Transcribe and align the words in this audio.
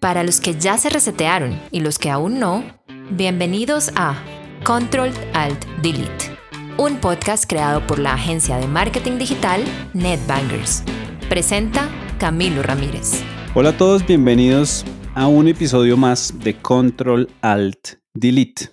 Para 0.00 0.22
los 0.22 0.40
que 0.40 0.54
ya 0.54 0.78
se 0.78 0.90
resetearon 0.90 1.60
y 1.72 1.80
los 1.80 1.98
que 1.98 2.08
aún 2.08 2.38
no, 2.38 2.62
bienvenidos 3.10 3.90
a 3.96 4.14
Control 4.62 5.10
Alt 5.34 5.64
Delete, 5.82 6.38
un 6.76 6.98
podcast 7.00 7.50
creado 7.50 7.84
por 7.84 7.98
la 7.98 8.14
agencia 8.14 8.58
de 8.58 8.68
marketing 8.68 9.18
digital 9.18 9.60
NetBangers. 9.94 10.84
Presenta 11.28 11.88
Camilo 12.20 12.62
Ramírez. 12.62 13.24
Hola 13.56 13.70
a 13.70 13.76
todos, 13.76 14.06
bienvenidos 14.06 14.84
a 15.16 15.26
un 15.26 15.48
episodio 15.48 15.96
más 15.96 16.32
de 16.44 16.54
Control 16.54 17.28
Alt 17.40 17.94
Delete. 18.14 18.70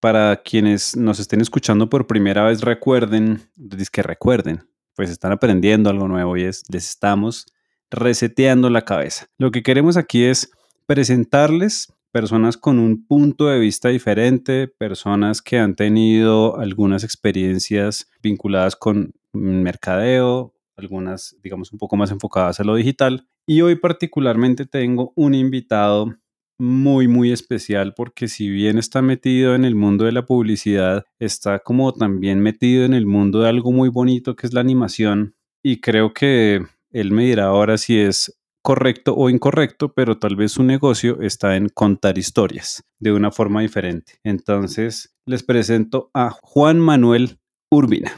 Para 0.00 0.42
quienes 0.42 0.96
nos 0.96 1.20
estén 1.20 1.40
escuchando 1.40 1.88
por 1.88 2.08
primera 2.08 2.42
vez, 2.46 2.62
recuerden, 2.62 3.48
que 3.92 4.02
recuerden, 4.02 4.68
pues 4.96 5.08
están 5.08 5.30
aprendiendo 5.30 5.88
algo 5.88 6.08
nuevo 6.08 6.36
y 6.36 6.42
es, 6.42 6.64
les 6.68 6.88
estamos 6.88 7.46
reseteando 7.92 8.70
la 8.70 8.82
cabeza. 8.82 9.26
Lo 9.38 9.50
que 9.50 9.62
queremos 9.62 9.96
aquí 9.96 10.24
es 10.24 10.50
presentarles 10.86 11.92
personas 12.10 12.56
con 12.56 12.78
un 12.78 13.06
punto 13.06 13.46
de 13.46 13.58
vista 13.58 13.88
diferente, 13.88 14.68
personas 14.68 15.40
que 15.40 15.58
han 15.58 15.74
tenido 15.74 16.58
algunas 16.58 17.04
experiencias 17.04 18.10
vinculadas 18.22 18.76
con 18.76 19.14
mercadeo, 19.32 20.54
algunas, 20.76 21.36
digamos, 21.42 21.72
un 21.72 21.78
poco 21.78 21.96
más 21.96 22.10
enfocadas 22.10 22.60
a 22.60 22.64
lo 22.64 22.74
digital. 22.74 23.26
Y 23.46 23.62
hoy 23.62 23.76
particularmente 23.76 24.66
tengo 24.66 25.12
un 25.16 25.34
invitado 25.34 26.14
muy, 26.58 27.08
muy 27.08 27.32
especial 27.32 27.94
porque 27.94 28.28
si 28.28 28.48
bien 28.48 28.78
está 28.78 29.02
metido 29.02 29.54
en 29.54 29.64
el 29.64 29.74
mundo 29.74 30.04
de 30.04 30.12
la 30.12 30.26
publicidad, 30.26 31.04
está 31.18 31.58
como 31.58 31.92
también 31.92 32.40
metido 32.40 32.84
en 32.84 32.94
el 32.94 33.06
mundo 33.06 33.40
de 33.40 33.48
algo 33.48 33.72
muy 33.72 33.88
bonito 33.88 34.36
que 34.36 34.46
es 34.46 34.52
la 34.52 34.60
animación. 34.60 35.34
Y 35.62 35.80
creo 35.80 36.12
que 36.12 36.62
él 36.92 37.10
me 37.10 37.24
dirá 37.24 37.46
ahora 37.46 37.78
si 37.78 37.98
es 37.98 38.38
correcto 38.62 39.14
o 39.16 39.28
incorrecto, 39.28 39.92
pero 39.92 40.18
tal 40.18 40.36
vez 40.36 40.52
su 40.52 40.62
negocio 40.62 41.20
está 41.20 41.56
en 41.56 41.68
contar 41.68 42.16
historias 42.16 42.84
de 43.00 43.12
una 43.12 43.30
forma 43.30 43.60
diferente. 43.60 44.14
Entonces, 44.22 45.16
les 45.26 45.42
presento 45.42 46.10
a 46.14 46.30
Juan 46.30 46.78
Manuel 46.78 47.38
Urbina. 47.70 48.12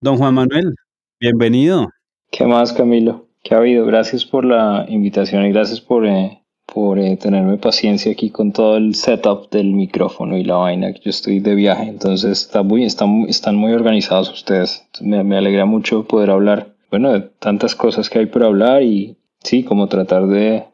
Don 0.00 0.18
Juan 0.18 0.34
Manuel, 0.34 0.74
bienvenido. 1.18 1.88
¿Qué 2.30 2.44
más, 2.44 2.72
Camilo? 2.72 3.28
¿Qué 3.42 3.54
ha 3.54 3.58
habido? 3.58 3.86
Gracias 3.86 4.24
por 4.24 4.44
la 4.44 4.84
invitación 4.88 5.46
y 5.46 5.52
gracias 5.52 5.80
por, 5.80 6.06
eh, 6.06 6.42
por 6.66 6.98
eh, 6.98 7.16
tenerme 7.16 7.56
paciencia 7.56 8.12
aquí 8.12 8.30
con 8.30 8.52
todo 8.52 8.76
el 8.76 8.94
setup 8.94 9.50
del 9.50 9.72
micrófono 9.72 10.36
y 10.36 10.44
la 10.44 10.56
vaina. 10.56 10.90
Yo 10.90 11.10
estoy 11.10 11.40
de 11.40 11.54
viaje, 11.54 11.84
entonces 11.84 12.42
está 12.42 12.62
muy, 12.62 12.84
están, 12.84 13.24
están 13.28 13.56
muy 13.56 13.72
organizados 13.72 14.30
ustedes. 14.30 14.86
Me, 15.00 15.24
me 15.24 15.38
alegra 15.38 15.64
mucho 15.64 16.04
poder 16.04 16.30
hablar 16.30 16.74
bueno, 16.90 17.12
de 17.12 17.20
tantas 17.20 17.74
cosas 17.74 18.10
que 18.10 18.18
hay 18.18 18.26
por 18.26 18.44
hablar 18.44 18.82
y 18.82 19.16
sí, 19.42 19.64
como 19.64 19.88
tratar 19.88 20.26
de 20.26 20.64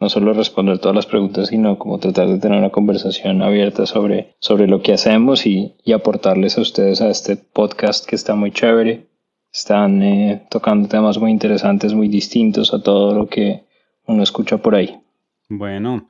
no 0.00 0.08
solo 0.08 0.32
responder 0.32 0.78
todas 0.78 0.96
las 0.96 1.06
preguntas, 1.06 1.48
sino 1.48 1.78
como 1.78 1.98
tratar 1.98 2.28
de 2.28 2.38
tener 2.38 2.58
una 2.58 2.70
conversación 2.70 3.42
abierta 3.42 3.86
sobre, 3.86 4.34
sobre 4.38 4.66
lo 4.66 4.82
que 4.82 4.94
hacemos 4.94 5.46
y, 5.46 5.74
aportarles 5.94 6.56
a 6.56 6.62
ustedes 6.62 7.00
a 7.00 7.10
este 7.10 7.36
podcast 7.36 8.06
que 8.06 8.16
está 8.16 8.34
muy 8.34 8.52
chévere. 8.52 9.08
Están 9.52 10.02
eh, 10.02 10.46
tocando 10.48 10.88
temas 10.88 11.18
muy 11.18 11.32
interesantes, 11.32 11.92
muy 11.92 12.08
distintos 12.08 12.72
a 12.72 12.82
todo 12.82 13.12
lo 13.12 13.28
que 13.28 13.64
uno 14.06 14.22
escucha 14.22 14.58
por 14.58 14.76
ahí. 14.76 15.00
Bueno, 15.48 16.08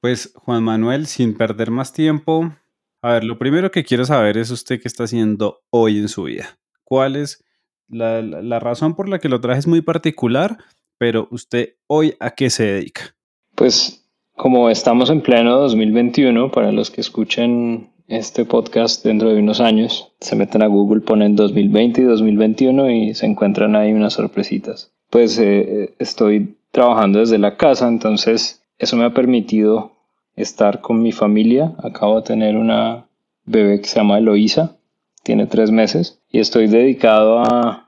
pues 0.00 0.32
Juan 0.34 0.64
Manuel, 0.64 1.06
sin 1.06 1.36
perder 1.36 1.70
más 1.70 1.92
tiempo, 1.92 2.50
a 3.02 3.12
ver, 3.12 3.24
lo 3.24 3.38
primero 3.38 3.70
que 3.70 3.84
quiero 3.84 4.04
saber 4.04 4.36
es 4.36 4.50
usted 4.50 4.80
qué 4.80 4.88
está 4.88 5.04
haciendo 5.04 5.62
hoy 5.70 5.98
en 5.98 6.08
su 6.08 6.24
vida. 6.24 6.58
¿Cuál 6.84 7.16
es 7.16 7.44
la, 7.90 8.58
razón 8.60 8.94
por 8.94 9.08
la 9.08 9.18
que 9.18 9.28
lo 9.28 9.40
traje 9.40 9.60
es 9.60 9.66
muy 9.66 9.80
particular, 9.80 10.58
pero 10.98 11.28
usted 11.30 11.74
hoy 11.86 12.14
a 12.20 12.30
qué 12.30 12.50
se 12.50 12.64
dedica? 12.64 13.14
Pues 13.54 14.04
como 14.36 14.70
estamos 14.70 15.10
en 15.10 15.20
pleno 15.20 15.56
2021, 15.58 16.50
para 16.50 16.72
los 16.72 16.90
que 16.90 17.00
escuchen 17.00 17.90
este 18.08 18.44
podcast 18.44 19.04
dentro 19.04 19.28
de 19.30 19.38
unos 19.38 19.60
años, 19.60 20.12
se 20.20 20.36
meten 20.36 20.62
a 20.62 20.66
Google, 20.66 21.00
ponen 21.00 21.36
2020 21.36 22.00
y 22.00 22.04
2021 22.04 22.90
y 22.90 23.14
se 23.14 23.26
encuentran 23.26 23.76
ahí 23.76 23.92
unas 23.92 24.14
sorpresitas. 24.14 24.92
Pues 25.10 25.38
eh, 25.38 25.60
eh, 25.60 25.94
estoy 25.98 26.56
trabajando 26.72 27.18
desde 27.20 27.38
la 27.38 27.56
casa, 27.56 27.88
entonces 27.88 28.62
eso 28.78 28.96
me 28.96 29.04
ha 29.04 29.14
permitido 29.14 29.92
estar 30.36 30.80
con 30.80 31.02
mi 31.02 31.12
familia. 31.12 31.74
Acabo 31.82 32.16
de 32.16 32.22
tener 32.22 32.56
una 32.56 33.06
bebé 33.44 33.80
que 33.80 33.88
se 33.88 33.96
llama 33.96 34.18
Eloísa, 34.18 34.76
tiene 35.22 35.46
tres 35.46 35.70
meses 35.70 36.20
y 36.30 36.40
estoy 36.40 36.66
dedicado 36.66 37.40
a, 37.40 37.86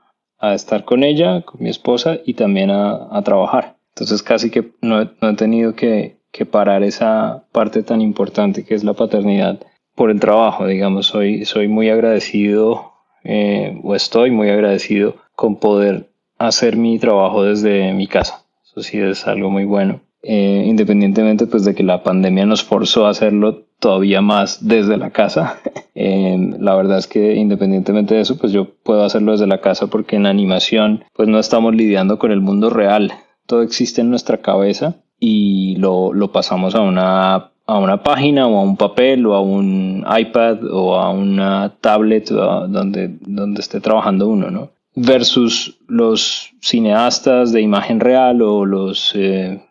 estar 0.53 0.83
con 0.83 1.03
ella, 1.03 1.41
con 1.41 1.63
mi 1.63 1.69
esposa 1.69 2.17
y 2.25 2.33
también 2.33 2.69
a, 2.69 3.21
trabajar. 3.23 3.77
Entonces 3.95 4.21
casi 4.21 4.49
que 4.51 4.73
no, 4.81 5.01
he 5.01 5.35
tenido 5.35 5.73
que, 5.73 6.17
parar 6.51 6.83
esa 6.83 7.45
parte 7.51 7.83
tan 7.83 8.01
importante 8.01 8.65
que 8.65 8.73
es 8.73 8.83
la 8.83 8.93
paternidad 8.93 9.59
por 9.95 10.09
el 10.09 10.19
trabajo, 10.19 10.65
digamos, 10.67 11.05
soy, 11.05 11.45
soy 11.45 11.67
muy 11.67 11.89
agradecido 11.89 12.91
eh, 13.23 13.79
o 13.83 13.95
estoy 13.95 14.31
muy 14.31 14.49
agradecido 14.49 15.15
con 15.35 15.57
poder 15.57 16.09
hacer 16.37 16.75
mi 16.75 16.99
trabajo 16.99 17.43
desde 17.43 17.93
mi 17.93 18.07
casa. 18.07 18.45
Eso 18.65 18.81
sí 18.81 18.99
es 18.99 19.27
algo 19.27 19.49
muy 19.49 19.65
bueno. 19.65 20.01
Eh, 20.25 20.63
independientemente 20.65 21.47
pues 21.47 21.65
de 21.65 21.75
que 21.75 21.83
la 21.83 22.01
pandemia 22.01 22.45
nos 22.45 22.63
forzó 22.63 23.05
a 23.05 23.09
hacerlo 23.09 23.65
todavía 23.83 24.21
más 24.21 24.65
desde 24.65 24.97
la 24.97 25.11
casa. 25.11 25.59
Eh, 25.95 26.55
la 26.59 26.73
verdad 26.73 26.97
es 26.97 27.05
que 27.05 27.35
independientemente 27.35 28.15
de 28.15 28.21
eso, 28.21 28.39
pues 28.39 28.51
yo 28.51 28.67
puedo 28.81 29.03
hacerlo 29.03 29.33
desde 29.33 29.45
la 29.45 29.61
casa 29.61 29.85
porque 29.85 30.15
en 30.15 30.25
animación 30.25 31.03
pues 31.13 31.29
no 31.29 31.37
estamos 31.37 31.75
lidiando 31.75 32.17
con 32.17 32.31
el 32.31 32.41
mundo 32.41 32.71
real. 32.71 33.13
Todo 33.45 33.61
existe 33.61 34.01
en 34.01 34.09
nuestra 34.09 34.39
cabeza 34.39 34.95
y 35.19 35.75
lo, 35.75 36.11
lo 36.11 36.31
pasamos 36.31 36.73
a 36.73 36.81
una, 36.81 37.51
a 37.67 37.77
una 37.77 38.01
página 38.01 38.47
o 38.47 38.57
a 38.57 38.63
un 38.63 38.75
papel 38.75 39.23
o 39.27 39.35
a 39.35 39.41
un 39.41 40.03
iPad 40.03 40.63
o 40.71 40.95
a 40.95 41.11
una 41.11 41.75
tablet 41.79 42.27
donde, 42.31 43.15
donde 43.21 43.61
esté 43.61 43.79
trabajando 43.79 44.27
uno, 44.29 44.49
¿no? 44.49 44.71
Versus 44.95 45.77
los 45.87 46.53
cineastas 46.59 47.51
de 47.51 47.61
imagen 47.61 47.99
real 47.99 48.41
o 48.41 48.65
los... 48.65 49.11
Eh, 49.13 49.61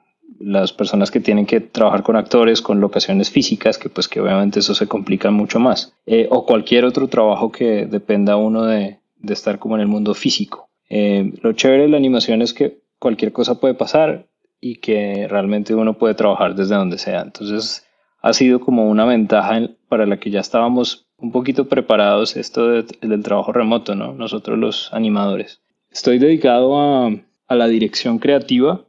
las 0.42 0.72
personas 0.72 1.10
que 1.10 1.20
tienen 1.20 1.47
que 1.47 1.60
trabajar 1.60 2.03
con 2.03 2.16
actores, 2.16 2.62
con 2.62 2.80
locaciones 2.80 3.30
físicas, 3.30 3.78
que 3.78 3.88
pues 3.88 4.08
que 4.08 4.20
obviamente 4.20 4.58
eso 4.58 4.75
se 4.75 4.88
complica 4.88 5.30
mucho 5.30 5.60
más, 5.60 5.94
eh, 6.06 6.26
o 6.30 6.44
cualquier 6.44 6.84
otro 6.84 7.08
trabajo 7.08 7.53
que 7.53 7.86
dependa 7.86 8.36
uno 8.36 8.64
de, 8.64 8.98
de 9.16 9.32
estar 9.32 9.58
como 9.58 9.76
en 9.76 9.82
el 9.82 9.88
mundo 9.88 10.14
físico. 10.14 10.69
Eh, 10.88 11.32
lo 11.42 11.53
chévere 11.53 11.84
de 11.84 11.88
la 11.88 11.97
animación 11.97 12.42
es 12.42 12.53
que 12.53 12.82
cualquier 12.98 13.32
cosa 13.32 13.60
puede 13.60 13.75
pasar 13.75 14.26
y 14.60 14.76
que 14.76 15.26
realmente 15.28 15.75
uno 15.75 15.97
puede 15.97 16.14
trabajar 16.14 16.54
desde 16.54 16.74
donde 16.74 16.98
sea. 16.98 17.22
Entonces 17.22 17.86
ha 18.20 18.32
sido 18.32 18.60
como 18.60 18.88
una 18.88 19.04
ventaja 19.04 19.60
para 19.88 20.06
la 20.06 20.19
que 20.19 20.30
ya 20.30 20.41
estábamos 20.41 21.06
un 21.16 21.32
poquito 21.32 21.69
preparados 21.69 22.36
esto 22.36 22.69
del 22.69 23.22
trabajo 23.22 23.53
remoto, 23.53 23.94
¿no? 23.94 24.12
Nosotros 24.12 24.59
los 24.59 24.92
animadores. 24.92 25.62
Estoy 25.91 26.19
dedicado 26.19 26.78
a, 26.78 27.10
a 27.48 27.54
la 27.54 27.69
dirección 27.69 28.19
creativa 28.19 28.84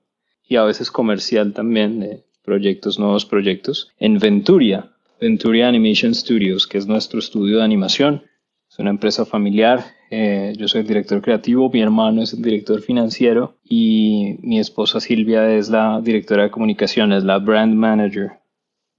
y 0.47 0.55
a 0.55 0.63
veces 0.63 0.91
comercial 0.91 1.53
también 1.53 1.99
de 1.99 2.23
proyectos, 2.43 2.99
nuevos 2.99 3.25
proyectos, 3.25 3.91
en 3.99 4.19
Venturia, 4.19 4.91
Venturia 5.19 5.67
Animation 5.67 6.13
Studios, 6.13 6.67
que 6.67 6.77
es 6.77 6.85
nuestro 6.85 7.19
estudio 7.19 7.57
de 7.57 7.63
animación. 7.63 8.23
Es 8.69 8.79
una 8.79 8.89
empresa 8.89 9.25
familiar. 9.25 9.85
Eh, 10.09 10.53
yo 10.57 10.67
soy 10.67 10.81
el 10.81 10.87
director 10.87 11.21
creativo, 11.21 11.69
mi 11.69 11.81
hermano 11.81 12.21
es 12.21 12.33
el 12.33 12.41
director 12.41 12.81
financiero 12.81 13.55
y 13.63 14.35
mi 14.41 14.59
esposa 14.59 14.99
Silvia 14.99 15.55
es 15.55 15.69
la 15.69 16.01
directora 16.01 16.43
de 16.43 16.51
comunicaciones, 16.51 17.23
la 17.23 17.39
brand 17.39 17.73
manager. 17.73 18.31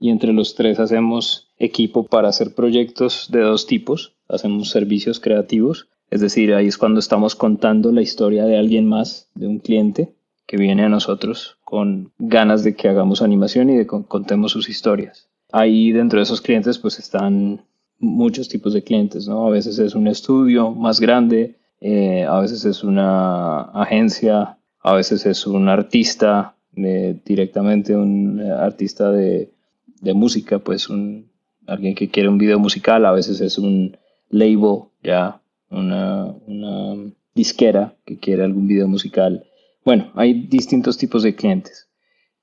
Y 0.01 0.11
entre 0.11 0.33
los 0.33 0.55
tres 0.55 0.81
hacemos 0.81 1.53
equipo 1.59 2.07
para 2.07 2.29
hacer 2.29 2.55
proyectos 2.55 3.29
de 3.31 3.41
dos 3.41 3.67
tipos. 3.67 4.17
Hacemos 4.29 4.71
servicios 4.71 5.21
creativos, 5.21 5.89
es 6.11 6.21
decir, 6.21 6.55
ahí 6.55 6.69
es 6.69 6.79
cuando 6.79 7.01
estamos 7.01 7.35
contando 7.35 7.93
la 7.93 8.01
historia 8.01 8.45
de 8.45 8.57
alguien 8.57 8.87
más, 8.87 9.31
de 9.35 9.47
un 9.47 9.59
cliente, 9.59 10.15
que 10.47 10.57
viene 10.57 10.85
a 10.85 10.89
nosotros 10.89 11.59
con 11.65 12.13
ganas 12.19 12.65
de 12.65 12.75
que 12.75 12.89
hagamos 12.89 13.23
animación 13.23 13.71
y 13.71 13.77
de 13.77 13.87
que 13.87 14.05
contemos 14.07 14.53
sus 14.53 14.69
historias. 14.69 15.29
Ahí 15.53 15.93
dentro 15.93 16.19
de 16.19 16.25
esos 16.25 16.41
clientes 16.41 16.79
pues 16.79 16.99
están 16.99 17.63
muchos 17.99 18.49
tipos 18.49 18.73
de 18.75 18.83
clientes, 18.83 19.29
¿no? 19.29 19.47
A 19.47 19.51
veces 19.51 19.79
es 19.79 19.95
un 19.95 20.09
estudio 20.09 20.71
más 20.73 21.01
grande, 21.01 21.57
eh, 21.81 22.25
a 22.25 22.41
veces 22.41 22.65
es 22.65 22.85
una 22.85 23.63
agencia, 23.63 24.59
a 24.81 24.95
veces 24.95 25.27
es 25.27 25.47
un 25.47 25.69
artista, 25.69 26.57
eh, 26.77 27.19
directamente 27.25 27.97
un 27.97 28.41
artista 28.41 29.11
de, 29.11 29.53
de, 30.01 30.15
música, 30.15 30.59
pues 30.59 30.89
un, 30.89 31.31
alguien 31.67 31.95
que 31.95 32.09
quiere 32.09 32.29
un 32.29 32.39
video 32.39 32.59
musical, 32.59 33.07
a 33.07 33.13
veces 33.13 33.41
es 33.41 33.59
un 33.59 33.97
label, 34.29 34.85
ya, 35.03 35.41
una, 35.71 36.27
una 36.47 37.13
disquera 37.35 37.95
que 38.05 38.19
quiere 38.19 38.45
algún 38.45 38.67
video 38.67 38.89
musical. 38.89 39.45
Bueno, 39.85 40.11
hay 40.15 40.47
distintos 40.47 40.97
tipos 40.97 41.23
de 41.23 41.35
clientes. 41.35 41.89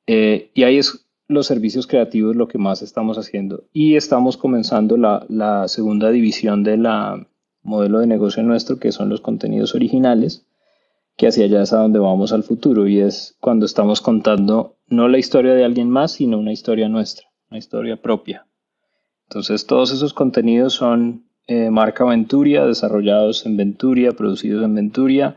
Eh, 0.06 0.52
y 0.54 0.64
ahí 0.64 0.78
es 0.78 1.08
los 1.28 1.48
servicios 1.48 1.88
creativos 1.88 2.36
lo 2.36 2.48
que 2.48 2.58
más 2.58 2.82
estamos 2.82 3.18
haciendo. 3.18 3.64
Y 3.74 3.96
estamos 3.96 4.38
comenzando 4.38 4.98
la, 4.98 5.68
segunda 5.68 6.12
división 6.12 6.64
de 6.64 6.78
la 6.78 7.28
modelo 7.64 8.00
de 8.00 8.08
negocio 8.08 8.44
nuestro, 8.44 8.78
que 8.78 8.92
son 8.92 9.10
los 9.10 9.22
contenidos 9.22 9.74
originales. 9.76 10.46
que 11.18 11.28
hacia 11.28 11.46
allá 11.46 11.62
es 11.62 11.74
a 11.74 11.78
donde 11.78 12.00
vamos 12.00 12.32
al 12.32 12.42
futuro 12.42 12.88
y 12.88 13.00
es 13.00 13.36
cuando 13.40 13.66
estamos 13.66 14.02
contando 14.02 14.78
no 14.88 15.08
la 15.08 15.20
historia 15.20 15.54
de 15.54 15.64
alguien 15.64 15.90
más, 15.90 16.14
sino 16.14 16.40
una 16.40 16.54
historia 16.54 16.90
nuestra, 16.90 17.28
una 17.50 17.60
historia 17.60 18.02
propia. 18.02 18.48
Entonces 19.28 19.68
todos 19.68 19.92
esos 19.92 20.14
contenidos 20.14 20.74
son 20.74 21.26
eh, 21.48 21.70
marca 21.70 22.06
Venturia, 22.06 22.66
desarrollados 22.66 23.46
en 23.46 23.58
Venturia, 23.58 24.14
producidos 24.14 24.64
en 24.64 24.74
Venturia 24.74 25.36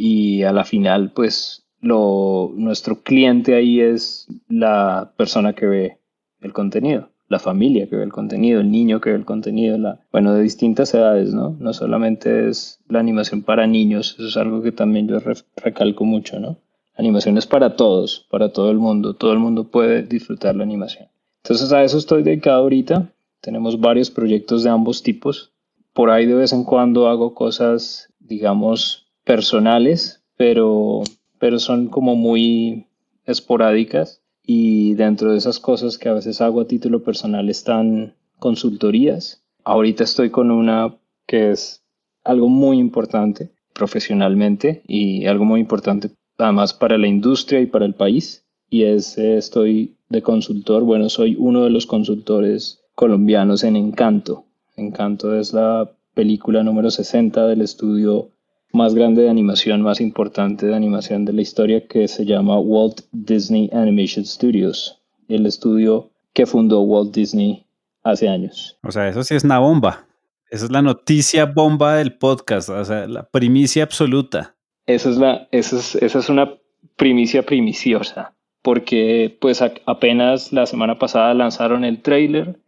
y 0.00 0.44
a 0.44 0.52
la 0.52 0.64
final 0.64 1.12
pues 1.12 1.66
lo, 1.82 2.52
nuestro 2.56 3.02
cliente 3.02 3.54
ahí 3.54 3.80
es 3.80 4.26
la 4.48 5.12
persona 5.16 5.52
que 5.52 5.66
ve 5.66 5.98
el 6.40 6.54
contenido, 6.54 7.10
la 7.28 7.38
familia 7.38 7.86
que 7.86 7.96
ve 7.96 8.04
el 8.04 8.12
contenido, 8.12 8.60
el 8.60 8.70
niño 8.70 9.00
que 9.00 9.10
ve 9.10 9.16
el 9.16 9.26
contenido, 9.26 9.76
la, 9.76 10.00
bueno, 10.10 10.32
de 10.32 10.42
distintas 10.42 10.94
edades, 10.94 11.34
¿no? 11.34 11.54
No 11.58 11.74
solamente 11.74 12.48
es 12.48 12.80
la 12.88 12.98
animación 12.98 13.42
para 13.42 13.66
niños, 13.66 14.16
eso 14.18 14.28
es 14.28 14.36
algo 14.38 14.62
que 14.62 14.72
también 14.72 15.06
yo 15.06 15.18
recalco 15.56 16.04
mucho, 16.04 16.40
¿no? 16.40 16.56
Animación 16.96 17.36
es 17.36 17.46
para 17.46 17.76
todos, 17.76 18.26
para 18.30 18.52
todo 18.52 18.70
el 18.70 18.78
mundo, 18.78 19.14
todo 19.14 19.32
el 19.32 19.38
mundo 19.38 19.64
puede 19.64 20.02
disfrutar 20.02 20.56
la 20.56 20.64
animación. 20.64 21.08
Entonces 21.44 21.72
a 21.72 21.82
eso 21.82 21.98
estoy 21.98 22.22
dedicado 22.22 22.62
ahorita, 22.62 23.12
tenemos 23.42 23.80
varios 23.80 24.10
proyectos 24.10 24.64
de 24.64 24.70
ambos 24.70 25.02
tipos, 25.02 25.52
por 25.92 26.10
ahí 26.10 26.24
de 26.24 26.34
vez 26.34 26.52
en 26.54 26.64
cuando 26.64 27.08
hago 27.08 27.34
cosas, 27.34 28.08
digamos, 28.18 29.09
personales, 29.24 30.22
pero 30.36 31.02
pero 31.38 31.58
son 31.58 31.88
como 31.88 32.14
muy 32.16 32.86
esporádicas 33.24 34.22
y 34.44 34.94
dentro 34.94 35.32
de 35.32 35.38
esas 35.38 35.58
cosas 35.58 35.96
que 35.96 36.08
a 36.08 36.14
veces 36.14 36.40
hago 36.40 36.60
a 36.60 36.66
título 36.66 37.02
personal 37.02 37.48
están 37.48 38.14
consultorías. 38.38 39.42
Ahorita 39.64 40.04
estoy 40.04 40.30
con 40.30 40.50
una 40.50 40.96
que 41.26 41.50
es 41.50 41.82
algo 42.24 42.48
muy 42.48 42.78
importante 42.78 43.50
profesionalmente 43.72 44.82
y 44.86 45.26
algo 45.26 45.44
muy 45.44 45.60
importante 45.60 46.10
además 46.36 46.74
para 46.74 46.98
la 46.98 47.06
industria 47.06 47.60
y 47.60 47.66
para 47.66 47.86
el 47.86 47.94
país 47.94 48.44
y 48.68 48.84
es 48.84 49.18
eh, 49.18 49.36
estoy 49.36 49.96
de 50.08 50.22
consultor, 50.22 50.82
bueno, 50.82 51.08
soy 51.08 51.36
uno 51.38 51.64
de 51.64 51.70
los 51.70 51.86
consultores 51.86 52.82
colombianos 52.94 53.64
en 53.64 53.76
Encanto. 53.76 54.44
Encanto 54.76 55.36
es 55.36 55.52
la 55.52 55.90
película 56.14 56.62
número 56.62 56.90
60 56.90 57.46
del 57.46 57.62
estudio 57.62 58.30
más 58.72 58.94
grande 58.94 59.22
de 59.22 59.30
animación, 59.30 59.82
más 59.82 60.00
importante 60.00 60.66
de 60.66 60.74
animación 60.74 61.24
de 61.24 61.32
la 61.32 61.42
historia, 61.42 61.86
que 61.86 62.08
se 62.08 62.24
llama 62.24 62.58
Walt 62.58 63.02
Disney 63.12 63.70
Animation 63.72 64.24
Studios, 64.24 65.00
el 65.28 65.46
estudio 65.46 66.10
que 66.32 66.46
fundó 66.46 66.80
Walt 66.82 67.14
Disney 67.14 67.66
hace 68.02 68.28
años. 68.28 68.78
O 68.82 68.90
sea, 68.90 69.08
eso 69.08 69.22
sí 69.22 69.34
es 69.34 69.44
una 69.44 69.58
bomba. 69.58 70.06
Esa 70.50 70.64
es 70.64 70.70
la 70.70 70.82
noticia 70.82 71.46
bomba 71.46 71.96
del 71.96 72.14
podcast, 72.14 72.70
o 72.70 72.84
sea, 72.84 73.06
la 73.06 73.22
primicia 73.28 73.84
absoluta. 73.84 74.56
Esa 74.86 75.10
es, 75.10 75.16
la, 75.16 75.48
esa 75.52 75.76
es, 75.76 75.94
esa 75.96 76.18
es 76.18 76.28
una 76.28 76.54
primicia 76.96 77.44
primiciosa, 77.44 78.34
porque 78.62 79.36
pues 79.40 79.62
apenas 79.62 80.52
la 80.52 80.66
semana 80.66 80.98
pasada 80.98 81.34
lanzaron 81.34 81.84
el 81.84 82.02
trailer 82.02 82.58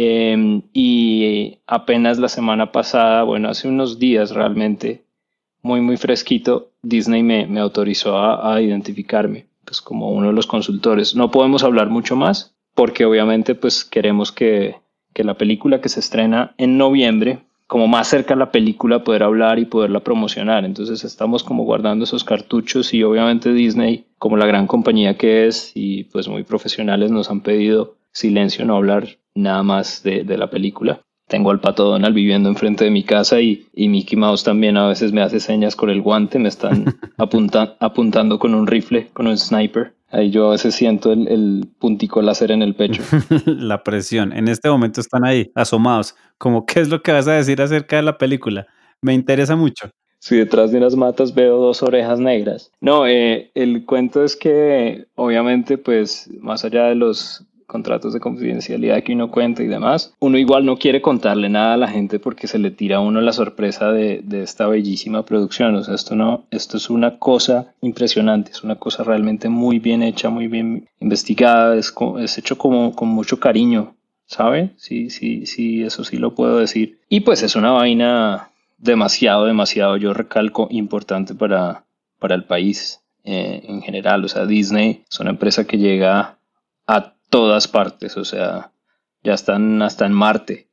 Em, 0.00 0.62
y 0.72 1.58
apenas 1.66 2.20
la 2.20 2.28
semana 2.28 2.70
pasada, 2.70 3.24
bueno, 3.24 3.48
hace 3.48 3.66
unos 3.66 3.98
días 3.98 4.30
realmente, 4.30 5.02
muy, 5.60 5.80
muy 5.80 5.96
fresquito, 5.96 6.70
Disney 6.82 7.24
me, 7.24 7.48
me 7.48 7.58
autorizó 7.58 8.16
a, 8.16 8.62
identificarme 8.62 9.46
pues, 9.64 9.80
como 9.80 10.12
uno 10.12 10.28
de 10.28 10.34
los 10.34 10.46
consultores. 10.46 11.16
No 11.16 11.32
podemos 11.32 11.64
hablar 11.64 11.90
mucho 11.90 12.14
más 12.14 12.54
porque 12.76 13.06
obviamente 13.06 13.56
pues 13.56 13.84
queremos 13.84 14.30
que, 14.30 14.76
que 15.14 15.24
la 15.24 15.36
película 15.36 15.80
que 15.80 15.88
se 15.88 15.98
estrena 15.98 16.54
en 16.58 16.78
noviembre, 16.78 17.40
como 17.66 17.88
más 17.88 18.06
cerca 18.06 18.36
la 18.36 18.52
película, 18.52 19.02
poder 19.02 19.24
hablar 19.24 19.58
y 19.58 19.64
poderla 19.64 19.98
promocionar. 19.98 20.64
Entonces 20.64 21.02
estamos 21.02 21.42
como 21.42 21.64
guardando 21.64 22.04
esos 22.04 22.22
cartuchos 22.22 22.94
y 22.94 23.02
obviamente 23.02 23.52
Disney, 23.52 24.04
como 24.18 24.36
la 24.36 24.46
gran 24.46 24.68
compañía 24.68 25.18
que 25.18 25.48
es 25.48 25.72
y 25.74 26.04
pues 26.04 26.28
muy 26.28 26.44
profesionales, 26.44 27.10
nos 27.10 27.32
han 27.32 27.40
pedido 27.40 27.96
silencio, 28.12 28.64
no 28.64 28.76
hablar 28.76 29.18
nada 29.34 29.62
más 29.62 30.02
de, 30.02 30.24
la 30.24 30.50
película. 30.50 31.00
Tengo 31.28 31.50
al 31.50 31.60
pato 31.60 31.84
Donald 31.84 32.14
viviendo 32.14 32.48
enfrente 32.48 32.84
de 32.84 32.90
mi 32.90 33.04
casa 33.04 33.40
y, 33.40 33.66
Mickey 33.74 34.18
Mouse 34.18 34.44
también 34.44 34.76
a 34.76 34.88
veces 34.88 35.12
me 35.12 35.20
hace 35.20 35.40
señas 35.40 35.76
con 35.76 35.90
el 35.90 36.00
guante, 36.00 36.38
me 36.38 36.48
están 36.48 36.96
apuntando 37.80 38.38
con 38.38 38.54
un 38.54 38.66
rifle, 38.66 39.08
con 39.12 39.26
un 39.26 39.36
sniper. 39.36 39.94
Ahí 40.10 40.30
yo 40.30 40.48
a 40.48 40.52
veces 40.52 40.74
siento 40.74 41.12
el, 41.12 41.28
el 41.28 41.68
puntico 41.78 42.22
láser 42.22 42.50
en 42.50 42.62
el 42.62 42.74
pecho. 42.74 43.02
la 43.46 43.84
presión. 43.84 44.32
En 44.32 44.48
este 44.48 44.70
momento 44.70 45.02
están 45.02 45.24
ahí, 45.24 45.50
asomados. 45.54 46.14
Como, 46.38 46.64
¿qué 46.64 46.80
es 46.80 46.88
lo 46.88 47.02
que 47.02 47.12
vas 47.12 47.28
a 47.28 47.32
decir 47.32 47.60
acerca 47.60 47.96
de 47.96 48.02
la 48.02 48.16
película? 48.16 48.66
Me 49.02 49.12
interesa 49.12 49.54
mucho. 49.54 49.90
Si 50.20 50.36
detrás 50.36 50.72
de 50.72 50.78
unas 50.78 50.96
matas 50.96 51.34
veo 51.34 51.58
dos 51.58 51.82
orejas 51.82 52.18
negras. 52.18 52.72
No, 52.80 53.06
eh, 53.06 53.50
el 53.54 53.84
cuento 53.84 54.24
es 54.24 54.34
que 54.34 55.06
obviamente 55.14 55.78
pues 55.78 56.28
más 56.40 56.64
allá 56.64 56.86
de 56.86 56.96
los 56.96 57.44
contratos 57.68 58.14
de 58.14 58.20
confidencialidad 58.20 59.02
que 59.02 59.12
uno 59.12 59.30
cuenta 59.30 59.62
y 59.62 59.66
demás, 59.66 60.14
uno 60.20 60.38
igual 60.38 60.64
no 60.64 60.78
quiere 60.78 61.02
contarle 61.02 61.50
nada 61.50 61.74
a 61.74 61.76
la 61.76 61.86
gente 61.86 62.18
porque 62.18 62.48
se 62.48 62.58
le 62.58 62.70
tira 62.70 62.96
a 62.96 63.00
uno 63.00 63.20
la 63.20 63.32
sorpresa 63.32 63.92
de, 63.92 64.24
esta 64.42 64.66
bellísima 64.66 65.24
producción. 65.24 65.76
O 65.76 65.84
sea, 65.84 65.94
esto 65.94 66.16
no, 66.16 66.46
esto 66.50 66.78
es 66.78 66.88
una 66.88 67.18
cosa 67.18 67.74
impresionante, 67.82 68.52
es 68.52 68.64
una 68.64 68.76
cosa 68.76 69.04
realmente 69.04 69.50
muy 69.50 69.78
bien 69.78 70.02
hecha, 70.02 70.30
muy 70.30 70.48
bien 70.48 70.88
investigada, 70.98 71.76
es, 71.76 71.94
es 72.20 72.38
hecho 72.38 72.56
como 72.56 72.94
con 72.94 73.08
mucho 73.08 73.38
cariño, 73.38 73.94
¿sabe? 74.24 74.70
Sí, 74.78 75.10
sí, 75.10 75.44
sí, 75.44 75.82
eso 75.82 76.04
sí 76.04 76.16
lo 76.16 76.34
puedo 76.34 76.56
decir. 76.58 76.98
Y 77.10 77.20
pues 77.20 77.42
es 77.42 77.54
una 77.54 77.72
vaina 77.72 78.50
demasiado, 78.78 79.44
demasiado, 79.44 79.98
yo 79.98 80.14
recalco, 80.14 80.68
importante 80.70 81.34
para, 81.34 81.84
para 82.18 82.34
el 82.34 82.44
país 82.44 83.02
eh, 83.24 83.60
en 83.64 83.82
general. 83.82 84.24
O 84.24 84.28
sea, 84.28 84.46
Disney 84.46 85.04
es 85.10 85.20
una 85.20 85.30
empresa 85.30 85.66
que 85.66 85.76
llega 85.76 86.38
a 86.86 87.17
todas 87.30 87.68
partes, 87.68 88.16
o 88.16 88.24
sea, 88.24 88.72
ya 89.22 89.34
están 89.34 89.82
hasta 89.82 90.06
en 90.06 90.12
Marte. 90.12 90.68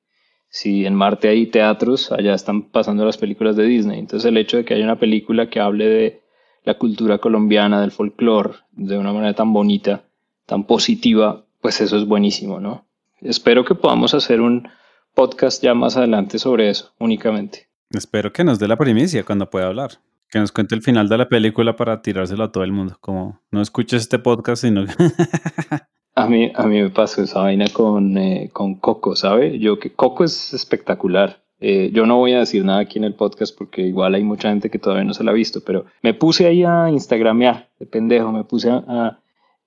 Si 0.49 0.85
en 0.85 0.95
Marte 0.95 1.27
hay 1.27 1.47
teatros, 1.47 2.11
allá 2.11 2.33
están 2.33 2.69
pasando 2.69 3.05
las 3.05 3.17
películas 3.17 3.55
de 3.55 3.65
Disney. 3.65 3.99
Entonces 3.99 4.29
el 4.29 4.37
hecho 4.37 4.57
de 4.57 4.65
que 4.65 4.73
haya 4.73 4.85
una 4.85 4.99
película 4.99 5.49
que 5.49 5.59
hable 5.59 5.85
de 5.85 6.21
la 6.63 6.77
cultura 6.77 7.17
colombiana, 7.17 7.81
del 7.81 7.91
folclore, 7.91 8.55
de 8.71 8.97
una 8.97 9.11
manera 9.11 9.33
tan 9.33 9.53
bonita, 9.53 10.03
tan 10.45 10.65
positiva, 10.65 11.45
pues 11.61 11.81
eso 11.81 11.97
es 11.97 12.05
buenísimo, 12.05 12.59
¿no? 12.59 12.85
Espero 13.21 13.65
que 13.65 13.75
podamos 13.75 14.13
hacer 14.13 14.41
un 14.41 14.67
podcast 15.13 15.63
ya 15.63 15.73
más 15.73 15.97
adelante 15.97 16.39
sobre 16.39 16.69
eso, 16.69 16.93
únicamente. 16.99 17.69
Espero 17.91 18.31
que 18.31 18.43
nos 18.43 18.59
dé 18.59 18.67
la 18.67 18.77
primicia 18.77 19.23
cuando 19.23 19.49
pueda 19.49 19.67
hablar. 19.67 19.91
Que 20.29 20.39
nos 20.39 20.51
cuente 20.51 20.75
el 20.75 20.81
final 20.81 21.07
de 21.07 21.17
la 21.17 21.29
película 21.29 21.75
para 21.75 22.01
tirárselo 22.01 22.43
a 22.43 22.51
todo 22.51 22.63
el 22.63 22.71
mundo. 22.71 22.97
Como 22.99 23.41
no 23.51 23.61
escuches 23.61 24.01
este 24.01 24.19
podcast, 24.19 24.63
sino 24.63 24.85
A 26.15 26.27
mí, 26.27 26.51
a 26.55 26.65
mí 26.65 26.81
me 26.81 26.89
pasó 26.89 27.23
esa 27.23 27.41
vaina 27.41 27.65
con, 27.71 28.17
eh, 28.17 28.49
con 28.53 28.75
Coco, 28.75 29.15
¿sabe? 29.15 29.59
Yo 29.59 29.79
que 29.79 29.91
Coco 29.91 30.23
es 30.23 30.53
espectacular. 30.53 31.43
Eh, 31.59 31.91
yo 31.93 32.05
no 32.05 32.17
voy 32.17 32.33
a 32.33 32.39
decir 32.39 32.63
nada 32.63 32.79
aquí 32.79 32.97
en 32.99 33.03
el 33.05 33.15
podcast 33.15 33.57
porque 33.57 33.81
igual 33.81 34.15
hay 34.15 34.23
mucha 34.23 34.49
gente 34.49 34.69
que 34.69 34.79
todavía 34.79 35.03
no 35.03 35.13
se 35.13 35.23
la 35.23 35.31
ha 35.31 35.33
visto, 35.33 35.61
pero 35.65 35.85
me 36.01 36.13
puse 36.13 36.45
ahí 36.47 36.63
a 36.63 36.89
Instagramear, 36.89 37.69
de 37.79 37.85
pendejo, 37.85 38.31
me 38.31 38.43
puse 38.43 38.69
a... 38.71 39.19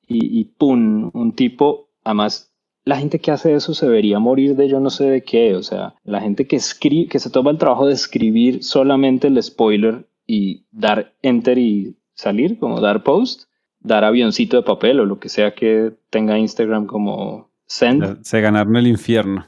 y, 0.06 0.44
pum, 0.44 1.10
un 1.12 1.32
tipo, 1.34 1.90
además 2.02 2.48
la 2.88 2.96
gente 2.96 3.18
que 3.18 3.30
hace 3.30 3.54
eso 3.54 3.74
se 3.74 3.84
debería 3.84 4.18
morir 4.18 4.56
de 4.56 4.66
yo 4.66 4.80
no 4.80 4.88
sé 4.88 5.04
de 5.04 5.22
qué, 5.22 5.54
o 5.54 5.62
sea, 5.62 5.94
la 6.04 6.22
gente 6.22 6.46
que 6.46 6.56
escribe, 6.56 7.10
que 7.10 7.18
se 7.18 7.28
toma 7.28 7.50
el 7.50 7.58
trabajo 7.58 7.86
de 7.86 7.92
escribir 7.92 8.64
solamente 8.64 9.28
el 9.28 9.42
spoiler 9.42 10.08
y 10.26 10.64
dar 10.70 11.12
enter 11.20 11.58
y 11.58 11.96
salir, 12.14 12.58
como 12.58 12.80
dar 12.80 13.02
post, 13.02 13.47
dar 13.88 14.04
avioncito 14.04 14.56
de 14.56 14.62
papel 14.62 15.00
o 15.00 15.06
lo 15.06 15.18
que 15.18 15.28
sea 15.28 15.54
que 15.54 15.92
tenga 16.10 16.38
Instagram 16.38 16.86
como 16.86 17.50
send. 17.66 18.22
Se 18.22 18.40
ganaron 18.40 18.76
el 18.76 18.86
infierno. 18.86 19.46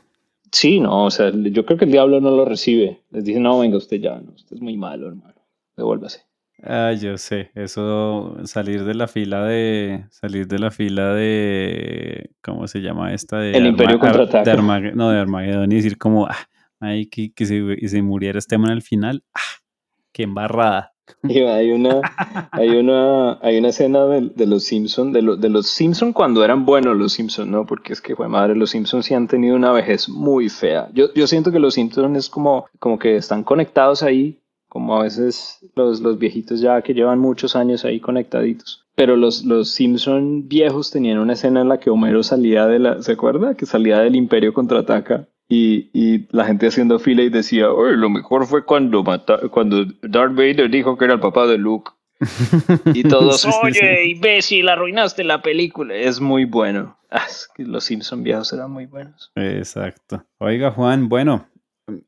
Sí, 0.51 0.81
no, 0.81 1.05
o 1.05 1.11
sea, 1.11 1.31
yo 1.33 1.65
creo 1.65 1.79
que 1.79 1.85
el 1.85 1.93
diablo 1.93 2.21
no 2.21 2.31
lo 2.33 2.45
recibe. 2.45 3.03
Les 3.11 3.25
dice, 3.25 3.39
no, 3.39 3.61
venga 3.61 3.77
usted 3.77 3.99
ya, 3.99 4.21
no, 4.21 4.33
usted 4.33 4.57
es 4.57 4.63
muy 4.63 4.77
malo, 4.77 5.07
hermano. 5.07 5.35
Devuélvase. 5.77 6.23
Ah, 6.63 6.93
yo 6.93 7.17
sé, 7.17 7.51
eso 7.55 8.37
salir 8.45 8.85
de 8.85 8.95
la 8.95 9.09
fila 9.09 9.45
de 9.45 10.05
salir 10.11 10.47
de 10.47 10.59
la 10.59 10.71
fila 10.71 11.15
de 11.15 12.33
¿cómo 12.43 12.69
se 12.69 12.81
llama 12.83 13.15
esta 13.15 13.39
de 13.39 13.53
El 13.53 13.69
Imperio 13.69 13.99
contraataca. 13.99 14.55
no, 14.95 15.11
de 15.11 15.19
Armagedón 15.19 15.73
y 15.73 15.77
decir 15.77 15.97
como 15.97 16.27
ah, 16.27 16.37
ay, 16.79 17.07
que, 17.07 17.33
que 17.33 17.47
se, 17.47 17.89
se 17.89 18.03
muriera 18.03 18.39
este 18.39 18.59
man 18.59 18.73
al 18.73 18.83
final, 18.83 19.25
ah, 19.33 19.63
qué 20.13 20.25
embarrada. 20.25 20.93
hay 21.23 21.71
una, 21.73 22.01
hay 22.51 22.71
una, 22.71 23.39
hay 23.43 23.59
una 23.59 23.69
escena 23.69 24.07
de, 24.07 24.47
los 24.47 24.65
Simpsons, 24.65 25.13
de, 25.13 25.37
de 25.39 25.49
los 25.49 25.67
Simpsons 25.67 26.15
cuando 26.15 26.45
eran 26.45 26.65
buenos 26.65 26.97
los 26.97 27.13
Simpsons, 27.13 27.49
¿no? 27.49 27.67
Porque 27.67 27.93
es 27.93 28.01
que, 28.01 28.17
fue 28.17 28.29
madre, 28.29 28.55
los 28.55 28.71
Simpsons 28.71 29.07
sí 29.07 29.15
han 29.15 29.29
tenido 29.29 29.57
una 29.57 29.73
vejez 29.73 30.09
muy 30.09 30.49
fea. 30.49 30.89
Yo, 30.93 31.13
yo 31.15 31.27
siento 31.27 31.53
que 31.53 31.59
los 31.59 31.75
Simpsons 31.75 32.17
es 32.17 32.29
como, 32.29 32.67
como 32.79 32.99
que 32.99 33.17
están 33.17 33.45
conectados 33.45 34.03
ahí, 34.03 34.39
como 34.69 34.97
a 34.97 35.03
veces 35.03 35.59
los, 35.75 36.01
los 36.01 36.19
viejitos 36.19 36.61
ya 36.61 36.81
que 36.83 36.95
llevan 36.95 37.19
muchos 37.19 37.57
años 37.57 37.85
ahí 37.85 38.01
conectaditos. 38.01 38.85
Pero 38.95 39.17
los, 39.17 39.45
los 39.45 39.71
Simpson 39.71 40.49
viejos 40.49 40.91
tenían 40.91 41.19
una 41.19 41.33
escena 41.33 41.61
en 41.61 41.69
la 41.69 41.81
que 41.81 41.91
Homero 41.91 42.23
salía 42.23 42.67
de 42.67 42.79
la, 42.79 43.03
¿se 43.03 43.13
acuerda? 43.13 43.55
Que 43.55 43.67
salía 43.67 43.99
del 43.99 44.15
Imperio 44.15 44.53
contraataca 44.53 45.27
y, 45.53 45.91
y, 45.93 46.29
la 46.31 46.45
gente 46.45 46.69
haciendo 46.69 47.01
fila 47.01 47.23
y 47.23 47.29
decía, 47.29 47.73
Oye, 47.73 47.97
lo 47.97 48.09
mejor 48.09 48.47
fue 48.47 48.65
cuando, 48.65 49.05
cuando 49.51 49.85
Darth 50.03 50.37
Vader 50.37 50.71
dijo 50.71 50.97
que 50.97 51.07
era 51.07 51.15
el 51.15 51.21
papá 51.21 51.49
de 51.49 51.59
Luke. 51.59 51.91
y 52.95 53.03
todos, 53.03 53.45
oye, 53.63 54.07
imbécil, 54.11 54.69
arruinaste 54.69 55.25
la 55.25 55.43
película. 55.43 55.95
Es 55.95 56.21
muy 56.21 56.45
bueno. 56.45 56.97
Ah, 57.11 57.27
los 57.57 57.85
Simpson 57.85 58.23
viejos 58.23 58.53
eran 58.53 58.71
muy 58.71 58.87
buenos. 58.87 59.33
Exacto. 59.35 60.25
Oiga, 60.39 60.71
Juan, 60.71 61.09
bueno, 61.09 61.49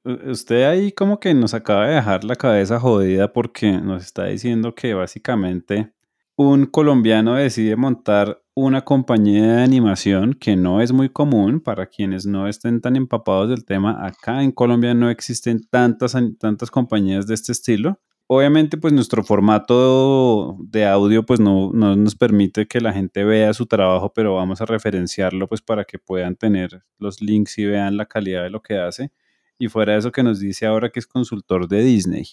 usted 0.05 0.63
ahí 0.63 0.93
como 0.93 1.19
que 1.19 1.35
nos 1.35 1.53
acaba 1.53 1.89
de 1.89 1.97
dejar 1.97 2.23
la 2.23 2.37
cabeza 2.37 2.79
jodida 2.79 3.33
porque 3.33 3.73
nos 3.73 4.05
está 4.05 4.27
diciendo 4.27 4.77
que 4.77 4.95
básicamente 4.95 5.91
un 6.37 6.67
colombiano 6.67 7.35
decide 7.35 7.77
montar 7.77 8.43
una 8.55 8.83
compañía 8.85 9.57
de 9.57 9.63
animación 9.63 10.35
que 10.35 10.57
no 10.57 10.81
es 10.81 10.93
muy 10.93 11.09
común 11.09 11.61
para 11.61 11.87
quienes 11.87 12.27
no 12.27 12.49
estén 12.49 12.81
tan 12.81 12.97
empapados 12.97 13.49
del 13.49 13.65
tema. 13.65 14.05
Acá 14.07 14.43
en 14.43 14.53
Colombia 14.53 14.95
no 14.95 15.11
existen 15.11 15.67
tantas, 15.69 16.17
tantas 16.39 16.71
compañías 16.71 17.27
de 17.27 17.35
este 17.35 17.53
estilo. 17.53 17.99
Obviamente, 18.27 18.79
pues 18.79 18.93
nuestro 18.93 19.25
formato 19.25 20.57
de 20.61 20.87
audio 20.87 21.25
pues 21.25 21.41
no, 21.41 21.71
no, 21.73 21.97
nos 21.97 22.15
permite 22.15 22.67
que 22.67 22.81
la 22.81 22.93
gente 22.93 23.25
vea 23.25 23.53
su 23.53 23.67
trabajo, 23.67 24.13
pero 24.15 24.37
vamos 24.37 24.61
a 24.61 24.67
referenciarlo 24.67 25.49
pues 25.49 25.61
para 25.61 25.85
que 25.85 25.99
puedan 25.99 26.37
tener 26.37 26.83
los 26.99 27.21
links 27.21 27.59
y 27.59 27.67
vean 27.67 27.97
la 27.97 28.07
calidad 28.07 28.43
de 28.43 28.51
lo 28.51 28.63
que 28.63 28.79
hace. 28.79 29.13
Y 29.59 29.69
fuera 29.69 29.93
de 29.93 29.99
eso 29.99 30.13
que 30.13 30.23
nos 30.23 30.41
dice 30.41 30.67
ahora 30.67 30.91
que 30.91 30.99
es 30.99 31.07
consultor 31.07 31.69
de 31.69 31.83
Disney. 31.83 32.25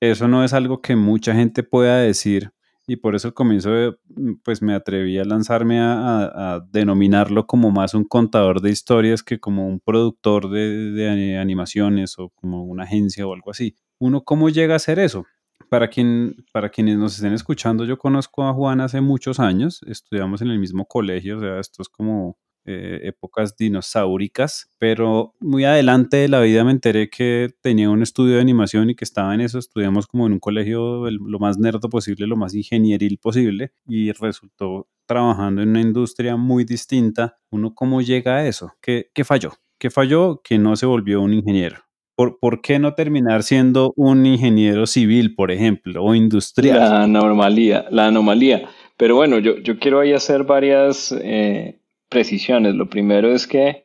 Eso 0.00 0.28
no 0.28 0.44
es 0.44 0.52
algo 0.52 0.82
que 0.82 0.94
mucha 0.94 1.34
gente 1.34 1.62
pueda 1.62 1.98
decir 1.98 2.52
y 2.86 2.96
por 2.96 3.14
eso 3.16 3.34
comienzo 3.34 3.70
mm, 4.08 4.34
pues 4.44 4.62
me 4.62 4.74
atreví 4.74 5.18
a 5.18 5.24
lanzarme 5.24 5.80
a, 5.80 6.60
denominarlo 6.70 7.46
como 7.46 7.70
más 7.70 7.94
un 7.94 8.04
contador 8.04 8.60
de 8.60 8.70
historias 8.70 9.22
que 9.22 9.40
como 9.40 9.66
un 9.66 9.80
productor 9.80 10.50
de, 10.50 11.38
animaciones 11.40 12.18
o 12.18 12.30
como 12.30 12.64
una 12.64 12.84
agencia 12.84 13.26
o 13.26 13.34
algo 13.34 13.50
así. 13.50 13.76
Uno, 13.98 14.22
¿cómo 14.22 14.48
llega 14.48 14.74
a 14.74 14.76
hacer 14.76 14.98
eso? 14.98 15.24
Para, 15.68 15.88
quien, 15.88 16.36
para 16.52 16.68
quienes 16.68 16.96
nos 16.96 17.14
estén 17.16 17.32
escuchando, 17.32 17.84
yo 17.84 17.98
conozco 17.98 18.44
a 18.44 18.52
Juan 18.52 18.80
hace 18.80 19.00
muchos 19.00 19.40
años, 19.40 19.82
estudiamos 19.86 20.42
en 20.42 20.48
el 20.48 20.58
mismo 20.58 20.86
colegio, 20.86 21.38
o 21.38 21.40
sea, 21.40 21.58
esto 21.58 21.82
es 21.82 21.88
como 21.88 22.38
eh, 22.66 23.00
épocas 23.04 23.56
dinosauricas, 23.56 24.70
pero 24.78 25.34
muy 25.40 25.64
adelante 25.64 26.16
de 26.16 26.28
la 26.28 26.40
vida 26.40 26.64
me 26.64 26.72
enteré 26.72 27.08
que 27.08 27.50
tenía 27.60 27.90
un 27.90 28.02
estudio 28.02 28.34
de 28.34 28.40
animación 28.40 28.90
y 28.90 28.94
que 28.94 29.04
estaba 29.04 29.34
en 29.34 29.40
eso, 29.40 29.58
estudiamos 29.58 30.06
como 30.06 30.26
en 30.26 30.32
un 30.32 30.40
colegio 30.40 31.08
lo 31.10 31.38
más 31.38 31.58
nerdo 31.58 31.88
posible, 31.88 32.26
lo 32.26 32.36
más 32.36 32.54
ingenieril 32.54 33.18
posible 33.18 33.72
y 33.86 34.12
resultó 34.12 34.88
trabajando 35.06 35.62
en 35.62 35.70
una 35.70 35.80
industria 35.80 36.36
muy 36.36 36.64
distinta. 36.64 37.38
¿Uno 37.50 37.74
cómo 37.74 38.02
llega 38.02 38.36
a 38.36 38.46
eso? 38.46 38.72
¿Qué, 38.80 39.10
qué 39.14 39.24
falló? 39.24 39.52
¿Qué 39.78 39.90
falló? 39.90 40.40
Que 40.42 40.58
no 40.58 40.76
se 40.76 40.86
volvió 40.86 41.20
un 41.20 41.34
ingeniero. 41.34 41.78
¿Por, 42.16 42.38
¿Por, 42.40 42.62
qué 42.62 42.78
no 42.78 42.94
terminar 42.94 43.42
siendo 43.42 43.92
un 43.94 44.24
ingeniero 44.24 44.86
civil, 44.86 45.34
por 45.34 45.50
ejemplo, 45.50 46.02
o 46.02 46.14
industrial? 46.14 46.78
La 46.78 47.02
anomalía, 47.02 47.84
la 47.90 48.06
anomalía. 48.06 48.68
Pero 48.96 49.16
bueno, 49.16 49.38
yo, 49.38 49.58
yo 49.58 49.78
quiero 49.78 50.00
ahí 50.00 50.14
hacer 50.14 50.44
varias 50.44 51.12
eh, 51.12 51.78
precisiones. 52.08 52.74
Lo 52.74 52.86
primero 52.86 53.30
es 53.32 53.46
que, 53.46 53.84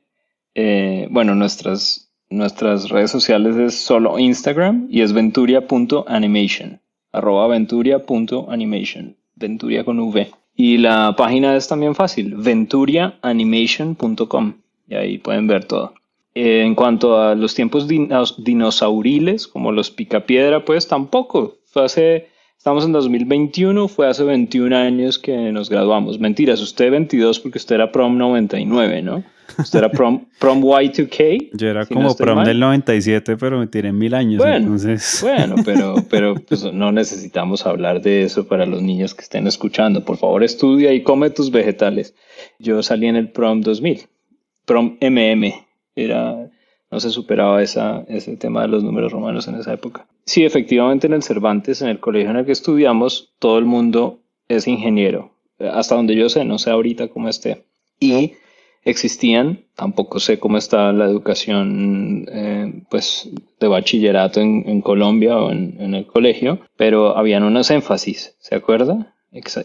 eh, 0.55 1.07
bueno, 1.11 1.35
nuestras, 1.35 2.11
nuestras 2.29 2.89
redes 2.89 3.11
sociales 3.11 3.57
es 3.57 3.75
solo 3.75 4.17
Instagram 4.19 4.87
y 4.89 5.01
es 5.01 5.11
venturia.animation, 5.13 6.81
arroba 7.11 7.47
venturia.animation, 7.47 9.17
venturia 9.35 9.83
con 9.83 9.99
V. 9.99 10.31
Y 10.55 10.77
la 10.77 11.15
página 11.17 11.55
es 11.55 11.67
también 11.67 11.95
fácil, 11.95 12.35
venturiaanimation.com, 12.35 14.53
y 14.87 14.95
ahí 14.95 15.17
pueden 15.17 15.47
ver 15.47 15.65
todo. 15.65 15.95
Eh, 16.33 16.63
en 16.63 16.75
cuanto 16.75 17.19
a 17.19 17.35
los 17.35 17.55
tiempos 17.55 17.87
dinosauriles, 17.87 19.47
como 19.47 19.71
los 19.71 19.91
picapiedra, 19.91 20.63
pues 20.63 20.87
tampoco. 20.87 21.57
Fue 21.65 21.85
hace 21.85 22.29
Estamos 22.61 22.85
en 22.85 22.91
2021, 22.91 23.87
fue 23.87 24.07
hace 24.07 24.23
21 24.23 24.77
años 24.77 25.17
que 25.17 25.51
nos 25.51 25.67
graduamos. 25.67 26.19
Mentiras, 26.19 26.61
usted 26.61 26.91
22 26.91 27.39
porque 27.39 27.57
usted 27.57 27.73
era 27.73 27.91
prom 27.91 28.19
99, 28.19 29.01
¿no? 29.01 29.23
Usted 29.57 29.79
era 29.79 29.89
prom, 29.89 30.27
prom 30.37 30.61
Y2K. 30.61 31.49
Yo 31.57 31.69
era 31.69 31.87
como 31.87 32.15
prom 32.15 32.43
del 32.43 32.59
97, 32.59 33.35
pero 33.37 33.57
me 33.57 33.65
tiré 33.65 33.91
mil 33.91 34.13
años. 34.13 34.37
Bueno, 34.37 34.57
entonces... 34.57 35.21
bueno 35.23 35.55
pero, 35.65 35.95
pero 36.11 36.35
pues, 36.35 36.71
no 36.71 36.91
necesitamos 36.91 37.65
hablar 37.65 37.99
de 37.99 38.21
eso 38.21 38.47
para 38.47 38.67
los 38.67 38.83
niños 38.83 39.15
que 39.15 39.23
estén 39.23 39.47
escuchando. 39.47 40.05
Por 40.05 40.17
favor, 40.17 40.43
estudia 40.43 40.93
y 40.93 41.01
come 41.01 41.31
tus 41.31 41.49
vegetales. 41.49 42.13
Yo 42.59 42.83
salí 42.83 43.07
en 43.07 43.15
el 43.15 43.31
prom 43.31 43.61
2000, 43.61 44.01
prom 44.67 44.99
MM. 45.01 45.51
Era 45.95 46.51
no 46.91 46.99
se 46.99 47.09
superaba 47.09 47.63
esa, 47.63 48.03
ese 48.07 48.35
tema 48.37 48.61
de 48.61 48.67
los 48.67 48.83
números 48.83 49.13
romanos 49.13 49.47
en 49.47 49.55
esa 49.55 49.73
época. 49.73 50.05
Sí, 50.25 50.45
efectivamente 50.45 51.07
en 51.07 51.13
el 51.13 51.23
Cervantes, 51.23 51.81
en 51.81 51.89
el 51.89 51.99
colegio 51.99 52.29
en 52.29 52.37
el 52.37 52.45
que 52.45 52.51
estudiamos, 52.51 53.33
todo 53.39 53.57
el 53.57 53.65
mundo 53.65 54.19
es 54.47 54.67
ingeniero, 54.67 55.31
hasta 55.59 55.95
donde 55.95 56.15
yo 56.15 56.29
sé, 56.29 56.45
no 56.45 56.57
sé 56.57 56.69
ahorita 56.69 57.07
cómo 57.07 57.29
esté. 57.29 57.65
Y 57.99 58.33
existían, 58.83 59.65
tampoco 59.75 60.19
sé 60.19 60.39
cómo 60.39 60.57
está 60.57 60.91
la 60.91 61.05
educación 61.05 62.25
eh, 62.31 62.83
pues, 62.89 63.29
de 63.59 63.67
bachillerato 63.67 64.41
en, 64.41 64.81
Colombia 64.81 65.37
o 65.37 65.51
en, 65.51 65.77
en, 65.79 65.93
el 65.93 66.07
colegio, 66.07 66.59
pero 66.77 67.17
habían 67.17 67.43
unos 67.43 67.69
énfasis, 67.69 68.35
¿se 68.39 68.55
acuerda? 68.55 69.13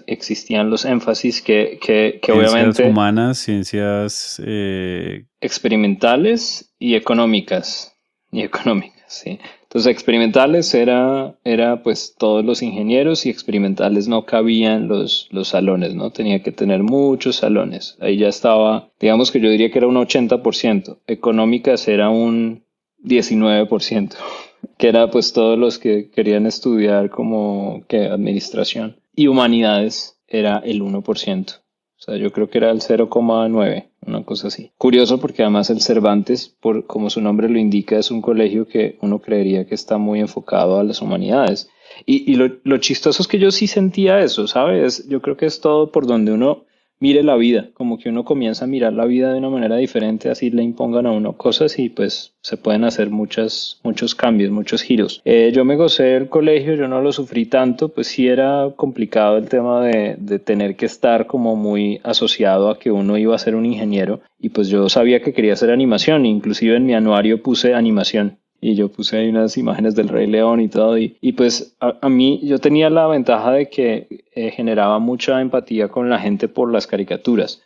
existían 0.06 0.70
los 0.70 0.84
énfasis 0.84 1.42
que, 1.42 1.78
que, 1.82 2.20
que 2.22 2.32
obviamente... 2.32 2.52
Ciencias 2.52 2.88
humanas, 2.88 3.38
ciencias... 3.38 4.42
Eh, 4.44 5.24
experimentales 5.40 6.72
y 6.78 6.94
económicas. 6.94 7.96
Y 8.30 8.42
económicas, 8.42 9.04
sí. 9.08 9.38
Entonces, 9.76 9.92
experimentales 9.92 10.72
era, 10.72 11.34
era 11.44 11.82
pues 11.82 12.14
todos 12.16 12.42
los 12.42 12.62
ingenieros 12.62 13.26
y 13.26 13.28
experimentales 13.28 14.08
no 14.08 14.24
cabían 14.24 14.88
los, 14.88 15.28
los 15.30 15.48
salones, 15.48 15.94
¿no? 15.94 16.12
Tenía 16.12 16.42
que 16.42 16.50
tener 16.50 16.82
muchos 16.82 17.36
salones. 17.36 17.98
Ahí 18.00 18.16
ya 18.16 18.28
estaba, 18.28 18.88
digamos 18.98 19.30
que 19.30 19.38
yo 19.38 19.50
diría 19.50 19.70
que 19.70 19.76
era 19.76 19.86
un 19.86 19.96
80%. 19.96 21.00
Económicas 21.06 21.88
era 21.88 22.08
un 22.08 22.64
19%, 23.04 24.14
que 24.78 24.88
era 24.88 25.10
pues 25.10 25.34
todos 25.34 25.58
los 25.58 25.78
que 25.78 26.08
querían 26.08 26.46
estudiar 26.46 27.10
como 27.10 27.84
que 27.86 28.06
administración 28.06 28.96
y 29.14 29.26
humanidades 29.26 30.18
era 30.26 30.56
el 30.64 30.80
1%. 30.80 31.60
O 31.98 32.02
sea, 32.02 32.16
yo 32.16 32.30
creo 32.30 32.50
que 32.50 32.58
era 32.58 32.70
el 32.70 32.80
0,9, 32.80 33.88
una 34.06 34.24
cosa 34.24 34.48
así. 34.48 34.70
Curioso 34.76 35.18
porque 35.18 35.42
además 35.42 35.70
el 35.70 35.80
Cervantes, 35.80 36.54
por, 36.60 36.86
como 36.86 37.08
su 37.08 37.22
nombre 37.22 37.48
lo 37.48 37.58
indica, 37.58 37.98
es 37.98 38.10
un 38.10 38.20
colegio 38.20 38.68
que 38.68 38.98
uno 39.00 39.20
creería 39.20 39.66
que 39.66 39.74
está 39.74 39.96
muy 39.96 40.20
enfocado 40.20 40.78
a 40.78 40.84
las 40.84 41.00
humanidades. 41.00 41.70
Y, 42.04 42.30
y 42.30 42.36
lo, 42.36 42.50
lo 42.64 42.76
chistoso 42.78 43.22
es 43.22 43.28
que 43.28 43.38
yo 43.38 43.50
sí 43.50 43.66
sentía 43.66 44.20
eso, 44.20 44.46
¿sabes? 44.46 45.08
Yo 45.08 45.22
creo 45.22 45.38
que 45.38 45.46
es 45.46 45.60
todo 45.60 45.90
por 45.90 46.06
donde 46.06 46.32
uno 46.32 46.65
mire 47.00 47.22
la 47.22 47.36
vida, 47.36 47.68
como 47.74 47.98
que 47.98 48.08
uno 48.08 48.24
comienza 48.24 48.64
a 48.64 48.68
mirar 48.68 48.92
la 48.92 49.04
vida 49.04 49.32
de 49.32 49.38
una 49.38 49.50
manera 49.50 49.76
diferente, 49.76 50.30
así 50.30 50.50
le 50.50 50.62
impongan 50.62 51.06
a 51.06 51.12
uno 51.12 51.36
cosas 51.36 51.78
y 51.78 51.88
pues 51.88 52.34
se 52.42 52.56
pueden 52.56 52.84
hacer 52.84 53.10
muchas, 53.10 53.80
muchos 53.82 54.14
cambios, 54.14 54.50
muchos 54.50 54.82
giros. 54.82 55.20
Eh, 55.24 55.52
yo 55.54 55.64
me 55.64 55.76
gocé 55.76 56.04
del 56.04 56.28
colegio, 56.28 56.74
yo 56.74 56.88
no 56.88 57.00
lo 57.00 57.12
sufrí 57.12 57.46
tanto, 57.46 57.88
pues 57.88 58.06
sí 58.08 58.28
era 58.28 58.70
complicado 58.76 59.36
el 59.36 59.48
tema 59.48 59.84
de, 59.84 60.16
de 60.18 60.38
tener 60.38 60.76
que 60.76 60.86
estar 60.86 61.26
como 61.26 61.56
muy 61.56 62.00
asociado 62.02 62.70
a 62.70 62.78
que 62.78 62.90
uno 62.90 63.18
iba 63.18 63.34
a 63.34 63.38
ser 63.38 63.54
un 63.54 63.66
ingeniero 63.66 64.20
y 64.38 64.50
pues 64.50 64.68
yo 64.68 64.88
sabía 64.88 65.20
que 65.20 65.32
quería 65.32 65.54
hacer 65.54 65.70
animación, 65.70 66.26
inclusive 66.26 66.76
en 66.76 66.86
mi 66.86 66.94
anuario 66.94 67.42
puse 67.42 67.74
animación 67.74 68.38
y 68.60 68.74
yo 68.74 68.90
puse 68.90 69.18
ahí 69.18 69.28
unas 69.28 69.56
imágenes 69.56 69.94
del 69.94 70.08
Rey 70.08 70.26
León 70.26 70.60
y 70.60 70.68
todo. 70.68 70.98
Y, 70.98 71.16
y 71.20 71.32
pues 71.32 71.76
a, 71.80 72.08
mí 72.08 72.40
yo 72.42 72.58
tenía 72.58 72.90
la 72.90 73.06
ventaja 73.06 73.52
de 73.52 73.68
que 73.68 74.24
eh, 74.34 74.50
generaba 74.50 74.98
mucha 74.98 75.40
empatía 75.40 75.88
con 75.88 76.08
la 76.08 76.18
gente 76.18 76.48
por 76.48 76.72
las 76.72 76.86
caricaturas. 76.86 77.62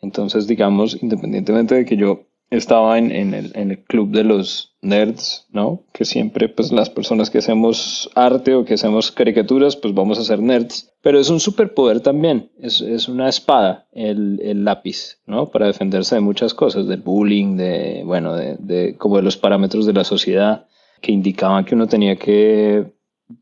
Entonces, 0.00 0.46
digamos, 0.46 1.02
independientemente 1.02 1.74
de 1.74 1.84
que 1.84 1.96
yo 1.96 2.26
estaba 2.50 2.98
en, 2.98 3.10
en, 3.10 3.34
el, 3.34 3.52
en, 3.54 3.70
el, 3.72 3.84
club 3.84 4.10
de 4.10 4.24
los 4.24 4.76
nerds, 4.82 5.46
¿no? 5.50 5.82
Que 5.92 6.04
siempre, 6.04 6.48
pues, 6.48 6.72
las 6.72 6.90
personas 6.90 7.30
que 7.30 7.38
hacemos 7.38 8.10
arte 8.14 8.54
o 8.54 8.64
que 8.64 8.74
hacemos 8.74 9.10
caricaturas, 9.10 9.76
pues 9.76 9.94
vamos 9.94 10.18
a 10.18 10.24
ser 10.24 10.40
nerds. 10.40 10.92
Pero 11.02 11.18
es 11.18 11.30
un 11.30 11.40
superpoder 11.40 12.00
también, 12.00 12.50
es, 12.58 12.80
una 13.08 13.28
espada 13.28 13.86
el, 13.92 14.40
el, 14.42 14.64
lápiz, 14.64 15.18
¿no? 15.26 15.50
Para 15.50 15.66
defenderse 15.66 16.14
de 16.14 16.20
muchas 16.20 16.54
cosas, 16.54 16.86
del 16.86 17.00
bullying, 17.00 17.56
de, 17.56 18.02
bueno, 18.04 18.34
de, 18.34 18.56
de, 18.58 18.96
como 18.96 19.16
de 19.16 19.22
los 19.22 19.36
parámetros 19.36 19.86
de 19.86 19.92
la 19.92 20.04
sociedad 20.04 20.66
que 21.00 21.12
indicaban 21.12 21.64
que 21.64 21.74
uno 21.74 21.86
tenía 21.86 22.16
que 22.16 22.86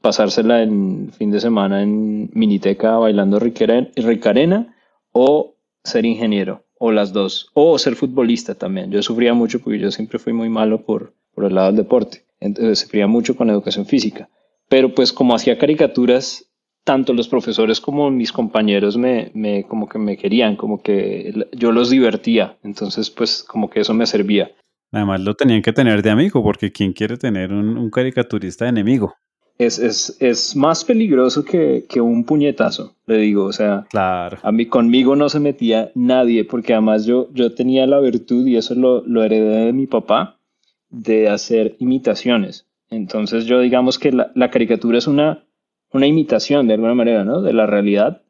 pasársela 0.00 0.62
en 0.62 1.12
fin 1.12 1.30
de 1.30 1.40
semana 1.40 1.82
en 1.82 2.30
miniteca 2.32 2.97
bailando 2.97 3.38
ricarena 3.38 4.75
o 5.12 5.54
ser 5.85 6.04
ingeniero 6.04 6.62
o 6.85 6.91
las 6.91 7.12
dos, 7.12 7.49
o 7.55 7.79
ser 7.79 7.95
futbolista 7.95 8.57
también. 8.57 8.91
Yo 8.91 9.01
sufría 9.05 9.35
mucho 9.35 9.61
porque 9.61 9.79
yo 9.79 9.93
siempre 9.93 10.19
fui 10.19 10.33
muy 10.33 10.49
malo 10.49 10.83
por, 10.85 11.15
por 11.33 11.45
el 11.45 11.55
lado 11.55 11.69
del 11.69 11.77
deporte, 11.77 12.25
entonces 12.41 12.81
sufría 12.81 13.07
mucho 13.07 13.37
con 13.37 13.49
educación 13.51 13.87
física. 13.87 14.29
Pero 14.69 14.93
pues 14.93 15.12
como 15.12 15.33
hacía 15.33 15.57
caricaturas, 15.59 16.45
tanto 16.83 17.12
los 17.12 17.29
profesores 17.29 17.81
como 17.81 18.11
mis 18.11 18.33
compañeros 18.33 18.97
me, 18.97 19.31
me 19.33 19.62
como 19.62 19.89
que 19.89 20.01
me 20.01 20.17
querían, 20.17 20.57
como 20.57 20.83
que 20.83 21.33
yo 21.53 21.71
los 21.71 21.89
divertía, 21.89 22.59
entonces 22.65 23.11
pues 23.11 23.45
como 23.45 23.71
que 23.71 23.79
eso 23.79 23.95
me 23.95 24.07
servía. 24.07 24.51
Además 24.91 25.21
lo 25.21 25.35
tenían 25.35 25.62
que 25.62 25.73
tener 25.73 26.03
de 26.03 26.11
amigo, 26.11 26.43
porque 26.43 26.73
¿quién 26.73 26.93
quiere 26.93 27.17
tener 27.17 27.53
un, 27.53 27.91
caricaturista 27.91 28.65
de 28.65 28.71
enemigo? 28.71 29.15
Es, 29.59 29.78
es, 29.78 30.16
es, 30.21 30.56
más 30.56 30.85
peligroso 30.85 31.44
que, 31.44 31.85
que, 31.88 32.00
un 32.00 32.25
puñetazo, 32.25 32.94
le 33.06 33.18
digo. 33.18 33.44
O 33.44 33.52
sea, 33.52 33.87
claro. 33.90 34.38
a 34.42 34.50
mí 34.50 34.66
conmigo 34.66 35.14
no 35.14 35.28
se 35.28 35.40
metía 35.40 35.92
nadie, 35.94 36.44
porque 36.44 36.73
además 36.73 37.04
yo, 37.04 37.28
yo 37.32 37.54
tenía 37.54 37.87
la 37.87 38.00
virtud, 38.00 38.47
y 38.47 38.56
eso 38.56 38.75
lo, 38.75 39.02
lo 39.06 39.23
heredé 39.23 39.66
de 39.66 39.73
mi 39.73 39.87
papá, 39.87 40.38
de 40.90 41.28
hacer 41.28 41.76
imitaciones. 41.78 42.66
Entonces 42.90 43.47
yo 43.47 43.61
digamos 43.61 43.99
que 43.99 44.12
la, 44.12 44.32
la 44.35 44.50
caricatura 44.50 44.99
es 44.99 45.06
una, 45.06 45.44
una 45.92 46.06
imitación 46.06 46.66
de 46.66 46.75
alguna 46.75 46.94
manera, 46.94 47.25
¿no? 47.25 47.40
De 47.40 47.52
la 47.52 47.66
realidad 47.66 48.23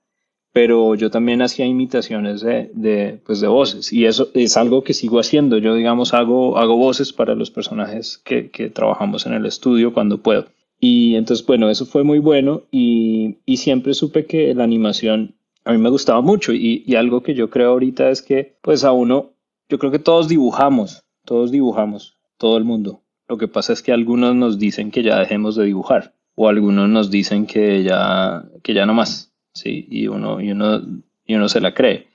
pero 0.53 0.95
yo 0.95 1.11
también 1.11 1.41
hacía 1.41 1.65
imitaciones 1.65 2.43
de, 2.43 2.71
de, 2.75 3.19
pues 3.25 3.41
de 3.41 3.49
voces 3.49 3.93
y 3.93 4.05
eso 4.05 4.29
es 4.35 4.57
algo 4.57 4.85
que 4.85 4.93
sigo 4.93 5.19
haciendo. 5.19 5.57
Yo, 5.59 5.75
digamos, 5.75 6.13
hago, 6.13 6.59
hago 6.59 6.77
voces 6.77 7.13
para 7.13 7.35
los 7.35 7.51
personajes 7.51 8.19
que, 8.19 8.51
que 8.51 8.69
trabajamos 8.69 9.25
en 9.27 9.33
el 9.33 9.47
estudio 9.47 9.95
cuando 9.95 10.19
puedo. 10.19 10.47
Y 10.85 11.15
entonces, 11.15 11.47
bueno, 11.47 11.71
eso 11.71 11.87
fue 11.87 12.03
muy 12.03 12.19
bueno 12.19 12.65
y, 12.73 13.39
y 13.47 13.59
siempre 13.59 13.95
supe 13.95 14.27
que 14.27 14.53
la 14.53 14.65
animación 14.65 15.37
a 15.65 15.71
mí 15.71 15.79
me 15.79 15.91
gustaba 15.91 16.21
mucho 16.23 16.53
y, 16.53 16.83
y, 16.85 16.97
algo 16.97 17.23
que 17.23 17.35
yo 17.35 17.51
creo 17.51 17.71
ahorita 17.71 18.11
es 18.11 18.21
que, 18.21 18.57
pues 18.63 18.83
a 18.83 18.91
uno, 18.91 19.31
yo 19.69 19.79
creo 19.79 19.93
que 19.93 20.01
todos 20.01 20.27
dibujamos, 20.27 21.05
todos 21.25 21.53
dibujamos, 21.53 22.19
todo 22.37 22.57
el 22.57 22.65
mundo. 22.65 23.01
Lo 23.29 23.39
que 23.39 23.47
pasa 23.47 23.73
es 23.73 23.81
que 23.81 23.93
algunos 23.93 24.35
nos 24.35 24.59
dicen 24.59 24.91
que 24.91 25.05
ya 25.05 25.21
dejemos 25.21 25.55
de 25.55 25.67
dibujar 25.67 26.15
o 26.35 26.49
algunos 26.49 26.89
nos 26.89 27.13
dicen 27.13 27.47
que 27.47 27.85
ya, 27.85 28.45
que 28.65 28.75
ya 28.75 28.85
no 28.85 28.93
más 28.93 29.33
¿sí? 29.55 29.87
y, 29.89 30.09
uno, 30.09 30.41
y, 30.41 30.51
uno, 30.51 30.83
y 31.25 31.37
uno 31.37 31.49
se 31.49 31.61
la 31.61 31.75
cree. 31.75 32.09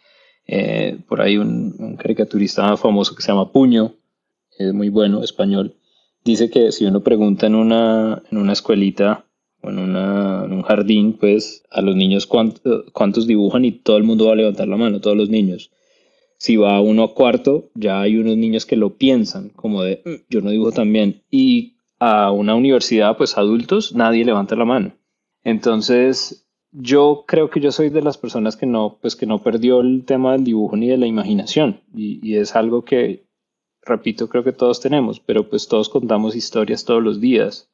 Eh, 0.45 0.99
por 1.07 1.21
ahí 1.21 1.37
un, 1.37 1.95
caricaturista 1.97 2.75
famoso 2.75 3.15
que 3.15 3.21
se 3.21 3.29
llama 3.29 3.49
Puño, 3.53 3.93
es 4.59 4.73
muy 4.73 4.89
bueno, 4.89 5.23
español, 5.23 5.77
dice 6.31 6.49
que 6.49 6.71
si 6.71 6.85
uno 6.85 7.01
pregunta 7.01 7.47
en 7.47 7.55
una, 7.55 8.21
en 8.31 8.37
una 8.37 8.53
escuelita 8.53 9.25
o 9.61 9.69
en, 9.69 9.79
una, 9.79 10.43
en 10.45 10.53
un 10.53 10.61
jardín, 10.61 11.13
pues 11.13 11.63
a 11.71 11.81
los 11.81 11.95
niños 11.95 12.27
cuántos 12.27 13.27
dibujan 13.27 13.65
y 13.65 13.71
todo 13.71 13.97
el 13.97 14.03
mundo 14.03 14.27
va 14.27 14.33
a 14.33 14.35
levantar 14.35 14.67
la 14.67 14.77
mano, 14.77 15.01
todos 15.01 15.17
los 15.17 15.29
niños. 15.29 15.71
Si 16.37 16.55
va 16.55 16.79
uno 16.81 17.03
a 17.03 17.13
cuarto, 17.15 17.71
ya 17.73 18.01
hay 18.01 18.17
unos 18.17 18.37
niños 18.37 18.65
que 18.65 18.75
lo 18.75 18.95
piensan, 18.97 19.49
como 19.49 19.81
de, 19.81 20.03
mm, 20.05 20.29
yo 20.29 20.41
no 20.41 20.51
dibujo 20.51 20.71
tan 20.71 20.93
bien. 20.93 21.23
Y 21.31 21.77
a 21.99 22.31
una 22.31 22.53
universidad, 22.53 23.17
pues 23.17 23.37
adultos, 23.37 23.95
nadie 23.95 24.23
levanta 24.23 24.55
la 24.55 24.65
mano. 24.65 24.93
Entonces, 25.43 26.47
yo 26.71 27.23
creo 27.27 27.49
que 27.49 27.59
yo 27.59 27.71
soy 27.71 27.89
de 27.89 28.01
las 28.01 28.17
personas 28.17 28.55
que 28.55 28.65
no, 28.65 28.99
pues 29.01 29.15
que 29.15 29.25
no 29.25 29.41
perdió 29.41 29.81
el 29.81 30.05
tema 30.05 30.33
del 30.33 30.43
dibujo 30.43 30.75
ni 30.77 30.87
de 30.87 30.97
la 30.97 31.07
imaginación 31.07 31.81
y, 31.95 32.35
es 32.35 32.55
algo 32.55 32.83
que, 32.83 33.26
repito, 33.87 34.29
creo 34.29 34.43
que 34.43 34.53
todos 34.53 34.79
tenemos, 34.79 35.19
pero 35.19 35.49
pues 35.49 35.67
todos 35.67 35.89
contamos 35.89 36.35
historias 36.35 36.85
todos 36.85 37.01
los 37.01 37.19
días, 37.19 37.69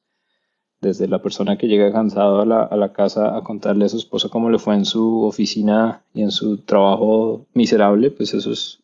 desde 0.82 1.08
la 1.08 1.22
persona 1.22 1.58
que 1.58 1.68
llega 1.68 1.92
cansado 1.92 2.42
a 2.42 2.46
la, 2.46 2.64
a 2.64 2.76
la 2.76 2.94
casa 2.94 3.38
a 3.38 3.44
contarle 3.44 3.86
a 3.86 3.90
su 3.90 3.98
esposa 3.98 4.30
cómo 4.30 4.50
le 4.50 4.60
fue 4.60 4.76
en 4.76 4.86
su 4.86 5.24
oficina 5.24 6.04
y 6.14 6.22
en 6.22 6.32
su 6.32 6.58
trabajo 6.58 7.46
miserable, 7.54 8.12
pues 8.12 8.34
eso 8.34 8.52
es 8.52 8.84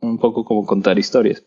un 0.00 0.18
poco 0.18 0.44
como 0.44 0.66
contar 0.66 0.98
historias. 0.98 1.44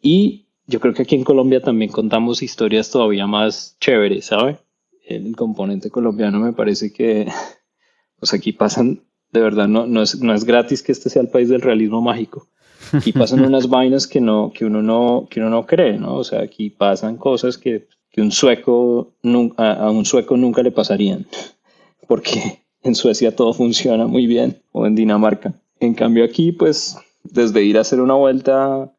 Y 0.00 0.46
yo 0.66 0.80
creo 0.80 0.94
que 0.94 1.02
aquí 1.02 1.16
en 1.16 1.24
Colombia 1.24 1.60
también 1.60 1.90
contamos 1.90 2.42
historias 2.42 2.90
todavía 2.90 3.26
más 3.26 3.76
chéveres, 3.80 4.26
¿sabe? 4.26 4.58
El 5.04 5.34
componente 5.36 5.90
colombiano 5.90 6.38
me 6.38 6.52
parece 6.52 6.92
que 6.92 7.26
pues 8.18 8.32
aquí 8.32 8.52
pasan, 8.52 9.02
de 9.32 9.40
verdad, 9.40 9.68
no, 9.68 9.86
no, 9.86 10.02
es, 10.02 10.20
no 10.20 10.32
es 10.32 10.44
gratis 10.44 10.82
que 10.82 10.92
este 10.92 11.10
sea 11.10 11.22
el 11.22 11.28
país 11.28 11.48
del 11.48 11.60
realismo 11.60 12.00
mágico. 12.00 12.46
Aquí 12.96 13.12
pasan 13.12 13.44
unas 13.44 13.68
vainas 13.68 14.06
que, 14.06 14.20
no, 14.20 14.52
que, 14.52 14.64
uno 14.64 14.82
no, 14.82 15.26
que 15.30 15.40
uno 15.40 15.50
no 15.50 15.66
cree, 15.66 15.98
¿no? 15.98 16.16
O 16.16 16.24
sea, 16.24 16.40
aquí 16.40 16.70
pasan 16.70 17.16
cosas 17.16 17.58
que, 17.58 17.86
que 18.10 18.20
un 18.20 18.32
sueco, 18.32 19.12
a, 19.56 19.90
un 19.90 20.04
sueco 20.04 20.36
nunca 20.36 20.62
le 20.62 20.72
pasarían, 20.72 21.26
porque 22.08 22.60
en 22.82 22.94
Suecia 22.94 23.34
todo 23.34 23.52
funciona 23.52 24.06
muy 24.06 24.26
bien, 24.26 24.62
o 24.72 24.86
en 24.86 24.94
Dinamarca. 24.94 25.54
En 25.78 25.94
cambio 25.94 26.24
aquí, 26.24 26.52
pues, 26.52 26.96
desde 27.24 27.62
ir 27.62 27.78
a 27.78 27.82
hacer 27.82 28.00
una 28.00 28.14
vuelta 28.14 28.92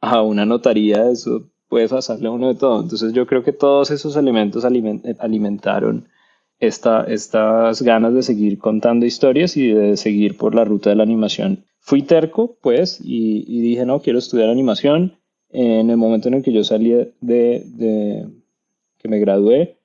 a 0.00 0.22
una 0.22 0.46
notaría, 0.46 1.10
eso 1.10 1.50
puede 1.68 1.88
pasarle 1.88 2.28
a 2.28 2.32
uno 2.32 2.48
de 2.48 2.54
todo. 2.54 2.82
Entonces 2.82 3.12
yo 3.12 3.26
creo 3.26 3.42
que 3.42 3.52
todos 3.52 3.90
esos 3.90 4.16
elementos 4.16 4.64
alimentaron 4.64 6.08
esta, 6.58 7.04
estas 7.04 7.82
ganas 7.82 8.12
de 8.14 8.22
seguir 8.22 8.58
contando 8.58 9.06
historias 9.06 9.56
y 9.56 9.68
de 9.68 9.96
seguir 9.96 10.36
por 10.36 10.54
la 10.54 10.64
ruta 10.64 10.90
de 10.90 10.96
la 10.96 11.02
animación. 11.02 11.64
Fui 11.80 12.02
terco, 12.02 12.56
pues, 12.60 13.00
y, 13.02 13.60
dije, 13.60 13.84
no, 13.84 14.00
quiero 14.00 14.18
estudiar 14.18 14.48
animación. 14.48 15.16
En 15.52 15.90
el 15.90 15.96
momento 15.96 16.28
en 16.28 16.34
el 16.34 16.42
que 16.44 16.52
yo 16.52 16.62
salí 16.62 16.90
de, 16.90 17.12
de 17.20 18.26
que 18.98 19.08
me 19.08 19.18
gradué, 19.18 19.76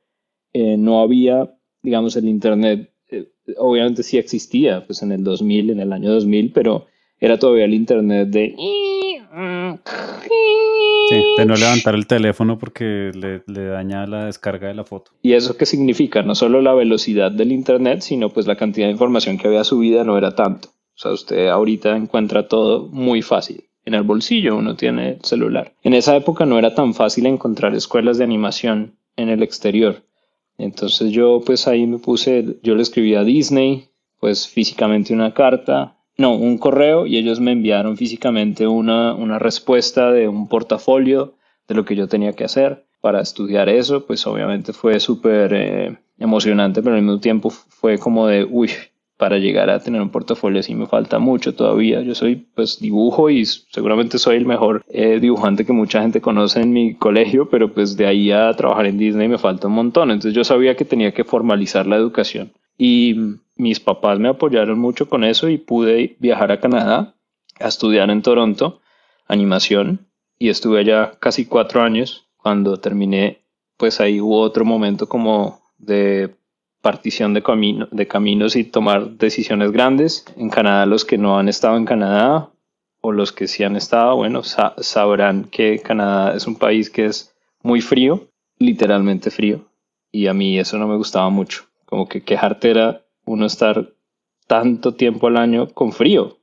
eh, 0.53 0.77
no 0.77 1.01
había, 1.01 1.53
digamos, 1.81 2.15
el 2.15 2.27
Internet, 2.27 2.91
eh, 3.09 3.27
obviamente 3.57 4.03
sí 4.03 4.17
existía, 4.17 4.85
pues 4.85 5.01
en 5.01 5.11
el 5.11 5.23
2000, 5.23 5.71
en 5.71 5.79
el 5.79 5.91
año 5.91 6.11
2000, 6.11 6.51
pero 6.51 6.85
era 7.19 7.39
todavía 7.39 7.65
el 7.65 7.73
Internet 7.73 8.29
de 8.29 8.55
Sí, 11.09 11.15
de 11.37 11.45
no 11.45 11.55
levantar 11.55 11.93
el 11.93 12.07
teléfono 12.07 12.57
porque 12.57 13.11
le, 13.13 13.43
le, 13.45 13.65
daña 13.65 14.07
la 14.07 14.25
descarga 14.25 14.69
de 14.69 14.73
la 14.73 14.83
foto. 14.83 15.11
¿Y 15.21 15.33
eso 15.33 15.55
qué 15.55 15.65
significa? 15.65 16.23
No 16.23 16.35
solo 16.35 16.61
la 16.61 16.73
velocidad 16.73 17.31
del 17.31 17.51
Internet, 17.51 18.01
sino 18.01 18.29
pues 18.29 18.47
la 18.47 18.55
cantidad 18.55 18.87
de 18.87 18.93
información 18.93 19.37
que 19.37 19.47
había 19.47 19.63
subida 19.63 20.03
no 20.03 20.17
era 20.17 20.35
tanto. 20.35 20.69
O 20.95 20.97
sea, 20.97 21.11
usted 21.11 21.47
ahorita 21.47 21.95
encuentra 21.95 22.47
todo 22.47 22.87
muy 22.87 23.21
fácil. 23.21 23.65
En 23.83 23.93
el 23.93 24.03
bolsillo 24.03 24.55
uno 24.55 24.75
tiene 24.75 25.11
el 25.11 25.23
celular. 25.23 25.73
En 25.83 25.93
esa 25.93 26.15
época 26.15 26.45
no 26.45 26.57
era 26.57 26.73
tan 26.73 26.93
fácil 26.93 27.25
encontrar 27.25 27.75
escuelas 27.75 28.17
de 28.17 28.23
animación 28.23 28.95
en 29.15 29.29
el 29.29 29.43
exterior. 29.43 30.03
Entonces 30.57 31.11
yo 31.11 31.41
pues 31.45 31.67
ahí 31.67 31.85
me 31.85 31.99
puse, 31.99 32.57
yo 32.63 32.75
le 32.75 32.81
escribí 32.81 33.13
a 33.15 33.23
Disney, 33.23 33.89
pues 34.19 34.47
físicamente 34.47 35.13
una 35.13 35.33
carta, 35.33 35.97
no, 36.17 36.35
un 36.35 36.57
correo 36.57 37.05
y 37.05 37.17
ellos 37.17 37.39
me 37.39 37.51
enviaron 37.51 37.97
físicamente 37.97 38.65
una, 38.67 39.13
una 39.13 39.37
respuesta 39.37 40.11
de 40.11 40.27
un 40.29 40.47
portafolio 40.47 41.35
de 41.67 41.75
lo 41.75 41.83
que 41.83 41.95
yo 41.95 42.07
tenía 42.07 42.33
que 42.33 42.45
hacer 42.45 42.85
para 43.01 43.21
estudiar 43.21 43.69
eso, 43.69 44.05
pues 44.05 44.25
obviamente 44.25 44.73
fue 44.73 44.99
súper 44.99 45.53
eh, 45.53 45.97
emocionante, 46.17 46.81
pero 46.81 46.95
al 46.95 47.01
mismo 47.03 47.19
tiempo 47.19 47.49
fue 47.49 47.99
como 47.99 48.27
de, 48.27 48.45
uy, 48.45 48.71
para 49.17 49.37
llegar 49.37 49.69
a 49.69 49.79
tener 49.79 50.01
un 50.01 50.09
portafolio 50.09 50.59
así 50.59 50.75
me 50.75 50.87
falta 50.87 51.19
mucho 51.19 51.55
todavía. 51.55 52.01
Yo 52.01 52.15
soy 52.15 52.35
pues 52.35 52.79
dibujo 52.79 53.29
y 53.29 53.45
seguramente 53.45 54.17
soy 54.17 54.37
el 54.37 54.45
mejor 54.45 54.83
eh, 54.89 55.19
dibujante 55.19 55.65
que 55.65 55.73
mucha 55.73 56.01
gente 56.01 56.21
conoce 56.21 56.61
en 56.61 56.73
mi 56.73 56.95
colegio, 56.95 57.49
pero 57.49 57.73
pues 57.73 57.95
de 57.95 58.07
ahí 58.07 58.31
a 58.31 58.51
trabajar 58.53 58.87
en 58.87 58.97
Disney 58.97 59.27
me 59.27 59.37
falta 59.37 59.67
un 59.67 59.73
montón. 59.73 60.11
Entonces 60.11 60.33
yo 60.33 60.43
sabía 60.43 60.75
que 60.75 60.85
tenía 60.85 61.13
que 61.13 61.23
formalizar 61.23 61.87
la 61.87 61.95
educación. 61.95 62.51
Y 62.77 63.15
mis 63.55 63.79
papás 63.79 64.19
me 64.19 64.27
apoyaron 64.27 64.79
mucho 64.79 65.07
con 65.07 65.23
eso 65.23 65.47
y 65.49 65.57
pude 65.57 66.17
viajar 66.19 66.51
a 66.51 66.59
Canadá 66.59 67.15
a 67.59 67.67
estudiar 67.67 68.09
en 68.09 68.21
Toronto 68.21 68.81
animación 69.27 70.07
y 70.37 70.49
estuve 70.49 70.79
allá 70.79 71.17
casi 71.19 71.45
cuatro 71.45 71.81
años. 71.81 72.27
Cuando 72.37 72.77
terminé, 72.77 73.41
pues 73.77 73.99
ahí 73.99 74.21
hubo 74.21 74.39
otro 74.41 74.65
momento 74.65 75.07
como 75.07 75.61
de 75.77 76.35
partición 76.85 77.33
de, 77.33 77.41
camino, 77.41 77.87
de 77.91 78.07
caminos 78.07 78.55
y 78.55 78.63
tomar 78.63 79.17
decisiones 79.17 79.71
grandes. 79.71 80.23
En 80.37 80.51
Canadá, 80.51 80.85
los 80.85 81.03
que 81.03 81.17
no 81.17 81.39
han 81.39 81.49
estado 81.49 81.77
en 81.77 81.85
Canadá 81.85 82.51
o 83.01 83.11
los 83.11 83.31
que 83.31 83.47
sí 83.47 83.63
han 83.63 83.75
estado, 83.75 84.15
bueno, 84.17 84.43
sabrán 84.43 85.45
que 85.45 85.79
Canadá 85.79 86.35
es 86.35 86.45
un 86.45 86.55
país 86.55 86.91
que 86.91 87.05
es 87.05 87.33
muy 87.63 87.81
frío, 87.81 88.27
literalmente 88.59 89.31
frío, 89.31 89.65
y 90.11 90.27
a 90.27 90.35
mí 90.35 90.59
eso 90.59 90.77
no 90.77 90.87
me 90.87 90.95
gustaba 90.95 91.27
mucho. 91.31 91.63
Como 91.87 92.07
que 92.07 92.21
quejarte 92.21 92.69
era 92.69 93.01
uno 93.25 93.47
estar 93.47 93.91
tanto 94.45 94.93
tiempo 94.93 95.25
al 95.25 95.37
año 95.37 95.67
con 95.69 95.91
frío. 95.91 96.37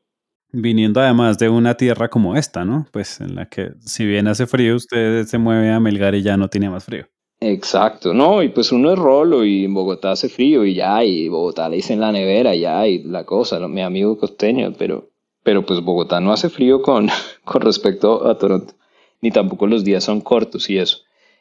Viniendo 0.50 1.00
además 1.00 1.38
de 1.38 1.50
una 1.50 1.76
tierra 1.76 2.08
como 2.08 2.34
esta, 2.34 2.64
¿no? 2.64 2.88
Pues 2.90 3.20
en 3.20 3.36
la 3.36 3.46
que 3.48 3.74
si 3.78 4.04
bien 4.04 4.26
hace 4.26 4.48
frío, 4.48 4.74
usted 4.74 5.24
se 5.24 5.38
mueve 5.38 5.70
a 5.70 5.78
Melgar 5.78 6.16
y 6.16 6.22
ya 6.22 6.36
no 6.36 6.48
tiene 6.48 6.68
más 6.68 6.84
frío. 6.84 7.06
Exacto, 7.44 8.14
no, 8.14 8.40
y 8.44 8.50
pues 8.50 8.70
uno 8.70 8.92
es 8.92 8.98
rolo 9.00 9.44
y 9.44 9.64
en 9.64 9.74
Bogotá 9.74 10.12
hace 10.12 10.28
frío 10.28 10.64
y 10.64 10.74
ya, 10.74 11.02
y 11.02 11.28
Bogotá 11.28 11.68
le 11.68 11.74
dicen 11.74 11.98
la 11.98 12.12
nevera 12.12 12.54
ya, 12.54 12.86
y 12.86 13.02
la 13.02 13.24
cosa, 13.24 13.58
mi 13.66 13.82
amigo 13.82 14.16
costeño, 14.16 14.72
pero, 14.78 15.10
pero 15.42 15.66
pues 15.66 15.80
Bogotá 15.80 16.20
no 16.20 16.32
hace 16.32 16.48
frío 16.50 16.82
con, 16.82 17.08
con 17.44 17.62
respecto 17.62 18.28
a 18.28 18.38
Toronto, 18.38 18.74
ni 19.20 19.32
tampoco 19.32 19.66
los 19.66 19.82
días 19.82 20.04
son 20.04 20.20
cortos 20.20 20.70
y 20.70 20.78
eso. 20.78 20.98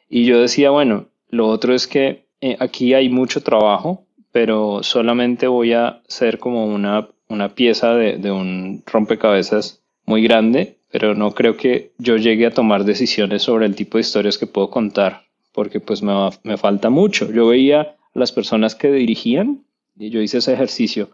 Y 0.08 0.24
yo 0.24 0.40
decía, 0.40 0.70
bueno, 0.70 1.06
lo 1.28 1.46
otro 1.46 1.72
es 1.72 1.86
que 1.86 2.26
eh, 2.40 2.56
aquí 2.58 2.94
hay 2.94 3.08
mucho 3.08 3.40
trabajo, 3.44 4.04
pero 4.32 4.82
solamente 4.82 5.46
voy 5.46 5.72
a 5.72 6.02
ser 6.08 6.40
como 6.40 6.66
una, 6.66 7.10
una 7.28 7.54
pieza 7.54 7.94
de, 7.94 8.16
de 8.16 8.32
un 8.32 8.82
rompecabezas 8.86 9.84
muy 10.04 10.24
grande, 10.24 10.78
pero 10.90 11.14
no 11.14 11.30
creo 11.30 11.56
que 11.56 11.92
yo 11.98 12.16
llegue 12.16 12.46
a 12.46 12.54
tomar 12.54 12.84
decisiones 12.84 13.42
sobre 13.42 13.66
el 13.66 13.76
tipo 13.76 13.98
de 13.98 14.02
historias 14.02 14.36
que 14.36 14.48
puedo 14.48 14.68
contar, 14.68 15.26
porque 15.52 15.80
pues 15.80 16.02
me, 16.02 16.12
me 16.42 16.56
falta 16.56 16.90
mucho. 16.90 17.30
Yo 17.32 17.48
veía 17.48 17.96
las 18.14 18.32
personas 18.32 18.74
que 18.74 18.90
dirigían, 18.90 19.64
y 19.96 20.10
yo 20.10 20.20
hice 20.20 20.38
ese 20.38 20.52
ejercicio, 20.52 21.10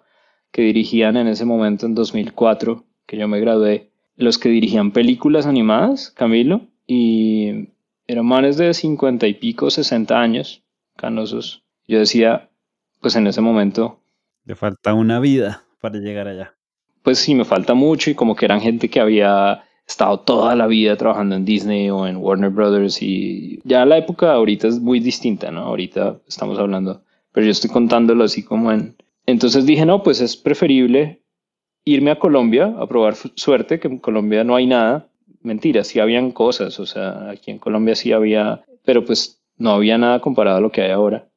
que 0.51 0.63
dirigían 0.63 1.17
en 1.17 1.29
ese 1.29 1.45
momento, 1.45 1.87
en 1.87 1.95
2004, 1.95 2.85
que 3.07 3.17
yo 3.17 3.29
me 3.29 3.41
gradué, 3.41 3.91
los 4.17 4.39
que 4.39 4.49
dirigían 4.49 4.93
películas 4.93 5.47
animadas, 5.47 6.11
Camilo, 6.11 6.63
y 6.87 7.69
eran 8.07 8.27
manes 8.27 8.57
de 8.57 8.75
cincuenta 8.75 9.27
y 9.27 9.35
pico, 9.35 9.71
sesenta 9.71 10.21
años, 10.21 10.63
canosos. 10.97 11.63
Yo 11.87 11.99
decía, 11.99 12.49
pues 13.01 13.17
en 13.17 13.27
ese 13.27 13.41
momento... 13.41 14.01
Le 14.45 14.57
falta 14.57 14.95
una 14.95 15.21
vida 15.21 15.65
para 15.81 15.99
llegar 15.99 16.27
allá. 16.27 16.55
Pues 17.03 17.19
sí, 17.19 17.35
me 17.35 17.45
falta 17.45 17.75
mucho 17.75 18.11
y 18.11 18.15
como 18.15 18.35
que 18.35 18.47
eran 18.47 18.61
gente 18.61 18.89
que 18.89 19.01
había 19.01 19.65
estado 19.89 20.21
toda 20.21 20.55
la 20.55 20.67
vida 20.67 20.97
trabajando 20.97 21.35
en 21.35 21.47
Disney 21.47 21.89
o 21.89 22.07
en 22.07 22.19
Warner 22.19 22.51
Brothers 22.51 23.01
y 23.01 23.59
ya 23.65 23.87
la 23.87 23.97
época 23.97 24.33
ahorita 24.33 24.69
es 24.69 24.79
muy 24.79 25.01
distinta, 25.01 25.51
¿no? 25.51 25.61
Ahorita 25.61 26.19
estamos 26.29 26.59
hablando, 26.59 27.01
pero 27.33 27.47
yo 27.47 27.53
estoy 27.53 27.71
contándolo 27.71 28.25
así 28.25 28.43
como 28.43 28.71
en... 28.71 28.97
Entonces 29.25 29.65
dije, 29.65 29.87
no, 29.87 30.03
pues 30.03 30.21
es 30.21 30.37
preferible 30.37 31.23
irme 31.85 32.11
a 32.11 32.19
Colombia 32.19 32.75
a 32.79 32.87
probar 32.87 33.15
suerte, 33.35 33.81
que 33.81 33.89
en 33.89 33.99
Colombia 33.99 34.45
no 34.45 34.57
hay 34.57 34.67
nada. 34.67 35.09
Mentira, 35.41 35.85
sí 35.85 36.01
habían 36.01 36.33
cosas, 36.33 36.79
o 36.81 36.87
sea, 36.87 37.31
aquí 37.31 37.51
en 37.51 37.59
Colombia 37.59 37.95
sí 37.95 38.13
había, 38.13 38.65
pero 38.85 39.05
pues 39.07 39.41
no 39.57 39.71
había 39.71 39.97
nada 39.97 40.21
comparado 40.21 40.59
a 40.59 40.61
lo 40.61 40.71
que 40.71 40.83
hay 40.83 40.91
ahora. 40.91 41.29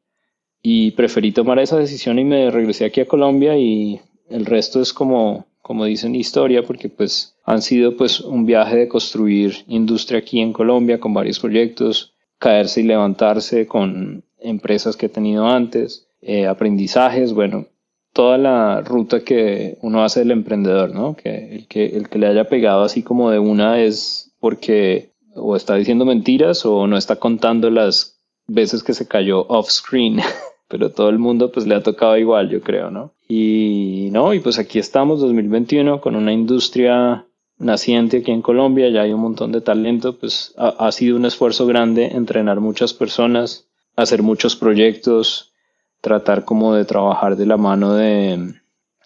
Y 0.62 0.92
preferí 0.92 1.32
tomar 1.32 1.58
esa 1.60 1.78
decisión 1.78 2.20
y 2.20 2.26
me 2.26 2.52
regresé 2.52 2.84
aquí 2.84 3.00
a 3.00 3.08
Colombia 3.08 3.58
y 3.58 4.02
el 4.30 4.46
resto 4.46 4.82
es 4.82 4.92
como, 4.92 5.46
como 5.62 5.86
dicen 5.86 6.16
historia, 6.16 6.64
porque 6.64 6.90
pues 6.90 7.31
han 7.44 7.62
sido 7.62 7.98
pues 7.98 8.20
un 8.20 8.46
viaje 8.46 8.78
de 8.78 8.88
construir 8.88 9.56
industria 9.68 10.20
aquí 10.20 10.40
en 10.40 10.54
Colombia 10.54 11.00
con 11.00 11.14
varios 11.14 11.40
proyectos, 11.40 12.14
caerse 12.38 12.82
y 12.82 12.84
levantarse 12.84 13.68
con 13.68 14.24
empresas 14.40 14.96
que 14.96 15.08
he 15.08 15.10
tenido 15.10 15.48
antes, 15.48 16.08
eh, 16.22 16.48
aprendizajes, 16.48 17.34
bueno, 17.34 17.68
toda 18.14 18.38
la 18.38 18.82
ruta 18.82 19.22
que 19.22 19.78
uno 19.82 20.04
hace 20.04 20.22
del 20.22 20.32
emprendedor, 20.32 20.94
¿no? 20.94 21.16
Que 21.16 21.56
el, 21.56 21.68
que 21.68 21.86
el 21.98 22.10
que 22.10 22.20
le 22.20 22.28
haya 22.28 22.48
pegado 22.48 22.84
así 22.84 23.04
como 23.04 23.32
de 23.32 23.40
una 23.40 23.82
es 23.82 24.34
porque 24.40 25.12
o 25.36 25.56
está 25.56 25.76
diciendo 25.76 26.06
mentiras 26.06 26.66
o 26.66 26.88
no 26.88 26.98
está 26.98 27.16
contando 27.16 27.70
las 27.70 28.20
veces 28.48 28.84
que 28.84 28.94
se 28.94 29.08
cayó 29.08 29.46
off 29.48 29.70
screen, 29.70 30.20
pero 30.68 30.92
todo 30.92 31.10
el 31.10 31.20
mundo 31.20 31.52
pues 31.52 31.66
le 31.66 31.76
ha 31.76 31.84
tocado 31.84 32.18
igual, 32.18 32.50
yo 32.50 32.62
creo, 32.62 32.92
¿no? 32.92 33.14
Y 33.28 34.10
no, 34.12 34.34
y 34.34 34.40
pues 34.42 34.60
aquí 34.60 34.78
estamos 34.78 35.22
2021 35.22 36.02
con 36.02 36.16
una 36.16 36.34
industria 36.34 37.26
naciente 37.62 38.18
aquí 38.18 38.32
en 38.32 38.42
Colombia, 38.42 38.90
ya 38.90 39.04
hay 39.04 39.14
un 39.14 39.22
montón 39.22 39.52
de 39.52 39.62
talento, 39.62 40.18
pues 40.18 40.54
ha, 40.58 40.92
sido 40.92 41.16
un 41.16 41.26
esfuerzo 41.26 41.66
grande 41.66 42.08
entrenar 42.08 42.60
muchas 42.60 42.94
personas, 42.94 43.68
hacer 43.96 44.24
muchos 44.24 44.56
proyectos, 44.56 45.54
tratar 46.02 46.44
como 46.44 46.74
de 46.74 46.86
trabajar 46.86 47.36
de 47.38 47.46
la 47.46 47.58
mano 47.58 47.94
de, 47.94 48.56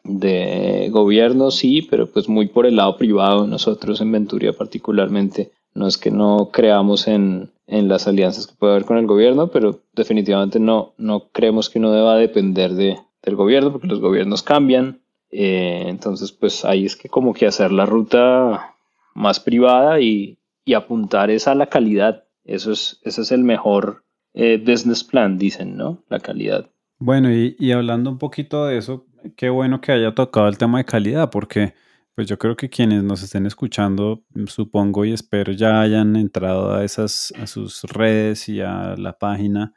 de 0.03 0.89
gobierno, 0.91 1.51
sí, 1.51 1.81
pero 1.81 2.07
pues 2.07 2.29
muy 2.29 2.47
por 2.47 2.65
el 2.65 2.77
lado 2.77 2.97
privado, 2.97 3.45
nosotros 3.45 4.01
en 4.01 4.11
Venturia 4.11 4.53
particularmente. 4.53 5.51
No 5.73 5.87
es 5.87 5.97
que 5.97 6.09
no 6.09 6.51
creamos 6.53 7.07
en, 7.07 7.51
en 7.67 7.89
las 7.89 8.07
alianzas 8.07 8.47
que 8.47 8.55
puede 8.57 8.73
haber 8.73 8.85
con 8.85 8.97
el 8.97 9.07
gobierno, 9.07 9.47
pero 9.47 9.81
definitivamente 9.93 10.59
no, 10.59 10.93
no 10.97 11.27
creemos 11.33 11.69
que 11.69 11.79
uno 11.79 11.91
deba 11.91 12.15
depender 12.15 12.73
de, 12.73 12.97
del 13.21 13.35
gobierno, 13.35 13.71
porque 13.71 13.87
los 13.87 13.99
gobiernos 13.99 14.41
cambian. 14.41 15.01
Eh, 15.37 15.89
entonces, 15.89 16.31
pues 16.31 16.63
ahí 16.63 16.85
es 16.85 16.95
que 16.95 17.09
como 17.09 17.33
que 17.33 17.45
hacer 17.45 17.73
la 17.73 17.85
ruta 17.85 18.73
más 19.13 19.41
privada 19.41 19.99
y, 19.99 20.39
apuntar 20.73 21.29
es 21.29 21.47
a 21.47 21.55
la 21.55 21.67
calidad. 21.67 22.23
Eso 22.45 22.71
es, 22.71 22.99
ese 23.03 23.21
es 23.21 23.31
el 23.31 23.43
mejor 23.43 24.03
eh, 24.33 24.57
business 24.57 25.03
plan, 25.03 25.37
dicen, 25.37 25.75
¿no? 25.75 26.03
La 26.09 26.19
calidad. 26.19 26.69
Bueno, 26.99 27.29
y, 27.31 27.71
hablando 27.71 28.09
un 28.09 28.17
poquito 28.17 28.65
de 28.65 28.77
eso, 28.77 29.05
qué 29.35 29.49
bueno 29.49 29.81
que 29.81 29.91
haya 29.91 30.15
tocado 30.15 30.47
el 30.47 30.57
tema 30.57 30.77
de 30.77 30.85
calidad, 30.85 31.29
porque 31.29 31.73
pues 32.15 32.27
yo 32.27 32.37
creo 32.37 32.55
que 32.55 32.69
quienes 32.69 33.03
nos 33.03 33.21
estén 33.21 33.45
escuchando, 33.45 34.23
supongo 34.47 35.03
y 35.03 35.11
espero 35.11 35.51
ya 35.51 35.81
hayan 35.81 36.15
entrado 36.15 36.73
a 36.73 36.85
esas, 36.85 37.33
a 37.37 37.45
sus 37.45 37.83
redes 37.83 38.47
y 38.47 38.61
a 38.61 38.95
la 38.97 39.17
página, 39.17 39.73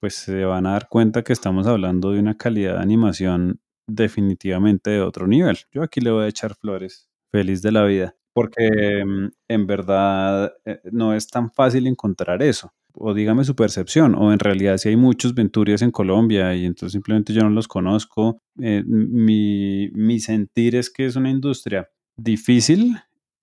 pues 0.00 0.16
se 0.16 0.44
van 0.44 0.66
a 0.66 0.72
dar 0.72 0.88
cuenta 0.88 1.22
que 1.22 1.32
estamos 1.32 1.68
hablando 1.68 2.10
de 2.10 2.18
una 2.18 2.36
calidad 2.36 2.74
de 2.74 2.82
animación 2.82 3.60
definitivamente 3.86 4.90
de 4.90 5.00
otro 5.00 5.26
nivel. 5.26 5.58
Yo 5.72 5.82
aquí 5.82 6.00
le 6.00 6.10
voy 6.10 6.24
a 6.24 6.28
echar 6.28 6.54
flores, 6.54 7.08
feliz 7.30 7.62
de 7.62 7.72
la 7.72 7.84
vida, 7.84 8.16
porque 8.32 9.04
mm, 9.04 9.28
en 9.48 9.66
verdad 9.66 10.52
eh, 10.64 10.80
no 10.92 11.14
es 11.14 11.28
tan 11.28 11.50
fácil 11.50 11.86
encontrar 11.86 12.42
eso 12.42 12.72
o 12.98 13.14
dígame 13.14 13.44
su 13.44 13.54
percepción, 13.54 14.14
o 14.14 14.32
en 14.32 14.38
realidad 14.38 14.78
si 14.78 14.88
hay 14.88 14.96
muchos 14.96 15.34
Venturias 15.34 15.82
en 15.82 15.90
Colombia 15.90 16.54
y 16.54 16.64
entonces 16.64 16.92
simplemente 16.92 17.32
yo 17.32 17.42
no 17.42 17.50
los 17.50 17.68
conozco. 17.68 18.42
Eh, 18.60 18.82
mi, 18.86 19.90
mi, 19.92 20.18
sentir 20.18 20.76
es 20.76 20.90
que 20.90 21.06
es 21.06 21.16
una 21.16 21.30
industria 21.30 21.88
difícil, 22.16 22.96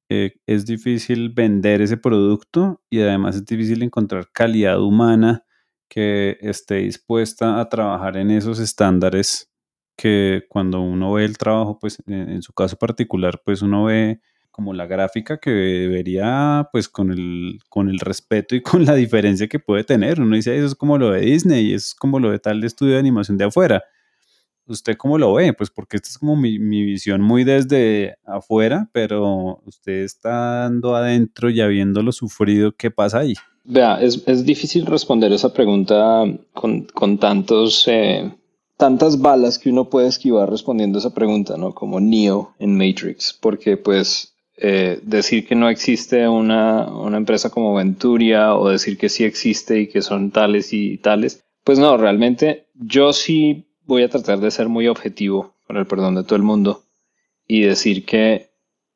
eh, 0.10 0.34
es 0.48 0.66
difícil 0.66 1.30
vender 1.30 1.82
ese 1.82 1.98
producto 1.98 2.82
y 2.90 3.02
además 3.02 3.36
es 3.36 3.46
difícil 3.46 3.84
encontrar 3.84 4.30
calidad 4.34 4.82
humana 4.82 5.46
que 5.88 6.38
esté 6.42 6.78
dispuesta 6.78 7.60
a 7.60 7.70
trabajar 7.70 8.18
en 8.18 8.32
esos 8.32 8.60
estándares 8.60 9.53
que 9.96 10.46
cuando 10.50 10.82
uno 10.82 11.14
ve 11.14 11.26
el 11.26 11.38
trabajo, 11.38 11.78
pues 11.80 12.02
en 12.08 12.42
su 12.42 12.54
caso 12.54 12.78
particular, 12.78 13.42
pues 13.44 13.62
uno 13.62 13.86
ve 13.86 14.20
como 14.54 14.72
la 14.74 14.86
gráfica 14.86 15.40
que 15.40 15.50
debería, 15.50 16.70
pues 16.72 16.88
con 16.88 17.12
el, 17.12 17.60
con 17.70 17.90
el 17.90 18.00
respeto 18.00 18.56
y 18.56 18.62
con 18.62 18.86
la 18.86 18.94
diferencia 18.94 19.48
que 19.48 19.58
puede 19.58 19.84
tener. 19.84 20.22
Uno 20.22 20.36
dice, 20.36 20.56
eso 20.56 20.68
es 20.68 20.76
como 20.76 21.00
lo 21.00 21.10
de 21.10 21.22
Disney 21.22 21.74
eso 21.74 21.88
es 21.88 21.96
como 21.96 22.20
lo 22.20 22.30
de 22.30 22.38
tal 22.38 22.64
estudio 22.64 22.94
de 22.94 23.00
animación 23.00 23.38
de 23.38 23.46
afuera. 23.46 23.84
¿Usted 24.68 24.96
cómo 24.96 25.18
lo 25.18 25.34
ve? 25.34 25.54
Pues 25.54 25.72
porque 25.72 25.98
esta 25.98 26.08
es 26.08 26.20
como 26.20 26.36
mi, 26.36 26.60
mi 26.60 26.84
visión 26.84 27.22
muy 27.22 27.44
desde 27.44 28.16
afuera, 28.26 28.90
pero 28.94 29.60
usted 29.66 30.04
está 30.04 30.60
dando 30.60 30.96
adentro 30.96 31.50
y 31.50 31.60
habiéndolo 31.60 32.12
sufrido, 32.12 32.74
¿qué 32.74 32.92
pasa 32.92 33.20
ahí? 33.20 33.34
Vea, 33.64 34.00
es, 34.02 34.24
es 34.28 34.46
difícil 34.46 34.86
responder 34.86 35.34
esa 35.34 35.52
pregunta 35.52 36.24
con, 36.54 36.84
con 36.94 37.18
tantos... 37.18 37.88
Eh 37.88 38.32
tantas 38.78 39.22
balas 39.22 39.60
que 39.60 39.70
uno 39.70 39.90
puede 39.90 40.08
esquivar 40.08 40.50
respondiendo 40.50 41.00
esa 41.00 41.14
pregunta, 41.14 41.58
¿no? 41.58 41.74
Como 41.74 42.00
Neo 42.00 42.54
en 42.60 42.78
Matrix, 42.78 43.38
porque 43.40 43.78
pues 43.78 44.34
eh, 44.56 45.00
decir 45.04 45.48
que 45.48 45.56
no 45.56 45.70
existe 45.70 46.28
una, 46.28 46.88
empresa 47.16 47.50
como 47.50 47.74
Venturia 47.74 48.56
o 48.56 48.70
decir 48.70 48.98
que 48.98 49.10
sí 49.10 49.24
existe 49.24 49.80
y 49.82 49.88
que 49.88 50.02
son 50.02 50.32
tales 50.32 50.74
y 50.74 50.98
tales. 50.98 51.44
Pues 51.64 51.80
no, 51.80 51.98
realmente 51.98 52.68
yo 52.76 53.14
sí 53.14 53.66
voy 53.86 54.04
a 54.04 54.10
tratar 54.10 54.40
de 54.40 54.52
ser 54.52 54.70
muy 54.70 54.88
objetivo, 54.88 55.56
con 55.66 55.78
el 55.78 55.88
perdón 55.88 56.16
de 56.16 56.24
todo 56.24 56.36
el 56.36 56.44
mundo, 56.44 56.84
y 57.48 57.62
decir 57.62 58.06
que 58.06 58.52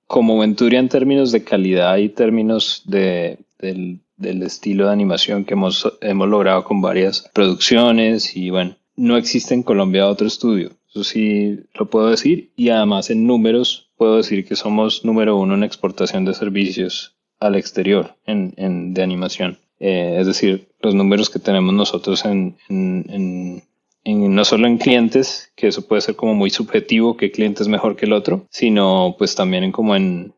como 0.05 0.37
Venturia 0.37 0.79
en 0.79 0.89
términos 0.89 1.31
de 1.31 1.43
calidad 1.43 1.97
y 1.97 2.09
términos 2.09 2.83
de, 2.85 3.39
del, 3.59 3.99
del 4.15 4.43
estilo 4.43 4.85
de 4.85 4.93
animación 4.93 5.43
que 5.43 5.53
hemos, 5.53 5.97
hemos 6.01 6.29
logrado 6.29 6.63
con 6.63 6.81
varias 6.81 7.29
producciones 7.33 8.35
y 8.35 8.49
bueno, 8.49 8.77
no 8.97 9.15
existe 9.15 9.53
en 9.53 9.63
Colombia 9.63 10.07
otro 10.07 10.27
estudio. 10.27 10.71
Eso 10.89 11.03
sí 11.03 11.59
lo 11.75 11.89
puedo 11.89 12.09
decir 12.09 12.51
y 12.55 12.69
además 12.69 13.09
en 13.09 13.25
números 13.25 13.89
puedo 13.95 14.17
decir 14.17 14.45
que 14.45 14.55
somos 14.55 15.05
número 15.05 15.37
uno 15.37 15.53
en 15.53 15.63
exportación 15.63 16.25
de 16.25 16.33
servicios 16.33 17.15
al 17.39 17.55
exterior 17.55 18.15
en, 18.25 18.53
en 18.57 18.93
de 18.93 19.03
animación. 19.03 19.59
Eh, 19.79 20.17
es 20.19 20.25
decir, 20.25 20.69
los 20.81 20.95
números 20.95 21.29
que 21.29 21.39
tenemos 21.39 21.73
nosotros 21.73 22.25
en, 22.25 22.57
en, 22.67 23.63
en, 24.03 24.35
no 24.35 24.43
solo 24.43 24.67
en 24.67 24.79
clientes, 24.79 25.51
que 25.55 25.67
eso 25.67 25.87
puede 25.87 26.01
ser 26.01 26.15
como 26.15 26.33
muy 26.33 26.49
subjetivo, 26.49 27.15
que 27.15 27.31
cliente 27.31 27.61
es 27.61 27.69
mejor 27.69 27.95
que 27.95 28.05
el 28.05 28.13
otro, 28.13 28.47
sino 28.49 29.15
pues 29.17 29.35
también 29.35 29.63
en 29.63 29.71
como 29.71 29.95
en, 29.95 30.33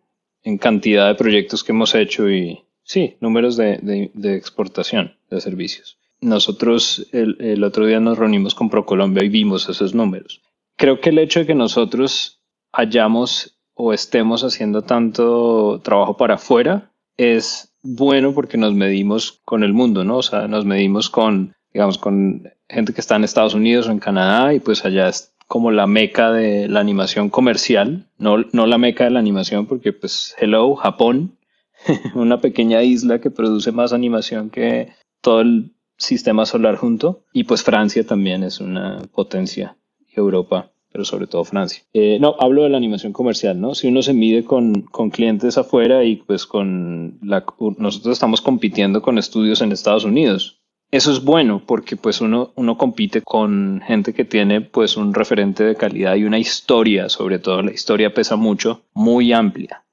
cantidad 0.59 1.07
de 1.07 1.15
proyectos 1.15 1.63
que 1.63 1.73
hemos 1.73 1.93
hecho 1.93 2.27
y 2.29 2.63
sí, 2.83 3.17
números 3.21 3.55
de, 3.55 4.09
de 4.11 4.35
exportación 4.35 5.13
de 5.29 5.39
servicios. 5.41 5.98
Nosotros 6.21 7.07
el, 7.11 7.37
el 7.39 7.63
otro 7.63 7.85
día 7.85 7.99
nos 7.99 8.17
reunimos 8.17 8.55
con 8.55 8.69
ProColombia 8.69 9.23
y 9.23 9.29
vimos 9.29 9.69
esos 9.69 9.93
números. 9.93 10.41
Creo 10.75 10.99
que 10.99 11.09
el 11.09 11.19
hecho 11.19 11.39
de 11.41 11.45
que 11.45 11.55
nosotros 11.55 12.41
hayamos 12.71 13.59
o 13.73 13.93
estemos 13.93 14.43
haciendo 14.43 14.81
tanto 14.81 15.79
trabajo 15.83 16.17
para 16.17 16.35
afuera 16.35 16.91
es 17.17 17.73
bueno 17.81 18.33
porque 18.33 18.57
nos 18.57 18.73
medimos 18.73 19.41
con 19.45 19.63
el 19.63 19.73
mundo, 19.73 20.03
¿no? 20.03 20.17
O 20.17 20.21
sea, 20.21 20.47
nos 20.47 20.65
medimos 20.65 21.09
con, 21.09 21.55
digamos, 21.73 21.97
con 21.97 22.49
gente 22.67 22.93
que 22.93 23.01
está 23.01 23.15
en 23.15 23.23
Estados 23.23 23.53
Unidos 23.53 23.87
o 23.87 23.91
en 23.91 23.99
Canadá 23.99 24.53
y 24.53 24.59
pues 24.59 24.85
allá 24.85 25.09
es 25.09 25.33
como 25.47 25.71
la 25.71 25.87
meca 25.87 26.31
de 26.31 26.67
la 26.67 26.79
animación 26.79 27.29
comercial, 27.29 28.05
no, 28.17 28.45
no 28.51 28.67
la 28.67 28.77
meca 28.77 29.05
de 29.05 29.09
la 29.11 29.19
animación 29.19 29.65
porque 29.65 29.93
pues, 29.93 30.35
hello, 30.39 30.75
Japón, 30.75 31.37
una 32.15 32.39
pequeña 32.39 32.83
isla 32.83 33.19
que 33.19 33.31
produce 33.31 33.71
más 33.71 33.93
animación 33.93 34.49
que 34.49 34.93
todo 35.21 35.41
el 35.41 35.73
sistema 35.99 36.47
solar 36.47 36.77
junto 36.77 37.25
y 37.31 37.43
pues 37.43 37.61
Francia 37.61 38.03
también 38.03 38.41
es 38.43 38.59
una 38.59 39.01
potencia 39.13 39.77
Europa 40.15 40.71
pero 40.91 41.05
sobre 41.05 41.27
todo 41.27 41.43
Francia. 41.43 41.83
Eh, 41.93 42.17
no, 42.19 42.35
hablo 42.39 42.63
de 42.63 42.69
la 42.69 42.77
animación 42.77 43.13
comercial, 43.13 43.61
¿no? 43.61 43.75
Si 43.75 43.87
uno 43.87 44.01
se 44.01 44.13
mide 44.13 44.43
con, 44.43 44.81
con 44.81 45.09
clientes 45.11 45.57
afuera 45.57 46.03
y 46.03 46.17
pues 46.17 46.45
con 46.45 47.19
la... 47.21 47.45
Nosotros 47.77 48.13
estamos 48.13 48.41
compitiendo 48.41 49.01
con 49.01 49.17
estudios 49.17 49.61
en 49.61 49.71
Estados 49.71 50.03
Unidos. 50.03 50.59
Eso 50.91 51.11
es 51.11 51.23
bueno 51.23 51.61
porque 51.67 51.95
pues 51.95 52.19
uno, 52.19 52.51
uno 52.55 52.77
compite 52.77 53.21
con 53.21 53.81
gente 53.85 54.13
que 54.13 54.25
tiene 54.25 54.61
pues 54.61 54.97
un 54.97 55.13
referente 55.13 55.63
de 55.63 55.75
calidad 55.75 56.15
y 56.15 56.23
una 56.23 56.39
historia, 56.39 57.09
sobre 57.09 57.37
todo 57.37 57.61
la 57.61 57.71
historia 57.71 58.13
pesa 58.13 58.35
mucho, 58.35 58.81
muy 58.93 59.31
amplia. 59.31 59.85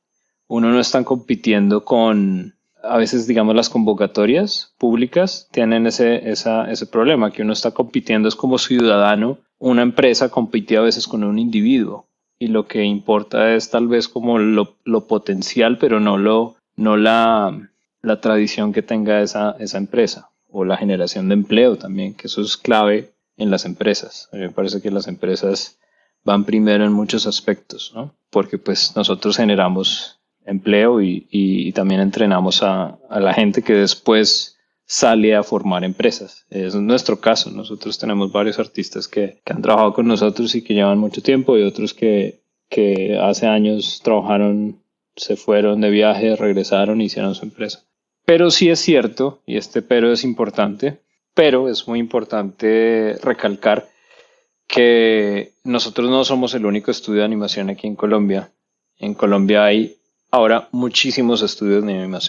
uno 0.49 0.71
no 0.71 0.81
está 0.81 1.05
compitiendo 1.05 1.85
con, 1.85 2.56
a 2.83 2.97
veces 2.99 3.27
digamos 3.27 3.55
las 3.55 3.69
convocatorias 3.69 4.75
públicas 4.79 5.49
tienen 5.51 5.87
ese, 5.87 6.31
ese 6.31 6.87
problema, 6.87 7.33
que 7.33 7.43
uno 7.43 7.53
está 7.53 7.73
compitiendo 7.73 8.29
es 8.29 8.37
como 8.37 8.59
ciudadano, 8.59 9.39
una 9.59 9.83
empresa 9.83 10.29
compite 10.29 10.77
a 10.77 10.83
veces 10.83 11.09
con 11.09 11.25
un 11.25 11.39
individuo 11.39 12.07
y 12.39 12.49
lo 12.49 12.67
que 12.67 12.85
importa 12.85 13.55
es 13.55 13.71
tal 13.71 13.89
vez 13.89 14.09
como 14.09 14.39
lo, 14.39 14.77
lo 14.85 15.07
potencial, 15.07 15.79
pero 15.79 16.01
no, 16.01 16.19
lo, 16.19 16.57
no 16.77 16.97
la, 16.97 17.71
la 18.03 18.21
tradición 18.21 18.73
que 18.73 18.83
tenga 18.83 19.23
esa, 19.23 19.57
esa 19.59 19.79
empresa 19.79 20.31
o 20.51 20.65
la 20.65 20.77
generación 20.77 21.29
de 21.29 21.35
empleo 21.35 21.77
también, 21.77 22.15
que 22.15 22.27
eso 22.27 22.43
es 22.43 22.57
clave 22.57 23.13
en 23.37 23.51
las 23.51 23.65
empresas. 23.65 24.29
A 24.33 24.37
mí 24.37 24.43
me 24.43 24.51
parece 24.51 24.81
que 24.81 24.91
las 24.91 25.09
empresas 25.09 25.79
van 26.25 26.45
primero 26.45 26.85
en 26.85 26.93
muchos 26.93 27.27
aspectos, 27.27 27.93
¿no? 27.95 28.15
Porque 28.31 28.59
pues 28.59 28.95
nosotros 28.97 29.37
generamos 29.37 30.16
empleo 30.47 31.03
y, 31.03 31.27
y 31.31 31.73
también 31.73 32.01
entrenamos 32.01 32.63
a, 32.63 32.99
a, 33.11 33.21
la 33.21 33.35
gente 33.35 33.63
que 33.63 33.75
después 33.75 34.57
sale 34.85 35.35
a 35.35 35.43
formar 35.43 35.85
empresas. 35.85 36.47
Es 36.49 36.75
nuestro 36.75 37.21
caso. 37.21 37.51
Nosotros 37.51 37.99
tenemos 37.99 38.33
varios 38.33 38.59
artistas 38.59 39.09
que, 39.09 39.41
que 39.45 39.53
han 39.53 39.63
trabajado 39.63 39.93
con 39.93 40.07
nosotros 40.07 40.55
y 40.55 40.63
que 40.63 40.75
llevan 40.75 40.99
mucho 40.99 41.23
tiempo 41.23 41.59
y 41.59 41.63
otros 41.63 41.93
que, 41.93 42.41
que 42.69 43.19
hace 43.21 43.47
años 43.47 44.01
trabajaron, 44.03 44.81
se 45.17 45.37
fueron 45.37 45.81
de 45.81 45.91
viaje, 45.91 46.37
regresaron 46.37 47.01
y 47.01 47.07
hicieron 47.07 47.35
su 47.35 47.45
empresa. 47.45 47.83
Pero 48.25 48.51
sí 48.51 48.71
es 48.71 48.81
cierto, 48.81 49.41
y 49.47 49.57
este 49.57 49.83
pero 49.83 50.13
es 50.13 50.25
importante, 50.25 51.01
pero 51.35 51.69
es 51.69 51.87
muy 51.87 51.99
importante 52.01 53.17
recalcar 53.23 53.89
que 54.67 55.53
nosotros 55.65 56.11
no 56.11 56.25
somos 56.25 56.55
el 56.55 56.67
único 56.67 56.91
estudio 56.91 57.21
de 57.21 57.27
animación 57.27 57.71
aquí 57.71 57.87
en 57.87 57.95
Colombia. 57.95 58.51
En 58.99 59.15
Colombia 59.15 59.65
hay 59.65 59.97
ahora 60.37 60.69
muchísimos 60.71 61.43
estudios 61.43 61.85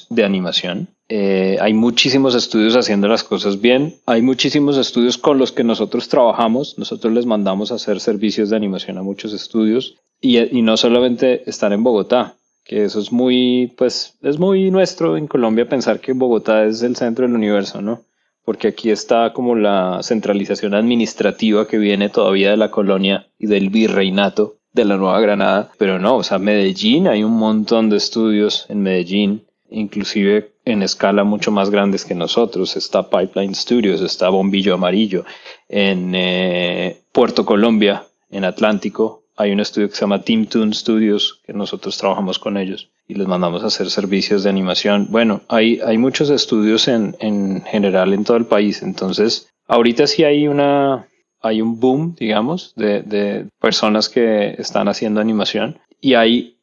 de 0.09 0.23
animación. 0.23 0.87
Eh, 1.09 1.57
hay 1.59 1.73
muchísimos 1.73 2.35
estudios 2.35 2.75
haciendo 2.75 3.07
las 3.07 3.23
cosas 3.23 3.59
bien. 3.59 3.95
Hay 4.05 4.21
muchísimos 4.21 4.77
estudios 4.77 5.17
con 5.17 5.37
los 5.37 5.51
que 5.51 5.63
nosotros 5.63 6.07
trabajamos. 6.07 6.77
Nosotros 6.77 7.13
les 7.13 7.25
mandamos 7.25 7.71
a 7.71 7.75
hacer 7.75 7.99
servicios 7.99 8.49
de 8.49 8.55
animación 8.55 8.97
a 8.97 9.03
muchos 9.03 9.33
estudios. 9.33 9.95
Y, 10.21 10.61
no 10.61 10.77
solamente 10.77 11.47
estar 11.49 11.71
en 11.73 11.83
Bogotá, 11.83 12.35
que 12.63 12.85
eso 12.85 12.99
es 12.99 13.11
muy, 13.11 13.73
pues, 13.77 14.17
es 14.23 14.39
muy 14.39 14.71
nuestro 14.71 15.15
en 15.15 15.27
Colombia 15.27 15.69
pensar 15.69 15.99
que 15.99 16.13
Bogotá 16.13 16.65
es 16.65 16.81
el 16.81 16.95
centro 16.95 17.25
del 17.25 17.35
universo, 17.35 17.81
¿no? 17.81 18.01
Porque 18.43 18.69
aquí 18.69 18.89
está 18.89 19.33
como 19.33 19.55
la 19.55 19.99
centralización 20.01 20.73
administrativa 20.73 21.67
que 21.67 21.77
viene 21.77 22.09
todavía 22.09 22.51
de 22.51 22.57
la 22.57 22.71
colonia 22.71 23.27
y 23.37 23.47
del 23.47 23.69
virreinato 23.69 24.56
de 24.81 24.85
la 24.85 24.97
Nueva 24.97 25.19
Granada, 25.19 25.71
pero 25.77 25.99
no, 25.99 26.17
o 26.17 26.23
sea, 26.23 26.39
Medellín, 26.39 27.07
hay 27.07 27.23
un 27.23 27.33
montón 27.33 27.89
de 27.89 27.97
estudios 27.97 28.65
en 28.69 28.81
Medellín, 28.81 29.45
inclusive 29.69 30.51
en 30.65 30.83
escala 30.83 31.23
mucho 31.23 31.51
más 31.51 31.69
grandes 31.69 32.05
que 32.05 32.15
nosotros. 32.15 32.77
Está 32.77 33.09
Pipeline 33.09 33.55
Studios, 33.55 34.01
está 34.01 34.29
Bombillo 34.29 34.73
Amarillo, 34.73 35.25
en 35.67 36.13
eh, 36.15 37.01
Puerto 37.11 37.45
Colombia, 37.45 38.03
en 38.29 38.45
Atlántico, 38.45 39.23
hay 39.39 39.51
un 39.51 39.59
estudio 39.59 39.87
que 39.87 39.95
se 39.95 40.01
llama 40.01 40.23
Team 40.23 40.47
Toon 40.47 40.73
Studios, 40.73 41.41
que 41.45 41.53
nosotros 41.53 41.95
trabajamos 41.97 42.39
con 42.39 42.57
ellos 42.57 42.89
y 43.07 43.13
les 43.13 43.27
mandamos 43.27 43.63
a 43.63 43.67
hacer 43.67 43.91
servicios 43.91 44.43
de 44.43 44.49
animación. 44.49 45.07
Bueno, 45.11 45.41
hay, 45.47 45.79
hay 45.85 45.99
muchos 45.99 46.31
estudios 46.31 46.87
en, 46.87 47.15
en 47.19 47.61
general 47.61 48.13
en 48.13 48.23
todo 48.23 48.35
el 48.37 48.47
país. 48.47 48.81
Entonces, 48.81 49.47
ahorita 49.67 50.07
sí 50.07 50.23
hay 50.23 50.47
una, 50.47 51.07
hay 51.41 51.61
un 51.61 51.79
boom, 51.79 52.15
digamos, 52.17 52.73
de, 52.75 53.01
de 53.03 53.47
personas 53.59 54.09
que 54.09 54.55
están 54.57 54.87
haciendo 54.87 55.21
animación 55.21 55.79
y 56.01 56.15
hay 56.15 56.57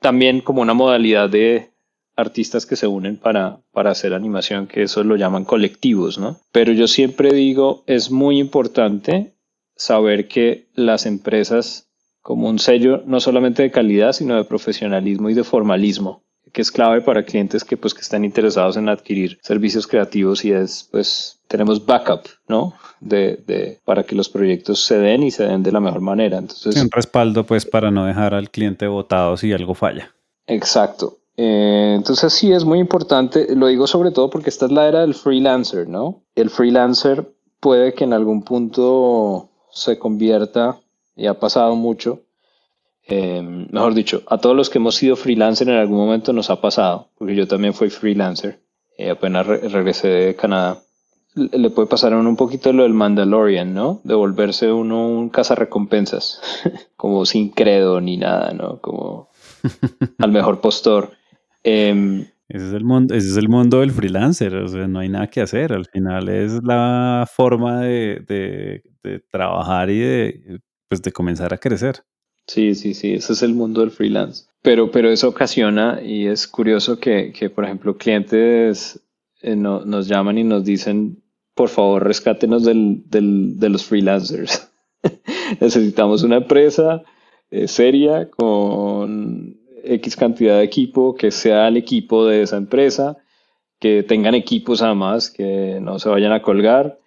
también 0.00 0.40
como 0.40 0.62
una 0.62 0.74
modalidad 0.74 1.28
de 1.28 1.70
artistas 2.16 2.66
que 2.66 2.76
se 2.76 2.86
unen 2.86 3.16
para, 3.16 3.60
para 3.72 3.90
hacer 3.90 4.14
animación, 4.14 4.66
que 4.66 4.82
eso 4.82 5.02
lo 5.04 5.16
llaman 5.16 5.44
colectivos, 5.44 6.18
¿no? 6.18 6.38
Pero 6.52 6.72
yo 6.72 6.86
siempre 6.86 7.32
digo, 7.32 7.82
es 7.86 8.10
muy 8.10 8.38
importante 8.38 9.34
saber 9.76 10.28
que 10.28 10.68
las 10.74 11.06
empresas 11.06 11.88
como 12.20 12.48
un 12.48 12.58
sello 12.58 13.02
no 13.06 13.18
solamente 13.20 13.62
de 13.62 13.70
calidad, 13.70 14.12
sino 14.12 14.36
de 14.36 14.44
profesionalismo 14.44 15.30
y 15.30 15.34
de 15.34 15.44
formalismo, 15.44 16.22
que 16.52 16.62
es 16.62 16.70
clave 16.70 17.00
para 17.00 17.24
clientes 17.24 17.64
que 17.64 17.76
pues 17.76 17.94
que 17.94 18.00
están 18.00 18.24
interesados 18.24 18.76
en 18.76 18.88
adquirir 18.88 19.38
servicios 19.42 19.86
creativos 19.86 20.44
y 20.44 20.52
es 20.52 20.88
pues 20.90 21.40
tenemos 21.48 21.84
backup, 21.84 22.28
¿no? 22.48 22.74
De, 23.00 23.42
de 23.46 23.80
para 23.84 24.04
que 24.04 24.14
los 24.14 24.28
proyectos 24.28 24.84
se 24.84 24.98
den 24.98 25.22
y 25.22 25.30
se 25.30 25.44
den 25.44 25.62
de 25.62 25.72
la 25.72 25.80
mejor 25.80 26.00
manera. 26.00 26.38
Entonces, 26.38 26.76
un 26.80 26.90
respaldo 26.90 27.44
pues 27.44 27.66
para 27.66 27.90
no 27.90 28.04
dejar 28.04 28.34
al 28.34 28.50
cliente 28.50 28.86
votado 28.86 29.36
si 29.36 29.52
algo 29.52 29.74
falla. 29.74 30.14
Exacto. 30.46 31.18
Eh, 31.36 31.94
entonces 31.96 32.32
sí 32.34 32.52
es 32.52 32.64
muy 32.64 32.78
importante, 32.78 33.54
lo 33.56 33.68
digo 33.68 33.86
sobre 33.86 34.10
todo 34.10 34.28
porque 34.28 34.50
esta 34.50 34.66
es 34.66 34.72
la 34.72 34.86
era 34.86 35.00
del 35.00 35.14
freelancer, 35.14 35.88
¿no? 35.88 36.22
El 36.34 36.50
freelancer 36.50 37.32
puede 37.60 37.94
que 37.94 38.04
en 38.04 38.12
algún 38.12 38.42
punto 38.42 39.48
se 39.70 39.98
convierta 39.98 40.78
y 41.16 41.26
ha 41.26 41.40
pasado 41.40 41.76
mucho. 41.76 42.20
Eh, 43.10 43.42
mejor 43.42 43.94
dicho, 43.94 44.22
a 44.28 44.38
todos 44.38 44.56
los 44.56 44.70
que 44.70 44.78
hemos 44.78 44.94
sido 44.94 45.16
freelancer 45.16 45.68
en 45.68 45.74
algún 45.74 45.98
momento 45.98 46.32
nos 46.32 46.48
ha 46.48 46.60
pasado, 46.60 47.08
porque 47.18 47.34
yo 47.34 47.48
también 47.48 47.74
fui 47.74 47.90
freelancer, 47.90 48.60
eh, 48.96 49.10
apenas 49.10 49.46
regresé 49.46 50.08
de 50.08 50.36
Canadá. 50.36 50.78
Le 51.34 51.70
puede 51.70 51.88
pasar 51.88 52.12
a 52.12 52.18
uno 52.18 52.28
un 52.28 52.36
poquito 52.36 52.72
lo 52.72 52.84
del 52.84 52.94
Mandalorian, 52.94 53.74
¿no? 53.74 54.00
De 54.04 54.14
volverse 54.14 54.72
uno 54.72 55.08
un 55.08 55.28
cazarrecompensas, 55.28 56.40
como 56.96 57.26
sin 57.26 57.50
credo 57.50 58.00
ni 58.00 58.16
nada, 58.16 58.52
¿no? 58.52 58.80
Como 58.80 59.28
al 60.18 60.30
mejor 60.30 60.60
postor. 60.60 61.10
Em, 61.64 62.26
ese 62.48 62.68
es, 62.68 62.72
el 62.72 62.84
mundo, 62.84 63.14
ese 63.14 63.28
es 63.28 63.36
el 63.36 63.48
mundo 63.48 63.80
del 63.80 63.90
freelancer, 63.90 64.54
o 64.54 64.68
sea, 64.68 64.86
no 64.86 65.00
hay 65.00 65.08
nada 65.08 65.28
que 65.28 65.40
hacer. 65.40 65.72
Al 65.72 65.86
final 65.86 66.28
es 66.28 66.60
la 66.62 67.28
forma 67.32 67.80
de, 67.80 68.24
de, 68.26 68.82
de 69.02 69.20
trabajar 69.30 69.90
y 69.90 69.98
de 69.98 70.60
pues 70.88 71.02
de 71.02 71.12
comenzar 71.12 71.54
a 71.54 71.58
crecer. 71.58 72.02
Sí, 72.50 72.74
sí, 72.74 72.94
sí, 72.94 73.12
ese 73.12 73.32
es 73.32 73.42
el 73.44 73.54
mundo 73.54 73.80
del 73.80 73.92
freelance. 73.92 74.46
Pero, 74.60 74.90
pero 74.90 75.08
eso 75.08 75.28
ocasiona, 75.28 76.00
y 76.02 76.26
es 76.26 76.48
curioso 76.48 76.98
que, 76.98 77.32
que 77.32 77.48
por 77.48 77.64
ejemplo, 77.64 77.96
clientes 77.96 79.00
eh, 79.40 79.54
no, 79.54 79.84
nos 79.84 80.08
llaman 80.08 80.36
y 80.36 80.42
nos 80.42 80.64
dicen, 80.64 81.22
por 81.54 81.68
favor, 81.68 82.04
rescátenos 82.04 82.64
del, 82.64 83.08
del, 83.08 83.56
de 83.60 83.68
los 83.68 83.84
freelancers. 83.84 84.68
Necesitamos 85.60 86.24
una 86.24 86.38
empresa 86.38 87.04
eh, 87.52 87.68
seria 87.68 88.28
con 88.28 89.56
X 89.84 90.16
cantidad 90.16 90.58
de 90.58 90.64
equipo, 90.64 91.14
que 91.14 91.30
sea 91.30 91.68
el 91.68 91.76
equipo 91.76 92.26
de 92.26 92.42
esa 92.42 92.56
empresa, 92.56 93.16
que 93.78 94.02
tengan 94.02 94.34
equipos 94.34 94.82
además, 94.82 95.30
que 95.30 95.78
no 95.80 96.00
se 96.00 96.08
vayan 96.08 96.32
a 96.32 96.42
colgar 96.42 96.98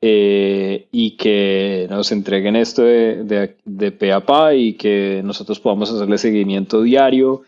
eh, 0.00 0.86
y 0.92 1.16
que 1.16 1.86
nos 1.90 2.12
entreguen 2.12 2.56
esto 2.56 2.82
de, 2.82 3.24
de, 3.24 3.56
de 3.64 3.92
pe 3.92 4.12
a 4.12 4.20
pa 4.20 4.54
y 4.54 4.74
que 4.74 5.22
nosotros 5.24 5.58
podamos 5.58 5.90
hacerle 5.90 6.18
seguimiento 6.18 6.82
diario 6.82 7.42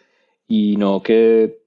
y 0.49 0.77
no 0.77 1.03
que 1.03 1.61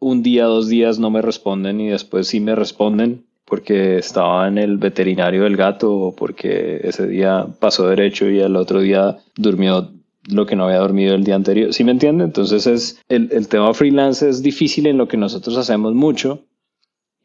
un 0.00 0.22
día, 0.22 0.44
dos 0.44 0.68
días 0.68 0.98
no 0.98 1.10
me 1.10 1.22
responden 1.22 1.80
y 1.80 1.88
después 1.88 2.28
sí 2.28 2.40
me 2.40 2.54
responden 2.54 3.24
porque 3.44 3.98
estaba 3.98 4.48
en 4.48 4.58
el 4.58 4.78
veterinario 4.78 5.44
del 5.44 5.56
gato 5.56 5.94
o 5.94 6.16
porque 6.16 6.80
ese 6.82 7.06
día 7.06 7.46
pasó 7.60 7.88
derecho 7.88 8.28
y 8.28 8.40
el 8.40 8.56
otro 8.56 8.80
día 8.80 9.18
durmió 9.36 9.90
lo 10.26 10.46
que 10.46 10.56
no 10.56 10.64
había 10.64 10.78
dormido 10.78 11.14
el 11.14 11.24
día 11.24 11.34
anterior. 11.34 11.72
¿Sí 11.72 11.84
me 11.84 11.92
entiende? 11.92 12.24
Entonces 12.24 12.66
es 12.66 13.02
el, 13.08 13.28
el 13.32 13.48
tema 13.48 13.74
freelance 13.74 14.28
es 14.28 14.42
difícil 14.42 14.86
en 14.86 14.96
lo 14.96 15.08
que 15.08 15.18
nosotros 15.18 15.56
hacemos 15.58 15.94
mucho 15.94 16.40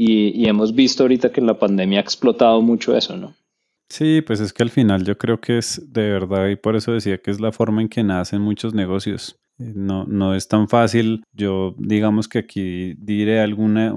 y, 0.01 0.47
hemos 0.47 0.73
visto 0.73 1.03
ahorita 1.03 1.29
que 1.29 1.41
la 1.41 1.59
pandemia 1.59 1.99
ha 1.99 2.01
explotado 2.01 2.61
mucho 2.61 2.95
eso, 2.95 3.17
¿no? 3.17 3.35
Sí, 3.89 4.21
pues 4.21 4.39
es 4.39 4.53
que 4.53 4.63
al 4.63 4.69
final 4.69 5.03
yo 5.03 5.17
creo 5.17 5.41
que 5.41 5.57
es 5.57 5.81
de 5.91 6.09
verdad 6.09 6.47
y 6.47 6.55
por 6.55 6.77
eso 6.77 6.93
decía 6.93 7.17
que 7.17 7.31
es 7.31 7.41
la 7.41 7.51
forma 7.51 7.81
en 7.81 7.89
que 7.89 8.01
nacen 8.01 8.41
muchos 8.41 8.73
negocios. 8.73 9.35
Eh, 9.57 9.73
no, 9.75 10.05
no 10.05 10.35
es 10.35 10.47
tan 10.47 10.69
fácil. 10.69 11.23
Yo 11.33 11.75
digamos 11.77 12.29
que 12.29 12.39
aquí 12.39 12.93
diré 12.97 13.41
alguna 13.41 13.93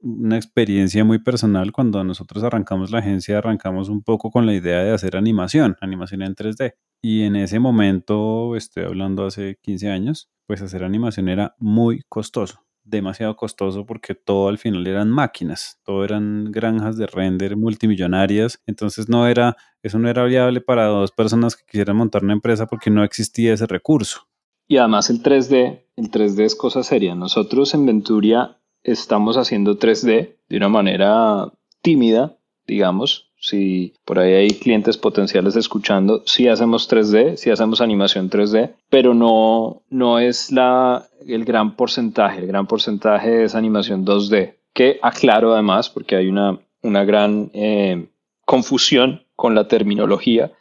una 0.00 0.36
experiencia 0.36 1.04
muy 1.04 1.20
personal. 1.20 1.70
Cuando 1.70 2.02
nosotros 2.02 2.42
arrancamos 2.42 2.90
la 2.90 2.98
agencia, 2.98 3.38
arrancamos 3.38 3.88
un 3.88 4.02
poco 4.02 4.32
con 4.32 4.46
la 4.46 4.54
idea 4.54 4.82
de 4.82 4.92
hacer 4.92 5.16
animación, 5.16 5.76
animación 5.80 6.22
en 6.22 6.34
3D. 6.34 6.74
Y 7.00 7.22
en 7.22 7.36
ese 7.36 7.60
momento, 7.60 8.56
estoy 8.56 8.84
hablando 8.84 9.24
hace 9.24 9.56
15 9.62 9.88
años, 9.88 10.30
pues 10.46 10.62
hacer 10.62 10.82
animación 10.82 11.28
era 11.28 11.54
muy 11.58 12.02
costoso 12.08 12.64
demasiado 12.84 13.34
costoso 13.36 13.86
porque 13.86 14.14
todo 14.14 14.48
al 14.48 14.58
final 14.58 14.86
eran 14.86 15.10
máquinas, 15.10 15.80
todo 15.84 16.04
eran 16.04 16.52
granjas 16.52 16.96
de 16.96 17.06
render 17.06 17.56
multimillonarias, 17.56 18.62
entonces 18.66 19.08
no 19.08 19.26
era, 19.26 19.56
eso 19.82 19.98
no 19.98 20.08
era 20.08 20.24
viable 20.24 20.60
para 20.60 20.86
dos 20.86 21.10
personas 21.10 21.56
que 21.56 21.64
quisieran 21.64 21.96
montar 21.96 22.22
una 22.22 22.34
empresa 22.34 22.66
porque 22.66 22.90
no 22.90 23.02
existía 23.02 23.54
ese 23.54 23.66
recurso. 23.66 24.28
Y 24.68 24.76
además 24.76 25.10
el 25.10 25.22
3D, 25.22 25.84
el 25.96 26.10
3D 26.10 26.44
es 26.44 26.54
cosa 26.54 26.82
seria. 26.82 27.14
Nosotros 27.14 27.74
en 27.74 27.86
Venturia 27.86 28.58
estamos 28.82 29.36
haciendo 29.36 29.78
3D 29.78 30.36
de 30.48 30.56
una 30.56 30.68
manera 30.68 31.52
tímida, 31.82 32.38
digamos, 32.66 33.30
si 33.44 33.92
por 34.06 34.18
ahí 34.18 34.32
hay 34.32 34.50
clientes 34.50 34.96
potenciales 34.96 35.54
escuchando, 35.54 36.22
sí 36.24 36.48
hacemos 36.48 36.90
3D, 36.90 37.36
sí 37.36 37.50
hacemos 37.50 37.82
animación 37.82 38.30
3D, 38.30 38.72
pero 38.88 39.12
no, 39.12 39.82
no 39.90 40.18
es 40.18 40.50
la, 40.50 41.06
el 41.26 41.44
gran 41.44 41.76
porcentaje. 41.76 42.40
El 42.40 42.46
gran 42.46 42.66
porcentaje 42.66 43.44
es 43.44 43.54
animación 43.54 44.06
2D, 44.06 44.54
que 44.72 44.98
aclaro 45.02 45.52
además 45.52 45.90
porque 45.90 46.16
hay 46.16 46.28
una, 46.28 46.58
una 46.80 47.04
gran 47.04 47.50
eh, 47.52 48.08
confusión 48.46 49.26
con 49.36 49.54
la 49.54 49.68
terminología, 49.68 50.52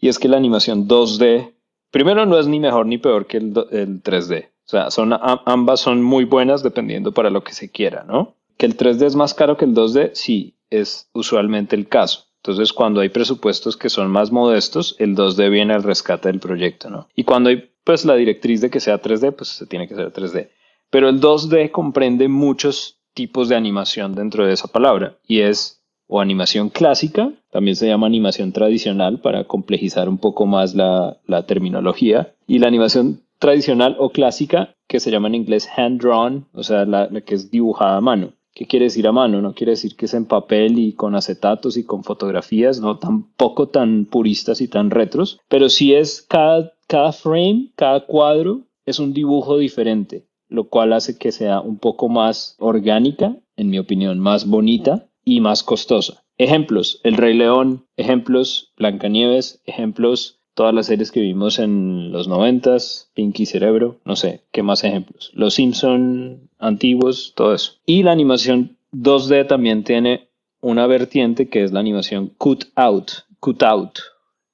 y 0.00 0.08
es 0.08 0.18
que 0.18 0.28
la 0.28 0.36
animación 0.36 0.88
2D, 0.88 1.54
primero 1.92 2.26
no 2.26 2.38
es 2.38 2.48
ni 2.48 2.58
mejor 2.58 2.86
ni 2.86 2.98
peor 2.98 3.26
que 3.26 3.36
el, 3.36 3.54
el 3.70 4.02
3D. 4.02 4.48
O 4.66 4.68
sea, 4.68 4.90
son, 4.90 5.12
ambas 5.12 5.78
son 5.78 6.02
muy 6.02 6.24
buenas 6.24 6.64
dependiendo 6.64 7.12
para 7.12 7.30
lo 7.30 7.44
que 7.44 7.52
se 7.52 7.70
quiera, 7.70 8.02
¿no? 8.02 8.34
Que 8.56 8.66
el 8.66 8.76
3D 8.76 9.06
es 9.06 9.14
más 9.14 9.32
caro 9.32 9.56
que 9.56 9.64
el 9.64 9.74
2D, 9.74 10.10
sí, 10.14 10.55
es 10.70 11.08
usualmente 11.12 11.76
el 11.76 11.88
caso. 11.88 12.26
Entonces, 12.42 12.72
cuando 12.72 13.00
hay 13.00 13.08
presupuestos 13.08 13.76
que 13.76 13.88
son 13.88 14.10
más 14.10 14.30
modestos, 14.30 14.94
el 14.98 15.16
2D 15.16 15.50
viene 15.50 15.74
al 15.74 15.82
rescate 15.82 16.28
del 16.28 16.38
proyecto, 16.38 16.88
¿no? 16.90 17.08
Y 17.16 17.24
cuando 17.24 17.50
hay, 17.50 17.70
pues, 17.82 18.04
la 18.04 18.14
directriz 18.14 18.60
de 18.60 18.70
que 18.70 18.78
sea 18.78 19.02
3D, 19.02 19.32
pues 19.32 19.50
se 19.50 19.66
tiene 19.66 19.88
que 19.88 19.96
ser 19.96 20.12
3D. 20.12 20.50
Pero 20.90 21.08
el 21.08 21.20
2D 21.20 21.72
comprende 21.72 22.28
muchos 22.28 23.00
tipos 23.14 23.48
de 23.48 23.56
animación 23.56 24.14
dentro 24.14 24.46
de 24.46 24.52
esa 24.52 24.68
palabra 24.68 25.18
y 25.26 25.40
es 25.40 25.82
o 26.08 26.20
animación 26.20 26.68
clásica, 26.68 27.32
también 27.50 27.74
se 27.74 27.88
llama 27.88 28.06
animación 28.06 28.52
tradicional 28.52 29.20
para 29.20 29.44
complejizar 29.44 30.08
un 30.08 30.18
poco 30.18 30.46
más 30.46 30.74
la, 30.76 31.16
la 31.26 31.46
terminología, 31.46 32.32
y 32.46 32.60
la 32.60 32.68
animación 32.68 33.22
tradicional 33.40 33.96
o 33.98 34.10
clásica, 34.10 34.76
que 34.86 35.00
se 35.00 35.10
llama 35.10 35.26
en 35.28 35.34
inglés 35.34 35.68
hand 35.76 36.00
drawn, 36.00 36.46
o 36.52 36.62
sea, 36.62 36.84
la 36.84 37.08
que 37.22 37.34
es 37.34 37.50
dibujada 37.50 37.96
a 37.96 38.00
mano. 38.00 38.32
¿Qué 38.56 38.66
quiere 38.66 38.86
decir 38.86 39.06
a 39.06 39.12
mano? 39.12 39.42
No 39.42 39.52
quiere 39.52 39.72
decir 39.72 39.96
que 39.96 40.06
es 40.06 40.14
en 40.14 40.24
papel 40.24 40.78
y 40.78 40.94
con 40.94 41.14
acetatos 41.14 41.76
y 41.76 41.84
con 41.84 42.04
fotografías, 42.04 42.80
no 42.80 42.98
tampoco 42.98 43.68
tan 43.68 44.06
puristas 44.06 44.62
y 44.62 44.68
tan 44.68 44.90
retros, 44.90 45.38
pero 45.46 45.68
sí 45.68 45.92
es 45.92 46.22
cada, 46.22 46.72
cada 46.86 47.12
frame, 47.12 47.70
cada 47.76 48.06
cuadro 48.06 48.62
es 48.86 48.98
un 48.98 49.12
dibujo 49.12 49.58
diferente, 49.58 50.24
lo 50.48 50.70
cual 50.70 50.94
hace 50.94 51.18
que 51.18 51.32
sea 51.32 51.60
un 51.60 51.76
poco 51.78 52.08
más 52.08 52.56
orgánica, 52.58 53.36
en 53.56 53.68
mi 53.68 53.78
opinión, 53.78 54.20
más 54.20 54.46
bonita 54.46 55.06
y 55.22 55.40
más 55.40 55.62
costosa. 55.62 56.22
Ejemplos, 56.38 57.00
El 57.04 57.18
Rey 57.18 57.34
León, 57.34 57.84
ejemplos, 57.98 58.72
Blancanieves, 58.78 59.60
ejemplos, 59.66 60.35
todas 60.56 60.74
las 60.74 60.86
series 60.86 61.12
que 61.12 61.20
vimos 61.20 61.58
en 61.58 62.10
los 62.10 62.28
noventas, 62.28 63.10
Pinky 63.14 63.44
Cerebro, 63.44 64.00
no 64.06 64.16
sé, 64.16 64.40
¿qué 64.52 64.62
más 64.62 64.84
ejemplos? 64.84 65.30
Los 65.34 65.54
Simpson 65.54 66.48
antiguos, 66.58 67.34
todo 67.36 67.54
eso. 67.54 67.74
Y 67.84 68.02
la 68.02 68.12
animación 68.12 68.78
2D 68.92 69.46
también 69.46 69.84
tiene 69.84 70.30
una 70.62 70.86
vertiente 70.86 71.50
que 71.50 71.62
es 71.62 71.72
la 71.72 71.80
animación 71.80 72.32
cut 72.38 72.64
out, 72.74 73.10
cut 73.38 73.62
out. 73.62 73.98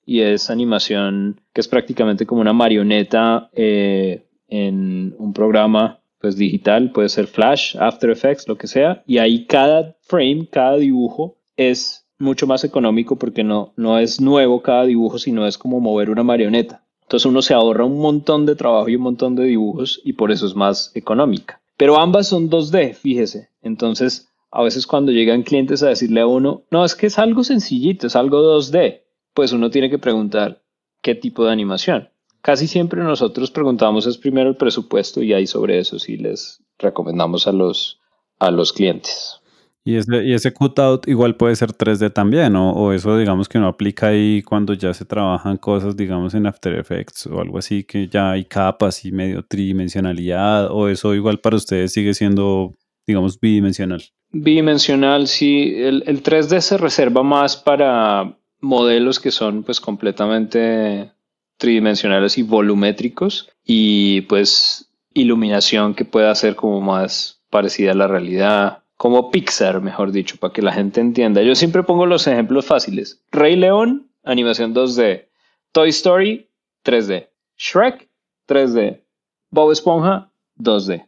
Y 0.04 0.22
es 0.22 0.50
animación 0.50 1.40
que 1.52 1.60
es 1.60 1.68
prácticamente 1.68 2.26
como 2.26 2.40
una 2.40 2.52
marioneta 2.52 3.48
eh, 3.52 4.26
en 4.48 5.14
un 5.18 5.32
programa 5.32 6.00
pues 6.18 6.36
digital, 6.36 6.90
puede 6.90 7.10
ser 7.10 7.28
Flash, 7.28 7.76
After 7.78 8.10
Effects, 8.10 8.48
lo 8.48 8.58
que 8.58 8.66
sea. 8.66 9.04
Y 9.06 9.18
ahí 9.18 9.46
cada 9.46 9.96
frame, 10.02 10.48
cada 10.50 10.78
dibujo 10.78 11.36
es 11.56 12.08
mucho 12.22 12.46
más 12.46 12.64
económico 12.64 13.16
porque 13.16 13.44
no, 13.44 13.72
no 13.76 13.98
es 13.98 14.20
nuevo 14.20 14.62
cada 14.62 14.84
dibujo, 14.84 15.18
sino 15.18 15.46
es 15.46 15.58
como 15.58 15.80
mover 15.80 16.08
una 16.08 16.22
marioneta. 16.22 16.84
Entonces 17.02 17.26
uno 17.26 17.42
se 17.42 17.52
ahorra 17.52 17.84
un 17.84 17.98
montón 17.98 18.46
de 18.46 18.56
trabajo 18.56 18.88
y 18.88 18.96
un 18.96 19.02
montón 19.02 19.34
de 19.34 19.44
dibujos 19.44 20.00
y 20.04 20.14
por 20.14 20.32
eso 20.32 20.46
es 20.46 20.54
más 20.54 20.92
económica. 20.94 21.60
Pero 21.76 21.98
ambas 21.98 22.28
son 22.28 22.48
2D, 22.48 22.94
fíjese. 22.94 23.50
Entonces, 23.60 24.32
a 24.50 24.62
veces 24.62 24.86
cuando 24.86 25.12
llegan 25.12 25.42
clientes 25.42 25.82
a 25.82 25.88
decirle 25.88 26.20
a 26.20 26.26
uno, 26.26 26.62
no, 26.70 26.84
es 26.84 26.94
que 26.94 27.08
es 27.08 27.18
algo 27.18 27.44
sencillito, 27.44 28.06
es 28.06 28.16
algo 28.16 28.38
2D, 28.38 29.02
pues 29.34 29.52
uno 29.52 29.70
tiene 29.70 29.90
que 29.90 29.98
preguntar 29.98 30.62
qué 31.02 31.14
tipo 31.14 31.44
de 31.44 31.52
animación. 31.52 32.08
Casi 32.40 32.66
siempre 32.66 33.02
nosotros 33.02 33.50
preguntamos 33.50 34.06
es 34.06 34.16
primero 34.16 34.48
el 34.48 34.56
presupuesto 34.56 35.22
y 35.22 35.32
ahí 35.32 35.46
sobre 35.46 35.78
eso 35.78 35.98
sí 35.98 36.16
les 36.16 36.62
recomendamos 36.78 37.46
a 37.46 37.52
los, 37.52 38.00
a 38.38 38.50
los 38.50 38.72
clientes. 38.72 39.41
Y 39.84 39.96
ese, 39.96 40.24
y 40.24 40.32
ese 40.32 40.52
cutout 40.52 41.08
igual 41.08 41.36
puede 41.36 41.56
ser 41.56 41.72
3D 41.72 42.12
también, 42.12 42.54
o, 42.54 42.72
o, 42.72 42.92
eso 42.92 43.18
digamos 43.18 43.48
que 43.48 43.58
no 43.58 43.66
aplica 43.66 44.08
ahí 44.08 44.40
cuando 44.42 44.74
ya 44.74 44.94
se 44.94 45.04
trabajan 45.04 45.56
cosas, 45.56 45.96
digamos, 45.96 46.34
en 46.34 46.46
After 46.46 46.72
Effects 46.74 47.26
o 47.26 47.40
algo 47.40 47.58
así, 47.58 47.82
que 47.82 48.06
ya 48.06 48.30
hay 48.30 48.44
capas 48.44 49.04
y 49.04 49.10
medio 49.10 49.42
tridimensionalidad, 49.44 50.70
o 50.70 50.88
eso 50.88 51.14
igual 51.14 51.40
para 51.40 51.56
ustedes 51.56 51.92
sigue 51.92 52.14
siendo, 52.14 52.74
digamos, 53.08 53.40
bidimensional. 53.40 54.04
Bidimensional, 54.30 55.26
sí. 55.26 55.74
El, 55.76 56.04
el 56.06 56.22
3D 56.22 56.60
se 56.60 56.78
reserva 56.78 57.24
más 57.24 57.56
para 57.56 58.36
modelos 58.60 59.18
que 59.18 59.32
son 59.32 59.64
pues 59.64 59.80
completamente 59.80 61.10
tridimensionales 61.58 62.38
y 62.38 62.42
volumétricos 62.42 63.50
y 63.64 64.22
pues 64.22 64.90
iluminación 65.12 65.94
que 65.94 66.04
pueda 66.04 66.34
ser 66.34 66.56
como 66.56 66.80
más 66.80 67.42
parecida 67.50 67.92
a 67.92 67.96
la 67.96 68.06
realidad 68.06 68.81
como 69.02 69.32
Pixar, 69.32 69.80
mejor 69.80 70.12
dicho, 70.12 70.36
para 70.36 70.52
que 70.52 70.62
la 70.62 70.72
gente 70.72 71.00
entienda. 71.00 71.42
Yo 71.42 71.56
siempre 71.56 71.82
pongo 71.82 72.06
los 72.06 72.28
ejemplos 72.28 72.66
fáciles. 72.66 73.20
Rey 73.32 73.56
León, 73.56 74.08
animación 74.22 74.72
2D. 74.72 75.26
Toy 75.72 75.88
Story, 75.88 76.48
3D. 76.84 77.28
Shrek, 77.58 78.08
3D. 78.46 79.02
Bob 79.50 79.72
Esponja, 79.72 80.30
2D. 80.56 81.04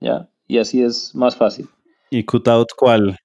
¿Ya? 0.00 0.30
Y 0.46 0.56
así 0.56 0.82
es 0.82 1.14
más 1.14 1.36
fácil. 1.36 1.68
¿Y 2.08 2.24
Cutout 2.24 2.68
cuál? 2.78 3.18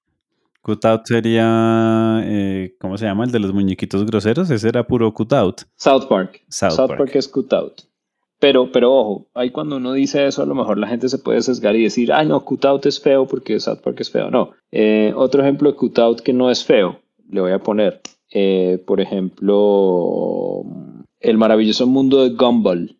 Cutout 0.60 1.06
sería, 1.06 2.20
eh, 2.22 2.76
¿cómo 2.78 2.98
se 2.98 3.06
llama? 3.06 3.24
El 3.24 3.32
de 3.32 3.38
los 3.38 3.54
muñequitos 3.54 4.04
groseros. 4.04 4.50
Ese 4.50 4.68
era 4.68 4.86
puro 4.86 5.14
Cutout. 5.14 5.62
South 5.76 6.04
Park. 6.10 6.42
South, 6.50 6.76
Park. 6.76 7.12
es 7.14 7.26
Cutout. 7.26 7.84
Pero, 8.40 8.72
pero 8.72 8.92
ojo, 8.94 9.28
ahí 9.34 9.50
cuando 9.50 9.76
uno 9.76 9.92
dice 9.92 10.26
eso, 10.26 10.42
a 10.42 10.46
lo 10.46 10.54
mejor 10.54 10.78
la 10.78 10.88
gente 10.88 11.10
se 11.10 11.18
puede 11.18 11.42
sesgar 11.42 11.76
y 11.76 11.82
decir, 11.82 12.10
ah, 12.10 12.24
no, 12.24 12.42
cutout 12.42 12.86
es 12.86 12.98
feo 12.98 13.26
porque 13.26 13.60
South 13.60 13.80
Park 13.84 14.00
es 14.00 14.10
feo. 14.10 14.30
No. 14.30 14.52
Eh, 14.72 15.12
otro 15.14 15.42
ejemplo 15.42 15.70
de 15.70 15.76
cutout 15.76 16.20
que 16.20 16.32
no 16.32 16.50
es 16.50 16.64
feo, 16.64 17.00
le 17.28 17.42
voy 17.42 17.52
a 17.52 17.58
poner, 17.58 18.00
eh, 18.32 18.82
por 18.86 19.00
ejemplo, 19.00 20.64
El 21.20 21.36
maravilloso 21.36 21.86
mundo 21.86 22.24
de 22.24 22.30
Gumball. 22.30 22.96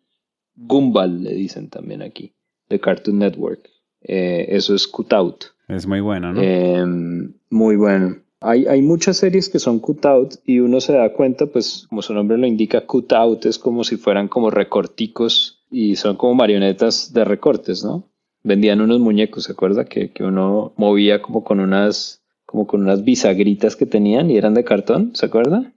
Gumball 0.55 1.23
le 1.23 1.33
dicen 1.33 1.69
también 1.69 2.03
aquí, 2.03 2.33
de 2.69 2.79
Cartoon 2.79 3.17
Network. 3.17 3.67
Eh, 4.03 4.45
eso 4.49 4.75
es 4.75 4.87
cutout. 4.87 5.45
Es 5.67 5.87
muy 5.87 6.01
bueno, 6.01 6.33
¿no? 6.33 7.33
Muy 7.49 7.77
bueno. 7.77 8.17
Hay, 8.43 8.81
muchas 8.81 9.17
series 9.17 9.49
que 9.49 9.59
son 9.59 9.79
cutout 9.79 10.33
y 10.47 10.59
uno 10.59 10.81
se 10.81 10.93
da 10.93 11.13
cuenta, 11.13 11.45
pues 11.45 11.85
como 11.87 12.01
su 12.01 12.11
nombre 12.15 12.39
lo 12.39 12.47
indica, 12.47 12.87
cutout 12.87 13.45
es 13.45 13.59
como 13.59 13.83
si 13.83 13.97
fueran 13.97 14.27
como 14.27 14.49
recorticos 14.49 15.63
y 15.69 15.95
son 15.95 16.15
como 16.17 16.33
marionetas 16.33 17.13
de 17.13 17.23
recortes, 17.23 17.83
¿no? 17.83 18.09
Vendían 18.41 18.81
unos 18.81 18.99
muñecos, 18.99 19.43
¿se 19.43 19.51
acuerda? 19.51 19.85
Que, 19.85 20.09
que 20.09 20.23
uno 20.23 20.73
movía 20.75 21.21
como 21.21 21.43
con 21.43 21.59
unas 21.59 22.23
como 22.47 22.65
con 22.65 22.81
unas 22.81 23.03
bisagritas 23.03 23.75
que 23.75 23.85
tenían 23.85 24.31
y 24.31 24.37
eran 24.37 24.55
de 24.55 24.63
cartón, 24.63 25.11
¿se 25.13 25.27
acuerda? 25.27 25.71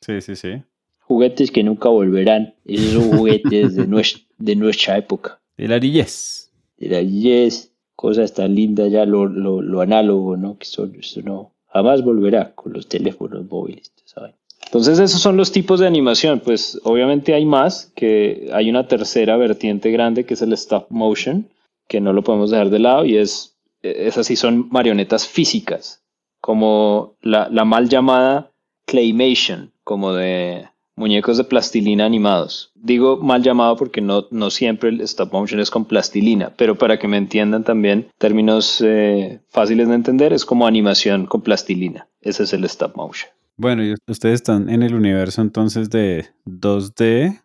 Sí, 0.00 0.20
sí, 0.20 0.36
sí. 0.36 0.62
Juguetes 1.00 1.50
que 1.50 1.64
nunca 1.64 1.88
volverán. 1.88 2.54
Esos 2.64 3.04
juguetes 3.04 3.74
de, 3.74 3.86
nuestra, 3.86 4.22
de 4.38 4.56
nuestra 4.56 4.96
época. 4.96 5.40
De 5.58 5.68
la 5.68 5.78
yes. 5.78 6.50
De 6.78 6.88
la 6.88 7.02
yes. 7.02 7.72
Cosas 7.96 8.32
tan 8.32 8.54
lindas 8.54 8.90
ya, 8.92 9.04
lo, 9.04 9.26
lo, 9.26 9.60
lo 9.60 9.80
análogo, 9.82 10.38
¿no? 10.38 10.56
Que 10.56 10.64
son, 10.64 10.94
eso 10.94 11.20
no 11.20 11.53
jamás 11.74 12.02
volverá 12.02 12.54
con 12.54 12.72
los 12.72 12.88
teléfonos 12.88 13.50
móviles, 13.50 13.92
¿saben? 14.04 14.34
Entonces 14.64 14.98
esos 14.98 15.20
son 15.20 15.36
los 15.36 15.52
tipos 15.52 15.80
de 15.80 15.86
animación, 15.86 16.40
pues 16.40 16.80
obviamente 16.84 17.34
hay 17.34 17.44
más, 17.44 17.92
que 17.94 18.48
hay 18.52 18.70
una 18.70 18.88
tercera 18.88 19.36
vertiente 19.36 19.90
grande 19.90 20.24
que 20.24 20.34
es 20.34 20.42
el 20.42 20.52
stop 20.54 20.86
motion, 20.88 21.48
que 21.86 22.00
no 22.00 22.12
lo 22.12 22.22
podemos 22.22 22.50
dejar 22.50 22.70
de 22.70 22.78
lado 22.78 23.04
y 23.04 23.16
es, 23.16 23.56
esas 23.82 24.26
sí 24.26 24.36
son 24.36 24.68
marionetas 24.70 25.28
físicas, 25.28 26.02
como 26.40 27.16
la, 27.20 27.48
la 27.50 27.64
mal 27.64 27.88
llamada 27.88 28.50
claymation, 28.86 29.72
como 29.84 30.12
de 30.12 30.68
muñecos 30.96 31.36
de 31.36 31.44
plastilina 31.44 32.04
animados. 32.04 32.72
Digo 32.74 33.16
mal 33.16 33.42
llamado 33.42 33.76
porque 33.76 34.00
no, 34.00 34.26
no 34.30 34.50
siempre 34.50 34.90
el 34.90 35.00
stop 35.02 35.32
motion 35.32 35.60
es 35.60 35.70
con 35.70 35.84
plastilina, 35.84 36.52
pero 36.56 36.76
para 36.76 36.98
que 36.98 37.08
me 37.08 37.16
entiendan 37.16 37.64
también, 37.64 38.08
términos 38.18 38.82
eh, 38.84 39.40
fáciles 39.48 39.88
de 39.88 39.94
entender, 39.94 40.32
es 40.32 40.44
como 40.44 40.66
animación 40.66 41.26
con 41.26 41.42
plastilina. 41.42 42.08
Ese 42.20 42.44
es 42.44 42.52
el 42.52 42.64
stop 42.64 42.96
motion. 42.96 43.30
Bueno, 43.56 43.84
y 43.84 43.94
ustedes 44.08 44.36
están 44.36 44.68
en 44.68 44.82
el 44.82 44.94
universo 44.94 45.40
entonces 45.40 45.90
de 45.90 46.26
2D 46.46 47.40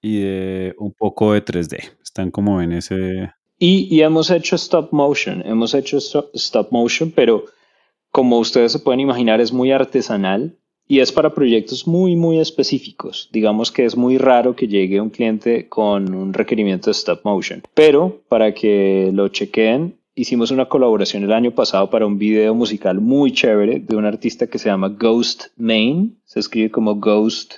y 0.00 0.20
de 0.20 0.74
un 0.78 0.92
poco 0.92 1.32
de 1.32 1.44
3D. 1.44 1.90
Están 2.02 2.30
como 2.30 2.62
en 2.62 2.72
ese... 2.72 3.32
Y, 3.58 3.94
y 3.94 4.00
hemos 4.00 4.30
hecho 4.30 4.56
stop 4.56 4.90
motion, 4.90 5.42
hemos 5.44 5.74
hecho 5.74 5.98
stop 6.32 6.72
motion, 6.72 7.10
pero 7.10 7.44
como 8.10 8.38
ustedes 8.38 8.72
se 8.72 8.78
pueden 8.78 9.00
imaginar 9.00 9.40
es 9.40 9.52
muy 9.52 9.70
artesanal 9.70 10.56
y 10.90 10.98
es 10.98 11.12
para 11.12 11.32
proyectos 11.32 11.86
muy, 11.86 12.16
muy 12.16 12.40
específicos. 12.40 13.28
Digamos 13.30 13.70
que 13.70 13.84
es 13.84 13.96
muy 13.96 14.18
raro 14.18 14.56
que 14.56 14.66
llegue 14.66 15.00
un 15.00 15.10
cliente 15.10 15.68
con 15.68 16.12
un 16.12 16.32
requerimiento 16.32 16.86
de 16.86 16.96
stop 16.96 17.20
motion, 17.22 17.62
pero 17.74 18.22
para 18.28 18.52
que 18.52 19.10
lo 19.12 19.28
chequeen 19.28 19.94
hicimos 20.16 20.50
una 20.50 20.68
colaboración 20.68 21.22
el 21.22 21.32
año 21.32 21.52
pasado 21.52 21.90
para 21.90 22.06
un 22.06 22.18
video 22.18 22.56
musical 22.56 23.00
muy 23.00 23.30
chévere 23.30 23.78
de 23.78 23.94
un 23.94 24.04
artista 24.04 24.48
que 24.48 24.58
se 24.58 24.68
llama 24.68 24.88
Ghost 24.88 25.44
Main. 25.56 26.18
Se 26.24 26.40
escribe 26.40 26.72
como 26.72 26.96
Ghost, 26.96 27.54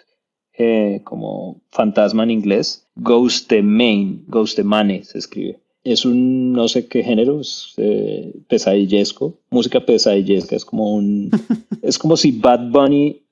eh, 0.52 1.00
como 1.02 1.62
fantasma 1.70 2.24
en 2.24 2.32
inglés. 2.32 2.86
Ghost 2.96 3.50
Main, 3.62 4.24
Ghost 4.28 4.58
Mane 4.58 5.04
se 5.04 5.16
escribe. 5.16 5.61
Es 5.84 6.04
un 6.04 6.52
no 6.52 6.68
sé 6.68 6.86
qué 6.86 7.02
género, 7.02 7.40
es 7.40 7.74
eh, 7.76 8.32
pesadillesco, 8.48 9.38
música 9.50 9.80
pesadillesca. 9.80 10.56
Es 10.56 10.64
como 10.64 10.94
un. 10.94 11.30
es 11.82 11.98
como 11.98 12.16
si 12.16 12.32
Bad 12.32 12.70
Bunny 12.70 13.22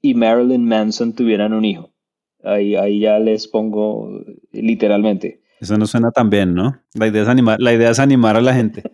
y 0.00 0.14
Marilyn 0.14 0.64
Manson 0.64 1.12
tuvieran 1.12 1.52
un 1.52 1.64
hijo. 1.64 1.90
Ahí, 2.44 2.76
ahí 2.76 3.00
ya 3.00 3.18
les 3.18 3.48
pongo 3.48 4.22
literalmente. 4.52 5.40
Eso 5.60 5.76
no 5.76 5.86
suena 5.86 6.12
tan 6.12 6.30
bien, 6.30 6.54
¿no? 6.54 6.80
La 6.94 7.08
idea 7.08 7.22
es 7.22 7.28
animar, 7.28 7.60
la 7.60 7.72
idea 7.72 7.90
es 7.90 7.98
animar 7.98 8.36
a 8.36 8.40
la 8.40 8.54
gente. 8.54 8.84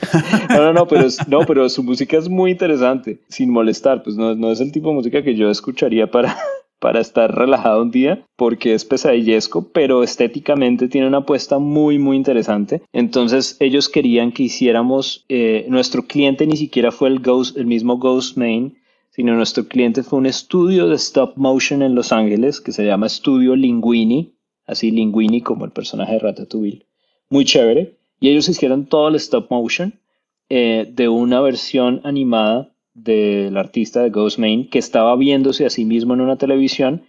no, 0.50 0.56
no, 0.56 0.72
no 0.72 0.88
pero, 0.88 1.06
no, 1.28 1.40
pero 1.46 1.68
su 1.68 1.84
música 1.84 2.18
es 2.18 2.28
muy 2.28 2.50
interesante, 2.50 3.20
sin 3.28 3.50
molestar. 3.50 4.02
Pues 4.02 4.16
no, 4.16 4.34
no 4.34 4.50
es 4.50 4.60
el 4.60 4.72
tipo 4.72 4.88
de 4.88 4.94
música 4.94 5.22
que 5.22 5.36
yo 5.36 5.50
escucharía 5.50 6.10
para, 6.10 6.36
para 6.80 7.00
estar 7.00 7.32
relajado 7.32 7.82
un 7.82 7.90
día, 7.90 8.24
porque 8.36 8.74
es 8.74 8.84
pesadillesco, 8.84 9.68
pero 9.72 10.02
estéticamente 10.02 10.88
tiene 10.88 11.06
una 11.06 11.18
apuesta 11.18 11.58
muy, 11.58 11.98
muy 11.98 12.16
interesante. 12.16 12.82
Entonces 12.92 13.56
ellos 13.60 13.88
querían 13.88 14.32
que 14.32 14.44
hiciéramos, 14.44 15.24
eh, 15.28 15.66
nuestro 15.68 16.06
cliente 16.06 16.46
ni 16.46 16.56
siquiera 16.56 16.90
fue 16.90 17.08
el, 17.08 17.20
Ghost, 17.20 17.56
el 17.56 17.66
mismo 17.66 17.98
Ghost 17.98 18.36
Main, 18.36 18.78
sino 19.10 19.34
nuestro 19.34 19.68
cliente 19.68 20.02
fue 20.02 20.18
un 20.18 20.26
estudio 20.26 20.88
de 20.88 20.96
stop 20.96 21.36
motion 21.36 21.82
en 21.82 21.94
Los 21.94 22.12
Ángeles 22.12 22.60
que 22.60 22.72
se 22.72 22.84
llama 22.84 23.06
Estudio 23.06 23.54
Linguini, 23.54 24.32
así 24.66 24.90
Linguini 24.90 25.42
como 25.42 25.66
el 25.66 25.72
personaje 25.72 26.14
de 26.14 26.18
Ratatouille. 26.20 26.86
Muy 27.28 27.44
chévere. 27.44 27.96
Y 28.20 28.30
ellos 28.30 28.48
hicieron 28.48 28.86
todo 28.86 29.08
el 29.08 29.14
stop 29.16 29.50
motion 29.50 30.00
eh, 30.48 30.90
de 30.90 31.08
una 31.08 31.40
versión 31.40 32.00
animada 32.04 32.72
del 32.94 33.56
artista 33.56 34.02
de 34.02 34.10
Ghost 34.10 34.38
Main 34.38 34.68
que 34.68 34.78
estaba 34.78 35.16
viéndose 35.16 35.66
a 35.66 35.70
sí 35.70 35.84
mismo 35.84 36.14
en 36.14 36.20
una 36.20 36.36
televisión, 36.36 37.04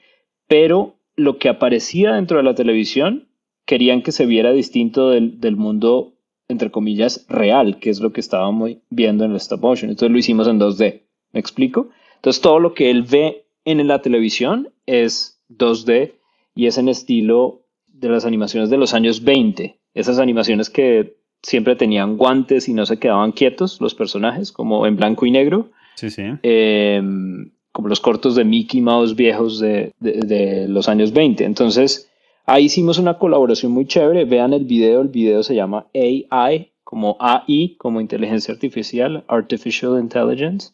pero 0.47 0.95
lo 1.15 1.37
que 1.37 1.49
aparecía 1.49 2.13
dentro 2.13 2.37
de 2.37 2.43
la 2.43 2.55
televisión 2.55 3.29
querían 3.65 4.01
que 4.01 4.11
se 4.11 4.25
viera 4.25 4.51
distinto 4.51 5.09
del, 5.09 5.39
del 5.39 5.55
mundo, 5.55 6.13
entre 6.47 6.71
comillas, 6.71 7.25
real, 7.29 7.79
que 7.79 7.89
es 7.89 7.99
lo 7.99 8.11
que 8.11 8.19
estábamos 8.19 8.71
viendo 8.89 9.23
en 9.23 9.31
el 9.31 9.37
stop 9.37 9.61
motion. 9.61 9.89
Entonces 9.89 10.11
lo 10.11 10.17
hicimos 10.17 10.47
en 10.47 10.59
2D. 10.59 11.03
¿Me 11.31 11.39
explico? 11.39 11.89
Entonces 12.15 12.41
todo 12.41 12.59
lo 12.59 12.73
que 12.73 12.89
él 12.89 13.03
ve 13.03 13.45
en 13.65 13.85
la 13.87 14.01
televisión 14.01 14.73
es 14.85 15.41
2D 15.49 16.13
y 16.55 16.67
es 16.67 16.77
en 16.77 16.89
estilo 16.89 17.61
de 17.87 18.09
las 18.09 18.25
animaciones 18.25 18.69
de 18.69 18.77
los 18.77 18.93
años 18.93 19.23
20. 19.23 19.79
Esas 19.93 20.19
animaciones 20.19 20.69
que 20.69 21.20
siempre 21.41 21.75
tenían 21.75 22.17
guantes 22.17 22.69
y 22.69 22.73
no 22.73 22.85
se 22.85 22.97
quedaban 22.97 23.31
quietos 23.31 23.81
los 23.81 23.95
personajes, 23.95 24.51
como 24.51 24.85
en 24.85 24.95
blanco 24.95 25.25
y 25.25 25.31
negro. 25.31 25.69
Sí, 25.95 26.09
sí. 26.09 26.23
Em, 26.43 27.51
como 27.71 27.87
los 27.87 27.99
cortos 27.99 28.35
de 28.35 28.43
Mickey 28.43 28.81
Mouse 28.81 29.15
viejos 29.15 29.59
de, 29.59 29.93
de, 29.99 30.67
los 30.67 30.89
años 30.89 31.13
20. 31.13 31.43
Entonces, 31.45 32.09
ahí 32.45 32.65
hicimos 32.65 32.97
una 32.97 33.17
colaboración 33.17 33.71
muy 33.71 33.85
chévere. 33.85 34.25
Vean 34.25 34.53
el 34.53 34.65
video, 34.65 35.01
el 35.01 35.07
video 35.07 35.41
se 35.43 35.55
llama 35.55 35.87
AI, 35.93 36.71
como 36.83 37.17
AI, 37.19 37.75
como 37.77 38.01
inteligencia 38.01 38.53
artificial, 38.53 39.23
Artificial 39.27 39.99
Intelligence. 39.99 40.71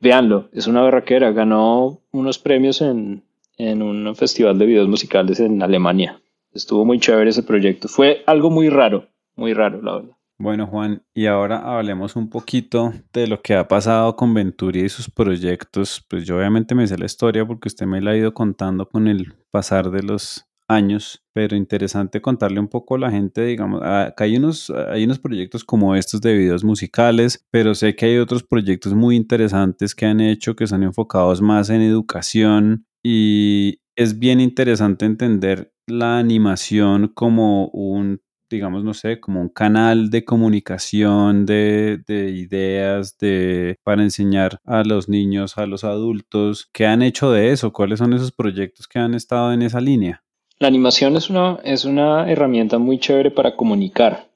Veanlo, 0.00 0.48
es 0.52 0.66
una 0.66 0.82
berraquera. 0.82 1.32
Ganó 1.32 2.00
unos 2.12 2.38
premios 2.38 2.80
en, 2.80 3.22
en 3.58 3.82
un 3.82 4.14
festival 4.16 4.58
de 4.58 4.66
videos 4.66 4.88
musicales 4.88 5.40
en 5.40 5.62
Alemania. 5.62 6.20
Estuvo 6.54 6.84
muy 6.84 6.98
chévere 6.98 7.30
ese 7.30 7.42
proyecto. 7.42 7.88
Fue 7.88 8.22
algo 8.26 8.48
muy 8.48 8.70
raro, 8.70 9.06
muy 9.38 9.54
raro, 9.54 9.80
la 9.80 9.94
verdad. 9.94 10.18
Bueno, 10.40 10.66
Juan, 10.66 11.02
y 11.14 11.26
ahora 11.26 11.76
hablemos 11.76 12.14
un 12.14 12.30
poquito 12.30 12.92
de 13.12 13.26
lo 13.26 13.42
que 13.42 13.56
ha 13.56 13.66
pasado 13.66 14.14
con 14.14 14.34
Venturi 14.34 14.82
y 14.82 14.88
sus 14.88 15.10
proyectos. 15.10 16.04
Pues 16.08 16.24
yo 16.26 16.36
obviamente 16.36 16.76
me 16.76 16.86
sé 16.86 16.96
la 16.96 17.06
historia 17.06 17.44
porque 17.44 17.68
usted 17.68 17.86
me 17.86 18.00
la 18.00 18.12
ha 18.12 18.16
ido 18.16 18.34
contando 18.34 18.88
con 18.88 19.08
el 19.08 19.34
pasar 19.50 19.90
de 19.90 20.02
los 20.04 20.48
años, 20.68 21.24
pero 21.32 21.56
interesante 21.56 22.20
contarle 22.20 22.60
un 22.60 22.68
poco 22.68 22.94
a 22.94 22.98
la 22.98 23.10
gente, 23.10 23.42
digamos, 23.44 23.82
acá 23.82 24.24
hay 24.24 24.36
unos, 24.36 24.70
hay 24.70 25.04
unos 25.04 25.18
proyectos 25.18 25.64
como 25.64 25.96
estos 25.96 26.20
de 26.20 26.36
videos 26.36 26.62
musicales, 26.62 27.44
pero 27.50 27.74
sé 27.74 27.96
que 27.96 28.06
hay 28.06 28.18
otros 28.18 28.44
proyectos 28.44 28.94
muy 28.94 29.16
interesantes 29.16 29.94
que 29.94 30.06
han 30.06 30.20
hecho 30.20 30.54
que 30.54 30.66
son 30.66 30.82
enfocados 30.82 31.40
más 31.40 31.70
en 31.70 31.80
educación 31.80 32.86
y 33.02 33.80
es 33.96 34.18
bien 34.18 34.40
interesante 34.40 35.06
entender 35.06 35.72
la 35.86 36.18
animación 36.18 37.08
como 37.14 37.68
un, 37.68 38.20
digamos, 38.50 38.84
no 38.84 38.94
sé, 38.94 39.20
como 39.20 39.40
un 39.40 39.48
canal 39.48 40.10
de 40.10 40.24
comunicación, 40.24 41.46
de, 41.46 42.00
de, 42.06 42.30
ideas, 42.30 43.16
de, 43.18 43.76
para 43.82 44.02
enseñar 44.02 44.60
a 44.64 44.84
los 44.84 45.08
niños, 45.08 45.58
a 45.58 45.66
los 45.66 45.84
adultos. 45.84 46.68
¿Qué 46.72 46.86
han 46.86 47.02
hecho 47.02 47.30
de 47.30 47.52
eso? 47.52 47.72
¿Cuáles 47.72 47.98
son 47.98 48.12
esos 48.12 48.32
proyectos 48.32 48.86
que 48.88 48.98
han 48.98 49.14
estado 49.14 49.52
en 49.52 49.62
esa 49.62 49.80
línea? 49.80 50.22
La 50.58 50.68
animación 50.68 51.16
es 51.16 51.30
una, 51.30 51.58
es 51.62 51.84
una 51.84 52.30
herramienta 52.30 52.78
muy 52.78 52.98
chévere 52.98 53.30
para 53.30 53.54
comunicar. 53.54 54.28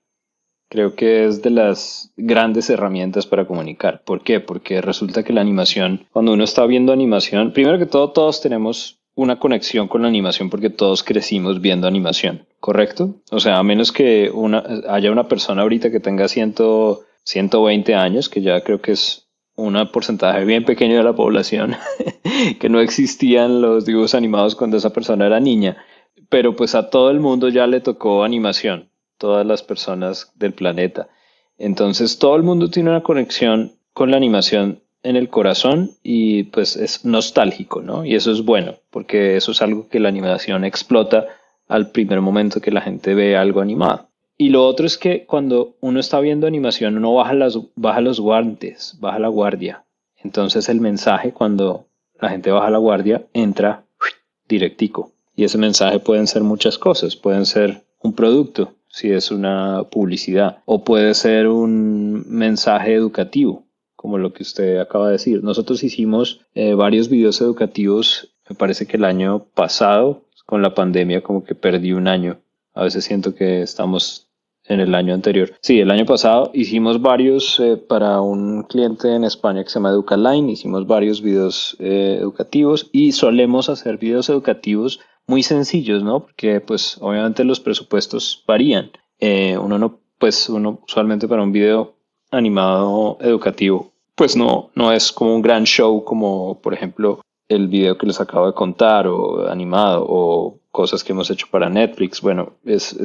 Creo 0.68 0.94
que 0.94 1.26
es 1.26 1.42
de 1.42 1.50
las 1.50 2.12
grandes 2.16 2.70
herramientas 2.70 3.26
para 3.26 3.46
comunicar. 3.46 4.02
¿Por 4.04 4.22
qué? 4.22 4.40
Porque 4.40 4.80
resulta 4.80 5.22
que 5.22 5.32
la 5.32 5.42
animación, 5.42 6.06
cuando 6.12 6.32
uno 6.32 6.44
está 6.44 6.64
viendo 6.64 6.92
animación, 6.92 7.52
primero 7.52 7.78
que 7.78 7.86
todo, 7.86 8.12
todos 8.12 8.40
tenemos 8.40 9.01
una 9.14 9.38
conexión 9.38 9.88
con 9.88 10.02
la 10.02 10.08
animación 10.08 10.48
porque 10.50 10.70
todos 10.70 11.02
crecimos 11.02 11.60
viendo 11.60 11.86
animación, 11.86 12.46
¿correcto? 12.60 13.16
O 13.30 13.40
sea, 13.40 13.58
a 13.58 13.62
menos 13.62 13.92
que 13.92 14.30
una, 14.32 14.64
haya 14.88 15.12
una 15.12 15.28
persona 15.28 15.62
ahorita 15.62 15.90
que 15.90 16.00
tenga 16.00 16.28
120 16.28 17.94
años, 17.94 18.28
que 18.28 18.40
ya 18.40 18.62
creo 18.62 18.80
que 18.80 18.92
es 18.92 19.28
un 19.54 19.76
porcentaje 19.92 20.44
bien 20.44 20.64
pequeño 20.64 20.96
de 20.96 21.04
la 21.04 21.14
población, 21.14 21.76
que 22.58 22.68
no 22.68 22.80
existían 22.80 23.60
los 23.60 23.84
dibujos 23.84 24.14
animados 24.14 24.56
cuando 24.56 24.78
esa 24.78 24.92
persona 24.92 25.26
era 25.26 25.40
niña, 25.40 25.76
pero 26.28 26.56
pues 26.56 26.74
a 26.74 26.88
todo 26.88 27.10
el 27.10 27.20
mundo 27.20 27.48
ya 27.48 27.66
le 27.66 27.80
tocó 27.80 28.24
animación 28.24 28.88
todas 29.18 29.46
las 29.46 29.62
personas 29.62 30.32
del 30.34 30.54
planeta. 30.54 31.08
Entonces 31.58 32.18
todo 32.18 32.34
el 32.36 32.42
mundo 32.42 32.70
tiene 32.70 32.90
una 32.90 33.02
conexión 33.02 33.72
con 33.92 34.10
la 34.10 34.16
animación 34.16 34.82
en 35.02 35.16
el 35.16 35.28
corazón 35.28 35.90
y 36.02 36.44
pues 36.44 36.76
es 36.76 37.04
nostálgico, 37.04 37.82
¿no? 37.82 38.04
Y 38.04 38.14
eso 38.14 38.30
es 38.32 38.44
bueno, 38.44 38.76
porque 38.90 39.36
eso 39.36 39.52
es 39.52 39.62
algo 39.62 39.88
que 39.88 40.00
la 40.00 40.08
animación 40.08 40.64
explota 40.64 41.26
al 41.68 41.90
primer 41.90 42.20
momento 42.20 42.60
que 42.60 42.70
la 42.70 42.80
gente 42.80 43.14
ve 43.14 43.36
algo 43.36 43.60
animado. 43.60 44.08
Y 44.36 44.48
lo 44.50 44.66
otro 44.66 44.86
es 44.86 44.98
que 44.98 45.24
cuando 45.24 45.76
uno 45.80 46.00
está 46.00 46.20
viendo 46.20 46.46
animación, 46.46 46.96
uno 46.96 47.14
baja, 47.14 47.34
las, 47.34 47.58
baja 47.76 48.00
los 48.00 48.20
guantes, 48.20 48.96
baja 49.00 49.18
la 49.18 49.28
guardia. 49.28 49.84
Entonces 50.16 50.68
el 50.68 50.80
mensaje 50.80 51.32
cuando 51.32 51.86
la 52.20 52.28
gente 52.28 52.50
baja 52.50 52.70
la 52.70 52.78
guardia 52.78 53.24
entra 53.32 53.84
directico. 54.48 55.12
Y 55.34 55.44
ese 55.44 55.58
mensaje 55.58 55.98
pueden 55.98 56.26
ser 56.26 56.42
muchas 56.42 56.78
cosas, 56.78 57.16
pueden 57.16 57.46
ser 57.46 57.82
un 58.00 58.12
producto, 58.14 58.74
si 58.88 59.10
es 59.10 59.30
una 59.30 59.84
publicidad, 59.90 60.58
o 60.66 60.84
puede 60.84 61.14
ser 61.14 61.48
un 61.48 62.24
mensaje 62.28 62.94
educativo, 62.94 63.64
como 64.02 64.18
lo 64.18 64.32
que 64.32 64.42
usted 64.42 64.78
acaba 64.78 65.06
de 65.06 65.12
decir. 65.12 65.44
Nosotros 65.44 65.84
hicimos 65.84 66.40
eh, 66.54 66.74
varios 66.74 67.08
videos 67.08 67.40
educativos, 67.40 68.34
me 68.50 68.56
parece 68.56 68.84
que 68.84 68.96
el 68.96 69.04
año 69.04 69.46
pasado, 69.54 70.24
con 70.44 70.60
la 70.60 70.74
pandemia, 70.74 71.22
como 71.22 71.44
que 71.44 71.54
perdí 71.54 71.92
un 71.92 72.08
año. 72.08 72.40
A 72.74 72.82
veces 72.82 73.04
siento 73.04 73.36
que 73.36 73.62
estamos 73.62 74.28
en 74.64 74.80
el 74.80 74.96
año 74.96 75.14
anterior. 75.14 75.52
Sí, 75.60 75.78
el 75.78 75.90
año 75.92 76.04
pasado 76.04 76.50
hicimos 76.52 77.00
varios 77.00 77.60
eh, 77.60 77.76
para 77.76 78.20
un 78.20 78.64
cliente 78.64 79.14
en 79.14 79.22
España 79.22 79.62
que 79.62 79.70
se 79.70 79.74
llama 79.74 79.90
Educaline, 79.90 80.50
hicimos 80.50 80.86
varios 80.86 81.22
videos 81.22 81.76
eh, 81.78 82.18
educativos 82.20 82.90
y 82.92 83.12
solemos 83.12 83.68
hacer 83.68 83.98
videos 83.98 84.28
educativos 84.28 84.98
muy 85.28 85.44
sencillos, 85.44 86.02
¿no? 86.02 86.20
Porque 86.20 86.60
pues 86.60 86.98
obviamente 87.00 87.44
los 87.44 87.60
presupuestos 87.60 88.42
varían. 88.46 88.90
Uno 89.20 89.78
no, 89.78 90.00
pues 90.18 90.48
uno 90.48 90.80
usualmente 90.84 91.28
para 91.28 91.44
un 91.44 91.52
video 91.52 91.94
animado 92.32 93.18
educativo, 93.20 93.91
pues 94.22 94.36
no, 94.36 94.70
no 94.76 94.92
es 94.92 95.10
como 95.10 95.34
un 95.34 95.42
gran 95.42 95.64
show 95.64 96.04
como 96.04 96.60
por 96.60 96.74
ejemplo 96.74 97.22
el 97.48 97.66
video 97.66 97.98
que 97.98 98.06
les 98.06 98.20
acabo 98.20 98.46
de 98.46 98.52
contar 98.52 99.08
o 99.08 99.50
animado 99.50 100.06
o 100.08 100.60
cosas 100.70 101.02
que 101.02 101.10
hemos 101.10 101.28
hecho 101.28 101.48
para 101.50 101.68
Netflix. 101.68 102.20
Bueno, 102.20 102.52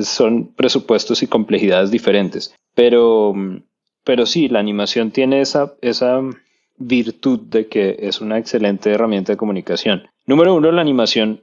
son 0.03 0.53
presupuestos 0.55 1.23
y 1.23 1.27
complejidades 1.27 1.89
diferentes. 1.89 2.53
Pero, 2.75 3.33
pero 4.03 4.27
sí, 4.27 4.47
la 4.47 4.59
animación 4.59 5.09
tiene 5.09 5.41
esa, 5.41 5.73
esa 5.81 6.21
virtud 6.77 7.39
de 7.39 7.65
que 7.65 7.97
es 7.99 8.21
una 8.21 8.37
excelente 8.37 8.91
herramienta 8.91 9.31
de 9.31 9.37
comunicación. 9.37 10.07
Número 10.27 10.53
uno, 10.53 10.71
la 10.71 10.81
animación 10.81 11.41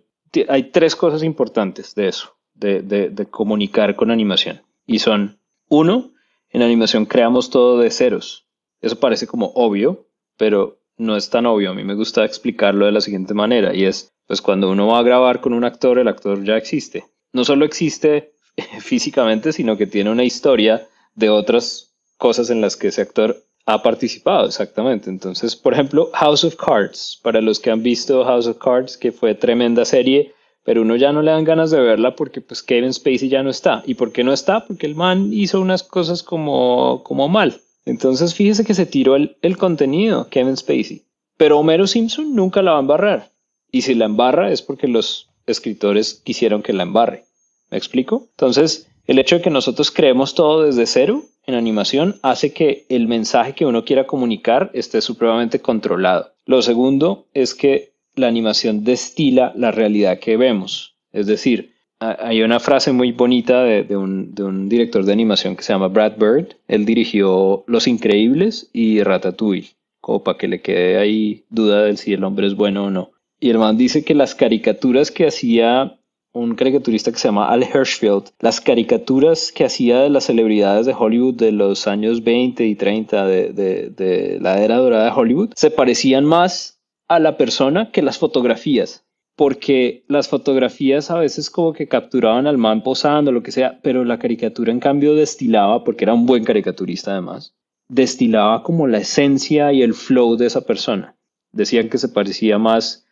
hay 0.49 0.71
tres 0.71 0.95
cosas 0.95 1.25
importantes 1.25 1.97
de 1.97 2.07
eso, 2.07 2.37
de, 2.55 3.27
comunicar 3.29 3.97
con 3.97 4.13
animación. 4.13 4.63
Y 4.87 5.01
son, 5.01 5.41
uno, 5.69 6.13
en 6.51 6.63
animación 6.63 7.07
creamos 7.07 7.51
todo 7.51 7.81
de 7.81 7.91
ceros. 7.91 8.45
Eso 8.85 9.01
parece 9.01 9.27
como 9.27 9.53
obvio, 9.55 10.07
pero 10.37 10.79
no 10.97 11.17
es 11.17 11.31
tan 11.31 11.47
obvio. 11.47 11.71
A 11.71 11.75
mí 11.75 11.85
me 11.85 11.95
gusta 11.95 12.25
explicarlo 12.25 12.87
de 12.87 12.93
la 12.93 13.01
siguiente 13.01 13.35
manera, 13.35 13.75
y 13.75 13.85
es, 13.85 14.13
pues 14.27 14.43
cuando 14.43 14.71
uno 14.71 14.89
va 14.89 14.99
a 14.99 15.03
grabar 15.03 15.41
con 15.41 15.53
un 15.53 15.65
actor, 15.65 15.99
el 15.99 16.09
actor 16.09 16.45
ya 16.45 16.57
existe. 16.57 17.05
No 17.33 17.45
solo 17.45 17.65
existe 17.65 18.35
físicamente, 18.81 19.53
sino 19.53 19.77
que 19.77 19.87
tiene 19.87 20.11
una 20.11 20.25
historia 20.25 20.87
de 21.15 21.31
otras 21.31 21.95
cosas 22.17 22.51
en 22.51 22.61
las 22.61 22.77
que 22.77 22.89
ese 22.89 23.03
actor 23.03 23.45
ha 23.67 23.83
participado, 23.83 24.47
exactamente. 24.47 25.09
Entonces, 25.09 25.57
por 25.57 25.73
ejemplo, 25.73 26.11
House 26.13 26.45
of 26.45 26.57
Cards, 26.57 27.19
para 27.23 27.41
los 27.41 27.59
que 27.59 27.71
han 27.71 27.83
visto 27.83 28.25
House 28.25 28.47
of 28.47 28.59
Cards, 28.59 28.97
que 28.97 29.13
fue 29.13 29.35
tremenda 29.35 29.85
serie, 29.85 30.35
pero 30.65 30.83
uno 30.83 30.97
ya 30.97 31.13
no 31.13 31.23
le 31.23 31.31
dan 31.31 31.45
ganas 31.45 31.71
de 31.71 31.81
verla 31.81 32.17
porque 32.17 32.41
pues 32.41 32.63
Kevin 32.63 32.93
Spacey 32.93 33.29
ya 33.29 33.43
no 33.43 33.51
está. 33.51 33.83
¿Y 33.87 33.95
por 33.95 34.13
qué 34.13 34.25
no 34.25 34.33
está? 34.33 34.67
Porque 34.67 34.87
el 34.87 34.95
man 34.95 35.31
hizo 35.33 35.61
unas 35.61 35.83
cosas 35.83 36.23
como, 36.23 37.03
como 37.05 37.29
mal. 37.29 37.61
Entonces 37.85 38.35
fíjese 38.35 38.65
que 38.65 38.75
se 38.75 38.87
tiró 38.87 39.17
el, 39.17 39.37
el 39.43 39.57
contenido, 39.57 40.29
Kevin 40.29 40.57
Spacey. 40.57 41.05
Pero 41.37 41.59
Homero 41.59 41.87
Simpson 41.87 42.35
nunca 42.35 42.63
la 42.63 42.73
va 42.73 42.79
a 42.79 42.81
embarrar. 42.81 43.31
Y 43.71 43.83
si 43.83 43.95
la 43.95 44.05
embarra 44.05 44.51
es 44.53 44.63
porque 44.63 44.89
los 44.89 45.31
escritores 45.47 46.23
quisieron 46.25 46.63
que 46.63 46.73
la 46.73 46.85
embarre. 46.85 47.25
¿Me 47.71 47.79
explico? 47.79 48.29
Entonces, 48.31 48.89
el 49.07 49.19
hecho 49.19 49.37
de 49.37 49.43
que 49.43 49.51
nosotros 49.51 49.91
creemos 49.91 50.35
todo 50.35 50.63
desde 50.63 50.87
cero 50.87 51.25
en 51.47 51.55
animación 51.55 52.17
hace 52.23 52.53
que 52.53 52.87
el 52.89 53.07
mensaje 53.07 53.55
que 53.55 53.67
uno 53.67 53.85
quiera 53.85 54.07
comunicar 54.07 54.71
esté 54.73 55.01
supremamente 55.01 55.61
controlado. 55.61 56.33
Lo 56.47 56.63
segundo 56.63 57.27
es 57.35 57.55
que 57.55 57.95
la 58.15 58.29
animación 58.29 58.85
destila 58.85 59.53
la 59.57 59.71
realidad 59.71 60.21
que 60.21 60.37
vemos. 60.37 60.97
Es 61.13 61.27
decir, 61.27 61.74
hay 62.13 62.43
una 62.43 62.61
frase 62.61 62.93
muy 62.93 63.13
bonita 63.13 63.63
de, 63.63 63.97
un, 63.97 64.35
de, 64.35 64.45
un, 64.45 64.69
director 64.69 65.05
de 65.05 65.13
animación 65.13 65.57
que 65.57 65.63
se 65.63 65.73
llama 65.73 65.89
Brad 65.89 66.17
Bird. 66.17 66.57
Él 66.69 66.85
dirigió 66.85 67.65
Los 67.67 67.87
Increíbles 67.87 68.71
y 68.73 69.03
Ratatouille, 69.03 69.75
como 70.01 70.23
para 70.23 70.39
que 70.39 70.49
le 70.49 70.61
quede 70.61 70.99
ahí 70.99 71.45
duda 71.51 71.85
de 71.85 71.97
si 71.97 72.13
el 72.13 72.25
hombre 72.25 72.47
es 72.47 72.55
bueno 72.55 72.85
o 72.85 72.91
no. 72.91 73.11
Y 73.41 73.51
el 73.51 73.59
man 73.59 73.77
dice 73.77 74.05
que 74.05 74.15
las 74.15 74.35
caricaturas 74.35 75.11
que 75.11 75.27
hacía 75.27 75.99
un 76.33 76.57
caricaturista 76.57 77.13
que 77.13 77.19
se 77.19 77.29
llama 77.29 77.49
Al 77.49 77.63
Hirschfeld, 77.63 78.31
las 78.41 78.61
caricaturas 78.61 79.53
que 79.53 79.65
hacía 79.65 80.01
de 80.01 80.11
las 80.11 80.25
celebridades 80.25 80.85
de 80.85 80.95
Hollywood 80.95 81.35
de 81.35 81.53
los 81.53 81.87
años 81.87 82.25
20 82.25 82.67
y 82.67 82.75
30 82.75 83.27
de, 83.27 83.53
de 83.53 84.39
la 84.41 84.61
era 84.61 84.79
dorada 84.79 85.05
de 85.05 85.13
Hollywood 85.13 85.53
se 85.55 85.71
parecían 85.71 86.25
más 86.25 86.81
a 87.07 87.21
la 87.21 87.37
persona 87.37 87.93
que 87.93 88.03
las 88.03 88.19
fotografías 88.19 89.05
porque 89.37 90.05
las 90.07 90.29
fotografías 90.29 91.11
a 91.11 91.19
veces 91.19 91.51
como 91.51 91.73
que 91.73 91.89
capturaban 91.89 92.47
al 92.47 92.59
man 92.59 92.83
posando, 92.83 93.33
lo 93.33 93.43
que 93.43 93.53
sea, 93.53 93.81
pero 93.83 94.05
la 94.05 94.19
caricatura 94.19 94.71
en 94.71 94.81
cambio 94.81 95.15
destilaba, 95.15 95.83
porque 95.83 96.05
era 96.05 96.15
un 96.15 96.27
buen 96.27 96.45
caricaturista 96.45 97.13
además, 97.13 97.55
destilaba 97.89 98.63
como 98.63 98.87
la 98.87 98.99
esencia 98.99 99.73
y 99.73 99.83
el 99.83 99.95
flow 99.95 100.37
de 100.37 100.47
esa 100.47 100.63
persona. 100.63 101.17
Decían 101.53 101.89
que 101.89 101.99
se 101.99 102.09
parecía 102.09 102.59
más 102.59 103.07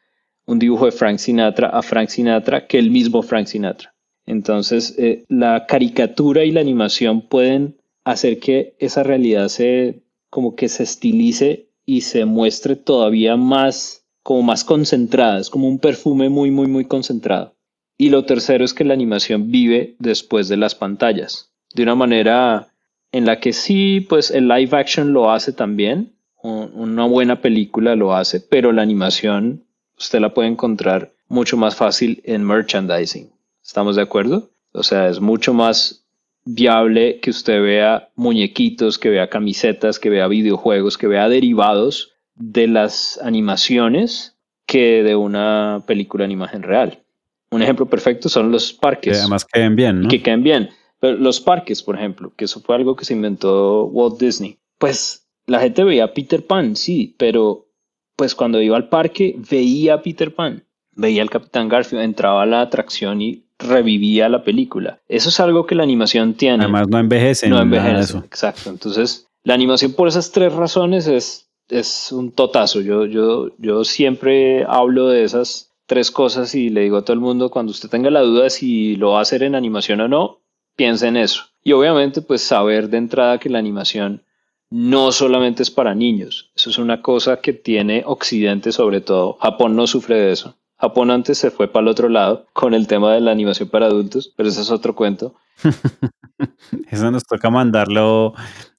un 0.47 0.59
dibujo 0.59 0.87
de 0.87 0.93
Frank 0.93 1.19
Sinatra 1.19 1.69
a 1.69 1.83
Frank 1.83 2.09
Sinatra 2.09 2.67
que 2.67 2.79
el 2.79 2.91
mismo 2.91 3.23
Frank 3.23 3.47
Sinatra. 3.47 3.95
Entonces, 4.27 4.95
eh, 4.99 5.25
la 5.29 5.67
caricatura 5.67 6.45
y 6.45 6.53
la 6.53 6.61
animación 6.61 7.29
pueden 7.29 7.77
hacer 8.05 8.39
que 8.39 8.75
esa 8.79 9.03
realidad 9.03 9.49
se 9.49 10.03
como 10.31 10.57
que 10.57 10.69
se 10.69 10.85
estilice 10.85 11.69
y 11.85 12.03
se 12.03 12.25
muestre 12.25 12.77
todavía 12.77 13.37
más 13.37 14.02
como 14.23 14.43
más 14.43 14.65
concentrada, 14.65 15.39
es 15.39 15.51
como 15.51 15.69
un 15.69 15.79
perfume 15.79 16.29
muy, 16.29 16.51
muy, 16.51 16.67
muy 16.67 16.85
concentrado. 16.85 17.55
Y 17.99 18.11
lo 18.11 18.25
tercero 18.25 18.65
es 18.65 18.75
que 18.75 18.85
la 18.85 18.95
animación 18.95 19.51
vive 19.51 19.97
después 19.99 20.49
de 20.49 20.57
las 20.57 20.75
pantallas, 20.75 21.53
de 21.75 21.83
una 21.83 21.95
manera 21.95 22.69
en 23.13 23.27
la 23.27 23.41
que 23.41 23.53
sí, 23.53 24.01
pues 24.01 24.31
el 24.31 24.49
live 24.49 24.77
action 24.77 25.13
lo 25.13 25.31
hace 25.31 25.53
también, 25.53 26.13
una 26.43 27.05
buena 27.05 27.41
película 27.41 27.95
lo 27.95 28.15
hace, 28.15 28.41
pero 28.41 28.73
la 28.73 28.83
animación 28.83 29.65
usted 29.97 30.19
la 30.19 30.35
puede 30.35 30.49
encontrar 30.49 31.13
mucho 31.29 31.57
más 31.57 31.77
fácil 31.77 32.21
en 32.25 32.45
merchandising. 32.45 33.31
¿Estamos 33.63 33.97
de 33.97 34.03
acuerdo? 34.03 34.51
O 34.73 34.83
sea, 34.83 35.09
es 35.09 35.21
mucho 35.21 35.55
más 35.55 36.05
viable 36.45 37.21
que 37.21 37.31
usted 37.31 37.63
vea 37.63 38.11
muñequitos, 38.17 38.99
que 38.99 39.11
vea 39.11 39.29
camisetas, 39.29 40.01
que 40.01 40.11
vea 40.11 40.27
videojuegos, 40.27 40.99
que 40.99 41.07
vea 41.07 41.29
derivados 41.29 42.12
de 42.35 42.67
las 42.67 43.21
animaciones 43.23 44.37
que 44.67 45.03
de 45.03 45.17
una 45.17 45.83
película 45.87 46.25
en 46.25 46.31
imagen 46.31 46.63
real. 46.63 47.03
Un 47.51 47.63
ejemplo 47.63 47.87
perfecto 47.87 48.29
son 48.29 48.51
los 48.51 48.73
parques. 48.73 49.13
Que 49.13 49.21
además 49.21 49.45
queden 49.45 49.77
bien, 49.77 50.03
¿no? 50.03 50.09
Que 50.09 50.23
queden 50.23 50.43
bien. 50.43 50.71
Pero 51.01 51.17
los 51.19 51.41
parques, 51.41 51.83
por 51.83 51.97
ejemplo, 51.97 52.33
que 52.37 52.47
eso 52.47 52.61
fue 52.61 52.77
algo 52.77 52.97
que 52.97 53.05
se 53.05 53.13
inventó 53.13 53.85
Walt 53.87 54.19
Disney. 54.19 54.59
Pues 54.79 55.29
la 55.47 55.61
gente 55.61 55.85
veía 55.85 56.15
Peter 56.15 56.47
Pan, 56.47 56.77
sí, 56.77 57.15
pero 57.19 57.69
pues 58.17 58.35
cuando 58.35 58.61
iba 58.63 58.77
al 58.77 58.89
parque 58.89 59.37
veía 59.51 59.95
a 59.95 60.03
Peter 60.03 60.35
Pan, 60.35 60.65
veía 60.93 61.23
al 61.23 61.31
Capitán 61.31 61.69
Garfield, 61.69 62.05
entraba 62.05 62.43
a 62.43 62.47
la 62.47 62.61
atracción 62.61 63.21
y 63.21 63.45
revivía 63.59 64.29
la 64.29 64.45
película. 64.45 65.01
Eso 65.09 65.29
es 65.29 65.41
algo 65.41 65.67
que 65.67 65.75
la 65.75 65.83
animación 65.83 66.35
tiene. 66.35 66.65
Además 66.65 66.89
no 66.89 66.99
envejece. 66.99 67.49
No 67.49 67.61
envejece, 67.61 68.19
exacto. 68.19 68.71
Entonces, 68.71 69.29
la 69.45 69.55
animación 69.55 69.93
por 69.93 70.09
esas 70.09 70.31
tres 70.31 70.53
razones 70.53 71.07
es 71.07 71.51
es 71.73 72.13
un 72.13 72.33
totazo. 72.33 72.81
Yo, 72.81 73.07
yo, 73.07 73.51
yo 73.59 73.85
siempre 73.85 74.65
hablo 74.69 75.09
de 75.09 75.25
esas 75.25 75.73
tres 75.87 76.11
cosas 76.11 76.55
y 76.55 76.71
le 76.71 76.83
digo 76.83 76.99
a 76.99 77.03
todo 77.03 77.15
el 77.15 77.21
mundo, 77.21 77.51
cuando 77.51 77.71
usted 77.71 77.89
tenga 77.89 78.11
la 78.11 78.21
duda 78.21 78.51
si 78.51 78.97
lo 78.97 79.13
va 79.13 79.19
a 79.19 79.23
hacer 79.23 79.43
en 79.43 79.55
animación 79.55 80.01
o 80.01 80.09
no, 80.09 80.41
piensa 80.77 81.09
en 81.09 81.17
eso. 81.17 81.45
Y 81.65 81.73
obviamente, 81.73 82.23
pues 82.23 82.43
saber 82.43 82.89
de 82.89 82.99
entrada 82.99 83.39
que 83.39 83.49
la 83.49 83.59
animación 83.59 84.23
no 84.71 85.13
solamente 85.13 85.63
es 85.63 85.71
para 85.71 85.95
niños. 85.95 86.51
Eso 86.57 86.71
es 86.71 86.79
una 86.79 87.03
cosa 87.03 87.41
que 87.41 87.53
tiene 87.53 88.05
Occidente 88.07 88.73
sobre 88.73 89.01
todo. 89.01 89.35
Japón 89.41 89.77
no 89.77 89.87
sufre 89.87 90.17
de 90.17 90.33
eso. 90.33 90.57
Japón 90.79 91.11
antes 91.11 91.39
se 91.39 91.51
fue 91.51 91.69
para 91.69 91.83
el 91.83 91.89
otro 91.89 92.09
lado 92.09 92.47
con 92.53 92.75
el 92.75 92.87
tema 92.87 93.15
de 93.15 93.21
la 93.21 93.31
animación 93.31 93.69
para 93.69 93.87
adultos, 93.87 94.33
pero 94.37 94.49
ese 94.49 94.63
es 94.63 94.71
otro 94.71 94.95
cuento. 94.95 95.35
eso 96.91 97.11
nos 97.11 97.25
toca 97.25 97.51
mandarlo 97.51 98.35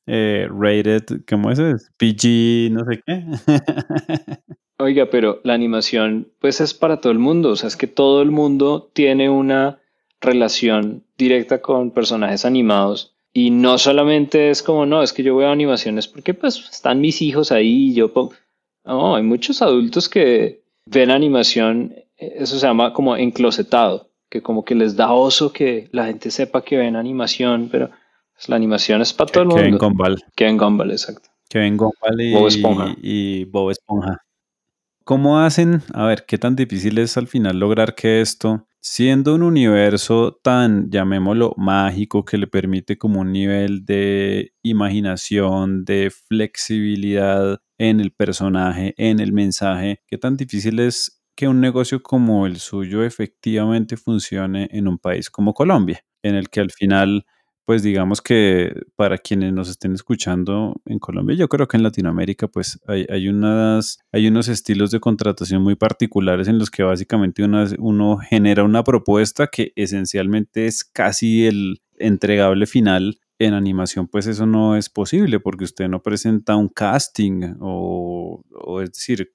eh, 0.06 0.48
rated, 0.50 1.22
¿cómo 1.28 1.52
es? 1.52 1.60
PG, 1.98 2.72
no 2.72 2.86
sé 2.86 3.02
qué. 3.06 3.26
Oiga, 4.80 5.06
pero 5.10 5.40
la 5.44 5.54
animación 5.54 6.32
pues 6.40 6.60
es 6.60 6.74
para 6.74 7.00
todo 7.00 7.14
el 7.14 7.20
mundo, 7.20 7.50
o 7.52 7.56
sea, 7.56 7.68
es 7.68 7.78
que 7.78 7.88
todo 7.88 8.22
el 8.22 8.32
mundo 8.32 8.92
tiene 8.94 9.30
una 9.30 9.80
relación 10.20 11.04
directa 11.18 11.62
con 11.62 11.92
personajes 11.92 12.44
animados 12.44 13.16
y 13.34 13.50
no 13.50 13.78
solamente 13.78 14.50
es 14.50 14.62
como, 14.62 14.86
no, 14.86 15.02
es 15.02 15.14
que 15.14 15.24
yo 15.24 15.36
veo 15.36 15.50
animaciones 15.50 16.08
porque 16.08 16.34
pues 16.34 16.70
están 16.72 17.02
mis 17.02 17.22
hijos 17.22 17.52
ahí 17.52 17.90
y 17.90 17.94
yo... 17.94 18.12
No, 18.86 19.16
hay 19.16 19.24
muchos 19.24 19.62
adultos 19.62 20.10
que 20.10 20.64
ven 20.86 21.10
animación, 21.10 21.96
eso 22.18 22.60
se 22.60 22.68
llama 22.68 22.92
como 22.92 23.16
enclosetado, 23.16 24.10
que 24.30 24.42
como 24.42 24.66
que 24.66 24.76
les 24.76 24.98
da 24.98 25.14
oso 25.14 25.54
que 25.54 25.88
la 25.92 26.08
gente 26.08 26.30
sepa 26.32 26.64
que 26.64 26.76
ven 26.78 26.98
animación, 26.98 27.70
pero 27.72 27.92
la 28.48 28.56
animación 28.56 29.02
es 29.02 29.14
para 29.14 29.32
todo 29.32 29.44
el 29.44 29.48
mundo. 29.50 29.62
Kevin 29.64 29.78
Gumball. 29.78 30.24
Kevin 30.36 30.58
Gumball, 30.58 30.92
exacto. 30.92 31.30
Kevin 31.50 31.78
Gumball 31.78 32.22
y 32.22 32.34
Bob 32.34 32.48
Esponja. 32.48 32.96
Y 33.02 33.46
Bob 33.46 33.72
Esponja. 33.72 34.18
¿Cómo 35.04 35.40
hacen? 35.40 35.82
A 35.94 36.06
ver, 36.06 36.26
¿qué 36.26 36.38
tan 36.38 36.56
difícil 36.56 36.98
es 36.98 37.18
al 37.18 37.28
final 37.28 37.60
lograr 37.60 37.94
que 37.94 38.22
esto, 38.22 38.68
siendo 38.80 39.36
un 39.36 39.44
universo 39.44 40.40
tan, 40.42 40.90
llamémoslo, 40.90 41.54
mágico, 41.58 42.24
que 42.24 42.38
le 42.38 42.48
permite 42.48 42.98
como 42.98 43.20
un 43.20 43.34
nivel 43.34 43.84
de 43.86 44.54
imaginación, 44.64 45.84
de 45.84 46.10
flexibilidad 46.10 47.60
en 47.78 48.00
el 48.00 48.12
personaje, 48.12 48.94
en 48.98 49.20
el 49.20 49.34
mensaje, 49.34 50.02
qué 50.08 50.18
tan 50.18 50.38
difícil 50.38 50.80
es 50.80 51.22
que 51.36 51.48
un 51.48 51.60
negocio 51.60 52.02
como 52.02 52.46
el 52.46 52.58
suyo 52.58 53.04
efectivamente 53.04 53.98
funcione 53.98 54.70
en 54.72 54.88
un 54.88 55.00
país 55.00 55.30
como 55.30 55.54
Colombia, 55.54 56.04
en 56.22 56.36
el 56.36 56.50
que 56.50 56.62
al 56.62 56.72
final 56.72 57.26
pues 57.66 57.84
digamos 57.84 58.22
que 58.22 58.74
para 58.96 59.18
quienes 59.18 59.54
nos 59.54 59.70
estén 59.70 59.94
escuchando 59.94 60.82
en 60.86 61.00
Colombia, 61.00 61.36
yo 61.36 61.48
creo 61.48 61.68
que 61.68 61.78
en 61.78 61.84
Latinoamérica 61.84 62.48
pues 62.48 62.80
hay, 62.88 63.06
hay, 63.10 63.30
unas, 63.30 64.00
hay 64.12 64.28
unos 64.28 64.48
estilos 64.50 64.92
de 64.92 65.00
contratación 65.00 65.62
muy 65.64 65.76
particulares 65.76 66.48
en 66.48 66.60
los 66.60 66.70
que 66.70 66.84
básicamente 66.84 67.44
uno, 67.44 68.18
genera 68.18 68.64
una 68.64 68.84
propuesta 68.84 69.48
que 69.48 69.72
esencialmente 69.76 70.66
es 70.68 70.84
casi 70.84 71.46
el 71.46 71.82
entregable 71.98 72.66
final. 72.66 73.20
En 73.40 73.54
animación 73.56 74.08
pues 74.08 74.28
eso 74.28 74.46
no 74.46 74.78
es 74.78 74.90
posible 74.90 75.40
porque 75.40 75.64
usted 75.66 75.90
no 75.90 76.02
presenta 76.04 76.56
un 76.56 76.70
casting 76.70 77.56
o, 77.60 78.44
o 78.52 78.82
es 78.82 78.92
decir, 78.94 79.32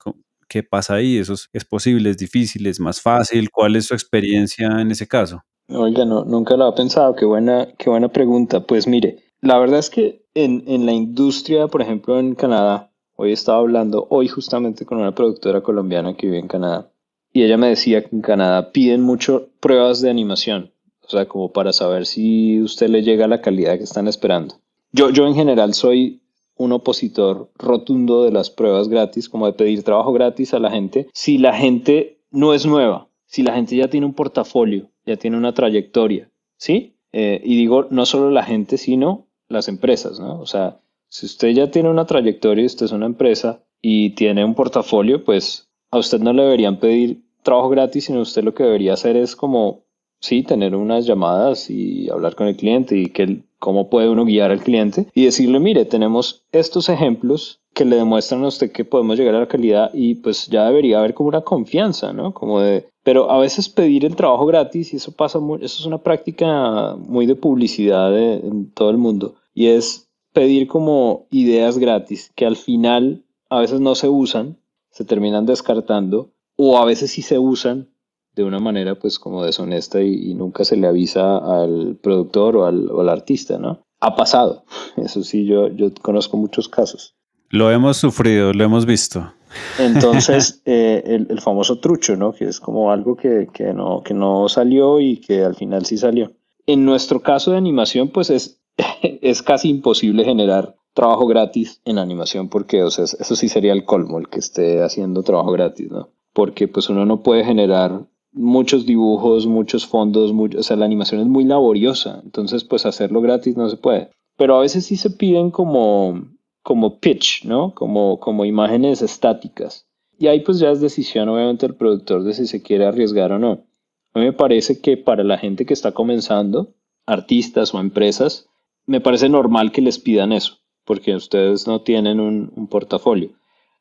¿qué 0.48 0.62
pasa 0.62 0.94
ahí? 0.94 1.18
¿Eso 1.18 1.34
es, 1.34 1.48
es 1.52 1.64
posible? 1.64 2.10
¿Es 2.10 2.16
difícil? 2.18 2.66
¿Es 2.66 2.80
más 2.80 3.00
fácil? 3.00 3.50
¿Cuál 3.50 3.76
es 3.76 3.86
su 3.86 3.94
experiencia 3.94 4.80
en 4.80 4.90
ese 4.90 5.06
caso? 5.08 5.42
Oiga, 5.68 6.04
no, 6.04 6.24
nunca 6.24 6.56
lo 6.56 6.64
había 6.64 6.76
pensado. 6.76 7.14
Qué 7.14 7.24
buena, 7.24 7.68
qué 7.76 7.90
buena 7.90 8.08
pregunta. 8.08 8.60
Pues 8.60 8.86
mire, 8.86 9.18
la 9.40 9.58
verdad 9.58 9.78
es 9.78 9.90
que 9.90 10.24
en, 10.34 10.64
en 10.66 10.86
la 10.86 10.92
industria, 10.92 11.68
por 11.68 11.82
ejemplo, 11.82 12.18
en 12.18 12.34
Canadá, 12.34 12.90
hoy 13.16 13.32
estaba 13.32 13.58
hablando, 13.58 14.06
hoy 14.10 14.28
justamente 14.28 14.86
con 14.86 14.98
una 14.98 15.14
productora 15.14 15.60
colombiana 15.60 16.16
que 16.16 16.26
vive 16.26 16.38
en 16.38 16.48
Canadá, 16.48 16.90
y 17.32 17.42
ella 17.42 17.56
me 17.56 17.68
decía 17.68 18.02
que 18.02 18.14
en 18.14 18.22
Canadá 18.22 18.70
piden 18.72 19.02
mucho 19.02 19.48
pruebas 19.60 20.00
de 20.00 20.08
animación, 20.08 20.72
o 21.04 21.08
sea, 21.08 21.26
como 21.26 21.52
para 21.52 21.72
saber 21.72 22.06
si 22.06 22.62
usted 22.62 22.88
le 22.88 23.02
llega 23.02 23.24
a 23.24 23.28
la 23.28 23.40
calidad 23.40 23.76
que 23.76 23.84
están 23.84 24.08
esperando. 24.08 24.54
Yo, 24.92 25.10
yo 25.10 25.26
en 25.26 25.34
general 25.34 25.74
soy 25.74 26.22
un 26.56 26.72
opositor 26.72 27.50
rotundo 27.56 28.24
de 28.24 28.30
las 28.30 28.50
pruebas 28.50 28.88
gratis, 28.88 29.28
como 29.28 29.46
de 29.46 29.52
pedir 29.52 29.82
trabajo 29.82 30.12
gratis 30.12 30.54
a 30.54 30.60
la 30.60 30.70
gente, 30.70 31.08
si 31.12 31.38
la 31.38 31.54
gente 31.54 32.20
no 32.30 32.54
es 32.54 32.66
nueva, 32.66 33.08
si 33.26 33.42
la 33.42 33.54
gente 33.54 33.76
ya 33.76 33.88
tiene 33.88 34.06
un 34.06 34.14
portafolio, 34.14 34.88
ya 35.08 35.16
tiene 35.16 35.36
una 35.36 35.54
trayectoria, 35.54 36.30
¿sí? 36.56 36.96
Eh, 37.12 37.40
y 37.42 37.56
digo, 37.56 37.86
no 37.90 38.06
solo 38.06 38.30
la 38.30 38.44
gente, 38.44 38.76
sino 38.76 39.26
las 39.48 39.68
empresas, 39.68 40.20
¿no? 40.20 40.38
O 40.38 40.46
sea, 40.46 40.80
si 41.08 41.26
usted 41.26 41.48
ya 41.50 41.70
tiene 41.70 41.88
una 41.88 42.06
trayectoria 42.06 42.62
y 42.62 42.66
usted 42.66 42.86
es 42.86 42.92
una 42.92 43.06
empresa 43.06 43.64
y 43.80 44.10
tiene 44.10 44.44
un 44.44 44.54
portafolio, 44.54 45.24
pues 45.24 45.68
a 45.90 45.98
usted 45.98 46.20
no 46.20 46.32
le 46.32 46.42
deberían 46.42 46.78
pedir 46.78 47.22
trabajo 47.42 47.70
gratis, 47.70 48.04
sino 48.04 48.20
usted 48.20 48.44
lo 48.44 48.54
que 48.54 48.64
debería 48.64 48.92
hacer 48.92 49.16
es 49.16 49.34
como, 49.34 49.84
sí, 50.20 50.42
tener 50.42 50.76
unas 50.76 51.06
llamadas 51.06 51.70
y 51.70 52.10
hablar 52.10 52.34
con 52.34 52.46
el 52.46 52.56
cliente 52.56 52.96
y 52.98 53.06
que 53.06 53.42
cómo 53.58 53.88
puede 53.88 54.10
uno 54.10 54.24
guiar 54.24 54.50
al 54.50 54.62
cliente 54.62 55.06
y 55.14 55.24
decirle, 55.24 55.58
mire, 55.58 55.84
tenemos 55.84 56.44
estos 56.52 56.88
ejemplos 56.90 57.60
que 57.74 57.84
le 57.84 57.96
demuestran 57.96 58.44
a 58.44 58.48
usted 58.48 58.72
que 58.72 58.84
podemos 58.84 59.18
llegar 59.18 59.34
a 59.34 59.40
la 59.40 59.48
calidad 59.48 59.90
y 59.94 60.16
pues 60.16 60.48
ya 60.48 60.66
debería 60.66 60.98
haber 60.98 61.14
como 61.14 61.28
una 61.28 61.40
confianza, 61.40 62.12
¿no? 62.12 62.34
Como 62.34 62.60
de, 62.60 62.88
pero 63.08 63.30
a 63.30 63.38
veces 63.38 63.70
pedir 63.70 64.04
el 64.04 64.16
trabajo 64.16 64.44
gratis 64.44 64.92
y 64.92 64.96
eso 64.96 65.12
pasa, 65.12 65.38
muy, 65.38 65.64
eso 65.64 65.80
es 65.80 65.86
una 65.86 65.96
práctica 65.96 66.94
muy 66.94 67.24
de 67.24 67.36
publicidad 67.36 68.14
en 68.18 68.70
todo 68.72 68.90
el 68.90 68.98
mundo 68.98 69.36
y 69.54 69.68
es 69.68 70.10
pedir 70.34 70.68
como 70.68 71.26
ideas 71.30 71.78
gratis 71.78 72.30
que 72.34 72.44
al 72.44 72.56
final 72.56 73.24
a 73.48 73.60
veces 73.60 73.80
no 73.80 73.94
se 73.94 74.10
usan, 74.10 74.58
se 74.90 75.06
terminan 75.06 75.46
descartando 75.46 76.34
o 76.56 76.76
a 76.76 76.84
veces 76.84 77.12
sí 77.12 77.22
se 77.22 77.38
usan 77.38 77.88
de 78.34 78.44
una 78.44 78.58
manera 78.58 78.94
pues 78.94 79.18
como 79.18 79.42
deshonesta 79.42 80.02
y, 80.02 80.34
nunca 80.34 80.66
se 80.66 80.76
le 80.76 80.86
avisa 80.86 81.38
al 81.38 81.96
productor 82.02 82.58
o 82.58 82.66
al, 82.66 82.90
o 82.90 83.00
al, 83.00 83.08
artista, 83.08 83.56
¿no? 83.56 83.80
Ha 84.00 84.16
pasado, 84.16 84.64
eso 84.98 85.22
sí, 85.22 85.46
yo, 85.46 85.68
yo 85.68 85.94
conozco 86.02 86.36
muchos 86.36 86.68
casos. 86.68 87.14
Lo 87.48 87.70
hemos 87.70 87.96
sufrido, 87.96 88.52
lo 88.52 88.64
hemos 88.64 88.84
visto. 88.84 89.32
Entonces, 89.78 90.62
eh, 90.66 91.02
el, 91.28 91.40
famoso 91.40 91.78
trucho, 91.78 92.16
¿no? 92.16 92.32
Que 92.32 92.46
es 92.46 92.60
como 92.60 92.90
algo 92.90 93.16
que, 93.16 93.48
que, 93.52 93.72
no, 93.72 94.02
que 94.02 94.14
no 94.14 94.48
salió 94.48 95.00
y 95.00 95.18
que 95.18 95.42
al 95.42 95.54
final 95.54 95.86
sí 95.86 95.96
salió. 95.96 96.32
En 96.66 96.84
nuestro 96.84 97.20
caso 97.20 97.52
de 97.52 97.56
animación, 97.56 98.08
pues 98.08 98.30
es, 98.30 98.60
es 99.02 99.42
casi 99.42 99.68
imposible 99.68 100.24
generar 100.24 100.76
trabajo 100.94 101.26
gratis 101.26 101.80
en 101.84 101.98
animación 101.98 102.48
porque, 102.48 102.82
o 102.82 102.90
sea, 102.90 103.04
eso 103.04 103.36
sí 103.36 103.48
sería 103.48 103.72
el 103.72 103.84
colmo, 103.84 104.18
el 104.18 104.28
que 104.28 104.40
esté 104.40 104.82
haciendo 104.82 105.22
trabajo 105.22 105.52
gratis, 105.52 105.90
¿no? 105.90 106.08
Porque 106.32 106.66
pues 106.66 106.88
uno 106.88 107.06
no 107.06 107.22
puede 107.22 107.44
generar 107.44 108.02
muchos 108.32 108.84
dibujos, 108.84 109.46
muchos 109.46 109.86
fondos, 109.86 110.32
o 110.32 110.62
sea, 110.62 110.76
la 110.76 110.84
animación 110.84 111.20
es 111.20 111.26
muy 111.26 111.44
laboriosa, 111.44 112.20
entonces 112.24 112.64
pues 112.64 112.84
hacerlo 112.84 113.20
gratis 113.20 113.56
no 113.56 113.68
se 113.68 113.76
puede. 113.76 114.10
Pero 114.36 114.56
a 114.56 114.60
veces 114.60 114.86
sí 114.86 114.96
se 114.96 115.10
piden 115.10 115.50
como 115.50 116.22
como 116.68 116.98
pitch, 116.98 117.46
¿no? 117.46 117.74
Como, 117.74 118.20
como 118.20 118.44
imágenes 118.44 119.00
estáticas. 119.00 119.88
Y 120.18 120.26
ahí 120.26 120.40
pues 120.40 120.58
ya 120.58 120.70
es 120.70 120.82
decisión 120.82 121.30
obviamente 121.30 121.66
del 121.66 121.76
productor 121.76 122.24
de 122.24 122.34
si 122.34 122.46
se 122.46 122.60
quiere 122.60 122.84
arriesgar 122.84 123.32
o 123.32 123.38
no. 123.38 123.64
A 124.12 124.18
mí 124.18 124.26
me 124.26 124.34
parece 124.34 124.78
que 124.82 124.98
para 124.98 125.24
la 125.24 125.38
gente 125.38 125.64
que 125.64 125.72
está 125.72 125.92
comenzando, 125.92 126.74
artistas 127.06 127.72
o 127.72 127.80
empresas, 127.80 128.50
me 128.84 129.00
parece 129.00 129.30
normal 129.30 129.72
que 129.72 129.80
les 129.80 129.98
pidan 129.98 130.30
eso, 130.30 130.58
porque 130.84 131.14
ustedes 131.14 131.66
no 131.66 131.80
tienen 131.80 132.20
un, 132.20 132.52
un 132.54 132.66
portafolio. 132.66 133.30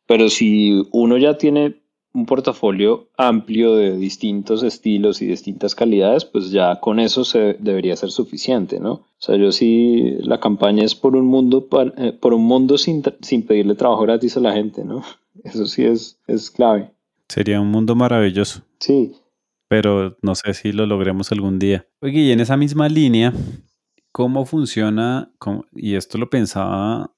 Pero 0.05 0.29
si 0.29 0.87
uno 0.93 1.17
ya 1.17 1.37
tiene 1.37 1.81
un 2.17 2.25
portafolio 2.25 3.09
amplio 3.15 3.75
de 3.75 3.95
distintos 3.95 4.63
estilos 4.63 5.21
y 5.21 5.27
distintas 5.27 5.75
calidades, 5.75 6.25
pues 6.25 6.49
ya 6.49 6.79
con 6.79 6.99
eso 6.99 7.23
se 7.23 7.55
debería 7.59 7.95
ser 7.95 8.09
suficiente, 8.09 8.79
¿no? 8.79 8.93
O 8.93 9.19
sea, 9.19 9.35
yo 9.35 9.51
sí, 9.51 10.15
la 10.21 10.39
campaña 10.39 10.83
es 10.83 10.95
por 10.95 11.15
un 11.15 11.27
mundo, 11.27 11.67
eh, 11.97 12.13
por 12.13 12.33
un 12.33 12.43
mundo 12.43 12.79
sin, 12.79 13.03
sin 13.21 13.45
pedirle 13.45 13.75
trabajo 13.75 14.01
gratis 14.01 14.35
a 14.35 14.39
la 14.39 14.53
gente, 14.53 14.83
¿no? 14.83 15.03
Eso 15.43 15.67
sí 15.67 15.85
es, 15.85 16.19
es 16.25 16.49
clave. 16.49 16.91
Sería 17.29 17.61
un 17.61 17.69
mundo 17.69 17.95
maravilloso. 17.95 18.63
Sí. 18.79 19.13
Pero 19.67 20.17
no 20.23 20.33
sé 20.33 20.55
si 20.55 20.71
lo 20.71 20.87
logremos 20.87 21.31
algún 21.31 21.59
día. 21.59 21.85
Oye, 22.01 22.21
y 22.21 22.31
en 22.31 22.39
esa 22.39 22.57
misma 22.57 22.89
línea, 22.89 23.31
¿cómo 24.11 24.47
funciona? 24.47 25.31
y 25.71 25.93
esto 25.93 26.17
lo 26.17 26.31
pensaba, 26.31 27.11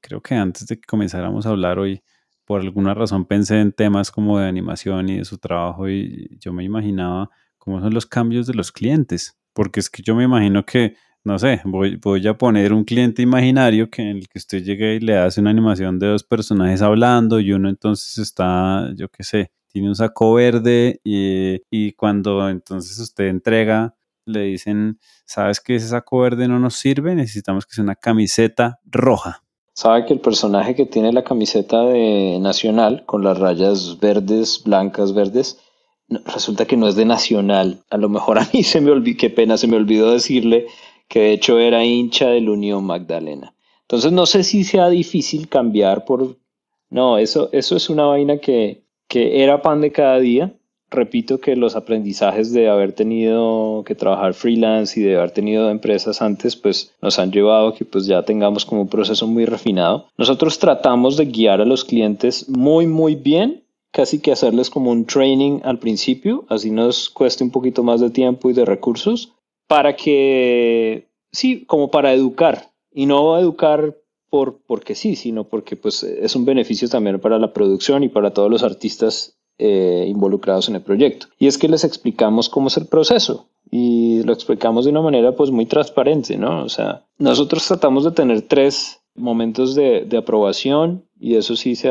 creo 0.00 0.20
que 0.20 0.34
antes 0.34 0.66
de 0.66 0.76
que 0.76 0.86
comenzáramos 0.88 1.46
a 1.46 1.50
hablar 1.50 1.78
hoy, 1.78 2.02
por 2.44 2.60
alguna 2.60 2.94
razón 2.94 3.24
pensé 3.24 3.60
en 3.60 3.72
temas 3.72 4.10
como 4.10 4.38
de 4.38 4.46
animación 4.46 5.08
y 5.08 5.18
de 5.18 5.24
su 5.24 5.38
trabajo 5.38 5.88
y 5.88 6.36
yo 6.40 6.52
me 6.52 6.64
imaginaba 6.64 7.30
cómo 7.58 7.80
son 7.80 7.94
los 7.94 8.06
cambios 8.06 8.46
de 8.46 8.54
los 8.54 8.72
clientes, 8.72 9.38
porque 9.54 9.80
es 9.80 9.88
que 9.88 10.02
yo 10.02 10.14
me 10.14 10.24
imagino 10.24 10.64
que, 10.66 10.96
no 11.24 11.38
sé, 11.38 11.62
voy, 11.64 11.96
voy 11.96 12.26
a 12.26 12.36
poner 12.36 12.72
un 12.72 12.84
cliente 12.84 13.22
imaginario 13.22 13.88
que 13.90 14.02
en 14.02 14.18
el 14.18 14.28
que 14.28 14.38
usted 14.38 14.62
llegue 14.62 14.96
y 14.96 15.00
le 15.00 15.16
hace 15.16 15.40
una 15.40 15.50
animación 15.50 15.98
de 15.98 16.08
dos 16.08 16.24
personajes 16.24 16.82
hablando 16.82 17.40
y 17.40 17.52
uno 17.52 17.68
entonces 17.70 18.18
está, 18.18 18.92
yo 18.96 19.08
qué 19.08 19.24
sé, 19.24 19.50
tiene 19.68 19.88
un 19.88 19.96
saco 19.96 20.34
verde 20.34 21.00
y, 21.02 21.62
y 21.70 21.92
cuando 21.92 22.48
entonces 22.50 22.98
usted 22.98 23.28
entrega 23.28 23.96
le 24.26 24.42
dicen, 24.42 24.98
¿sabes 25.26 25.60
que 25.60 25.76
ese 25.76 25.88
saco 25.88 26.20
verde 26.20 26.48
no 26.48 26.58
nos 26.58 26.76
sirve? 26.76 27.14
Necesitamos 27.14 27.66
que 27.66 27.74
sea 27.74 27.84
una 27.84 27.96
camiseta 27.96 28.78
roja 28.84 29.43
sabe 29.74 30.06
que 30.06 30.14
el 30.14 30.20
personaje 30.20 30.74
que 30.74 30.86
tiene 30.86 31.12
la 31.12 31.24
camiseta 31.24 31.84
de 31.84 32.38
Nacional 32.40 33.04
con 33.04 33.22
las 33.22 33.38
rayas 33.38 33.98
verdes, 34.00 34.62
blancas, 34.64 35.12
verdes, 35.12 35.58
resulta 36.08 36.64
que 36.64 36.76
no 36.76 36.88
es 36.88 36.94
de 36.94 37.04
Nacional. 37.04 37.82
A 37.90 37.98
lo 37.98 38.08
mejor 38.08 38.38
a 38.38 38.48
mí 38.52 38.62
se 38.62 38.80
me 38.80 38.90
olvidó, 38.90 39.18
qué 39.18 39.30
pena, 39.30 39.58
se 39.58 39.66
me 39.66 39.76
olvidó 39.76 40.12
decirle 40.12 40.66
que 41.08 41.20
de 41.20 41.32
hecho 41.32 41.58
era 41.58 41.84
hincha 41.84 42.28
del 42.28 42.48
Unión 42.48 42.84
Magdalena. 42.84 43.54
Entonces 43.82 44.12
no 44.12 44.26
sé 44.26 44.44
si 44.44 44.64
sea 44.64 44.88
difícil 44.88 45.48
cambiar 45.48 46.04
por... 46.04 46.38
No, 46.88 47.18
eso, 47.18 47.48
eso 47.52 47.76
es 47.76 47.90
una 47.90 48.04
vaina 48.06 48.38
que, 48.38 48.84
que 49.08 49.42
era 49.42 49.60
pan 49.60 49.80
de 49.80 49.92
cada 49.92 50.20
día 50.20 50.54
repito 50.94 51.40
que 51.40 51.56
los 51.56 51.76
aprendizajes 51.76 52.52
de 52.52 52.68
haber 52.68 52.92
tenido 52.92 53.82
que 53.84 53.94
trabajar 53.94 54.34
freelance 54.34 54.98
y 54.98 55.02
de 55.02 55.16
haber 55.16 55.32
tenido 55.32 55.70
empresas 55.70 56.22
antes, 56.22 56.56
pues 56.56 56.94
nos 57.02 57.18
han 57.18 57.32
llevado 57.32 57.68
a 57.68 57.74
que 57.74 57.84
pues 57.84 58.06
ya 58.06 58.22
tengamos 58.22 58.64
como 58.64 58.82
un 58.82 58.88
proceso 58.88 59.26
muy 59.26 59.44
refinado. 59.44 60.06
Nosotros 60.16 60.58
tratamos 60.58 61.16
de 61.16 61.26
guiar 61.26 61.60
a 61.60 61.64
los 61.64 61.84
clientes 61.84 62.48
muy, 62.48 62.86
muy 62.86 63.14
bien, 63.14 63.64
casi 63.92 64.20
que 64.20 64.32
hacerles 64.32 64.70
como 64.70 64.90
un 64.90 65.04
training 65.04 65.60
al 65.64 65.78
principio, 65.78 66.44
así 66.48 66.70
nos 66.70 67.10
cueste 67.10 67.44
un 67.44 67.50
poquito 67.50 67.82
más 67.82 68.00
de 68.00 68.10
tiempo 68.10 68.50
y 68.50 68.52
de 68.52 68.64
recursos, 68.64 69.32
para 69.68 69.94
que, 69.96 71.08
sí, 71.32 71.64
como 71.66 71.90
para 71.90 72.12
educar, 72.12 72.70
y 72.92 73.06
no 73.06 73.38
educar 73.38 73.96
por, 74.30 74.58
porque 74.66 74.94
sí, 74.94 75.14
sino 75.14 75.44
porque 75.44 75.76
pues 75.76 76.02
es 76.02 76.34
un 76.34 76.44
beneficio 76.44 76.88
también 76.88 77.20
para 77.20 77.38
la 77.38 77.52
producción 77.52 78.02
y 78.02 78.08
para 78.08 78.32
todos 78.32 78.50
los 78.50 78.64
artistas 78.64 79.33
eh, 79.58 80.06
involucrados 80.08 80.68
en 80.68 80.76
el 80.76 80.82
proyecto. 80.82 81.26
Y 81.38 81.46
es 81.46 81.58
que 81.58 81.68
les 81.68 81.84
explicamos 81.84 82.48
cómo 82.48 82.68
es 82.68 82.76
el 82.76 82.86
proceso 82.86 83.48
y 83.70 84.22
lo 84.22 84.32
explicamos 84.32 84.84
de 84.84 84.90
una 84.90 85.02
manera 85.02 85.32
pues 85.32 85.50
muy 85.50 85.66
transparente, 85.66 86.36
¿no? 86.36 86.64
O 86.64 86.68
sea, 86.68 87.04
nosotros 87.18 87.66
tratamos 87.66 88.04
de 88.04 88.12
tener 88.12 88.42
tres 88.42 89.00
momentos 89.14 89.74
de, 89.74 90.04
de 90.04 90.16
aprobación 90.16 91.04
y 91.18 91.36
eso 91.36 91.56
sí 91.56 91.74
se 91.74 91.90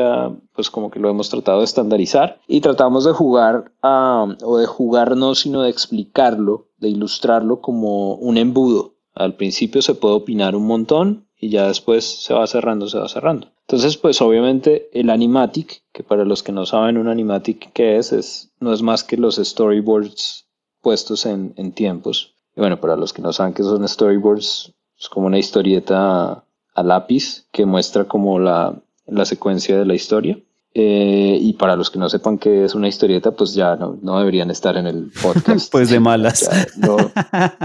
pues 0.54 0.70
como 0.70 0.90
que 0.90 1.00
lo 1.00 1.10
hemos 1.10 1.28
tratado 1.28 1.58
de 1.58 1.64
estandarizar 1.64 2.38
y 2.46 2.60
tratamos 2.60 3.04
de 3.04 3.12
jugar 3.12 3.72
o 3.82 4.58
de 4.58 4.66
jugar 4.66 5.16
no, 5.16 5.34
sino 5.34 5.62
de 5.62 5.70
explicarlo, 5.70 6.68
de 6.78 6.90
ilustrarlo 6.90 7.60
como 7.60 8.14
un 8.14 8.38
embudo. 8.38 8.94
Al 9.14 9.34
principio 9.34 9.82
se 9.82 9.94
puede 9.94 10.14
opinar 10.14 10.54
un 10.54 10.66
montón 10.66 11.26
y 11.36 11.50
ya 11.50 11.66
después 11.66 12.04
se 12.04 12.34
va 12.34 12.46
cerrando, 12.46 12.88
se 12.88 12.98
va 12.98 13.08
cerrando. 13.08 13.48
Entonces, 13.66 13.96
pues 13.96 14.20
obviamente 14.20 14.90
el 14.92 15.08
animatic, 15.08 15.82
que 15.92 16.02
para 16.02 16.24
los 16.24 16.42
que 16.42 16.52
no 16.52 16.66
saben 16.66 16.98
un 16.98 17.08
animatic 17.08 17.72
qué 17.72 17.96
es, 17.96 18.12
es 18.12 18.52
no 18.60 18.72
es 18.72 18.82
más 18.82 19.04
que 19.04 19.16
los 19.16 19.36
storyboards 19.36 20.46
puestos 20.82 21.24
en, 21.24 21.54
en 21.56 21.72
tiempos. 21.72 22.34
Y 22.56 22.60
bueno, 22.60 22.78
para 22.80 22.96
los 22.96 23.12
que 23.12 23.22
no 23.22 23.32
saben 23.32 23.54
qué 23.54 23.62
son 23.62 23.88
storyboards, 23.88 24.74
es 24.98 25.08
como 25.08 25.26
una 25.26 25.38
historieta 25.38 26.44
a 26.74 26.82
lápiz 26.82 27.46
que 27.52 27.64
muestra 27.64 28.04
como 28.04 28.38
la, 28.38 28.74
la 29.06 29.24
secuencia 29.24 29.78
de 29.78 29.86
la 29.86 29.94
historia. 29.94 30.38
Eh, 30.76 31.38
y 31.40 31.52
para 31.52 31.76
los 31.76 31.88
que 31.88 32.00
no 32.00 32.08
sepan 32.08 32.36
qué 32.36 32.64
es 32.64 32.74
una 32.74 32.88
historieta, 32.88 33.30
pues 33.30 33.54
ya 33.54 33.76
no, 33.76 33.96
no 34.02 34.18
deberían 34.18 34.50
estar 34.50 34.76
en 34.76 34.88
el 34.88 35.12
podcast. 35.22 35.70
pues 35.72 35.88
de 35.88 36.00
malas. 36.00 36.50
no, 36.76 36.96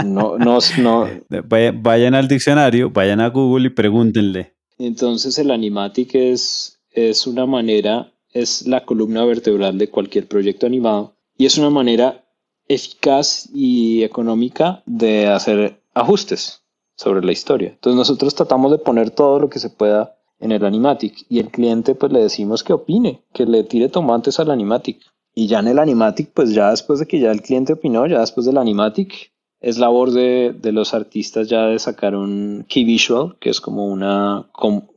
no, 0.04 0.38
no, 0.38 0.58
no. 0.78 1.08
Vayan 1.82 2.14
al 2.14 2.28
diccionario, 2.28 2.90
vayan 2.90 3.20
a 3.20 3.28
Google 3.28 3.66
y 3.66 3.70
pregúntenle. 3.70 4.54
Entonces 4.80 5.38
el 5.38 5.50
animatic 5.50 6.14
es, 6.14 6.80
es 6.90 7.26
una 7.26 7.44
manera, 7.44 8.14
es 8.32 8.66
la 8.66 8.86
columna 8.86 9.26
vertebral 9.26 9.76
de 9.76 9.90
cualquier 9.90 10.26
proyecto 10.26 10.66
animado 10.66 11.16
y 11.36 11.44
es 11.44 11.58
una 11.58 11.68
manera 11.68 12.24
eficaz 12.66 13.50
y 13.52 14.02
económica 14.04 14.82
de 14.86 15.26
hacer 15.26 15.82
ajustes 15.92 16.62
sobre 16.96 17.22
la 17.22 17.32
historia. 17.32 17.68
Entonces 17.68 17.96
nosotros 17.96 18.34
tratamos 18.34 18.70
de 18.70 18.78
poner 18.78 19.10
todo 19.10 19.38
lo 19.38 19.50
que 19.50 19.58
se 19.58 19.68
pueda 19.68 20.16
en 20.38 20.50
el 20.50 20.64
animatic 20.64 21.26
y 21.28 21.40
el 21.40 21.50
cliente 21.50 21.94
pues 21.94 22.10
le 22.10 22.20
decimos 22.20 22.64
que 22.64 22.72
opine, 22.72 23.22
que 23.34 23.44
le 23.44 23.64
tire 23.64 23.90
tomates 23.90 24.40
al 24.40 24.50
animatic. 24.50 25.02
Y 25.34 25.46
ya 25.46 25.58
en 25.58 25.68
el 25.68 25.78
animatic, 25.78 26.32
pues 26.32 26.54
ya 26.54 26.70
después 26.70 27.00
de 27.00 27.06
que 27.06 27.20
ya 27.20 27.30
el 27.30 27.42
cliente 27.42 27.74
opinó, 27.74 28.06
ya 28.06 28.20
después 28.20 28.46
del 28.46 28.56
animatic, 28.56 29.30
es 29.60 29.78
labor 29.78 30.10
de, 30.10 30.54
de, 30.58 30.72
los 30.72 30.94
artistas 30.94 31.48
ya 31.48 31.66
de 31.66 31.78
sacar 31.78 32.16
un 32.16 32.64
key 32.68 32.84
visual, 32.84 33.36
que 33.38 33.50
es 33.50 33.60
como 33.60 33.86
una, 33.86 34.46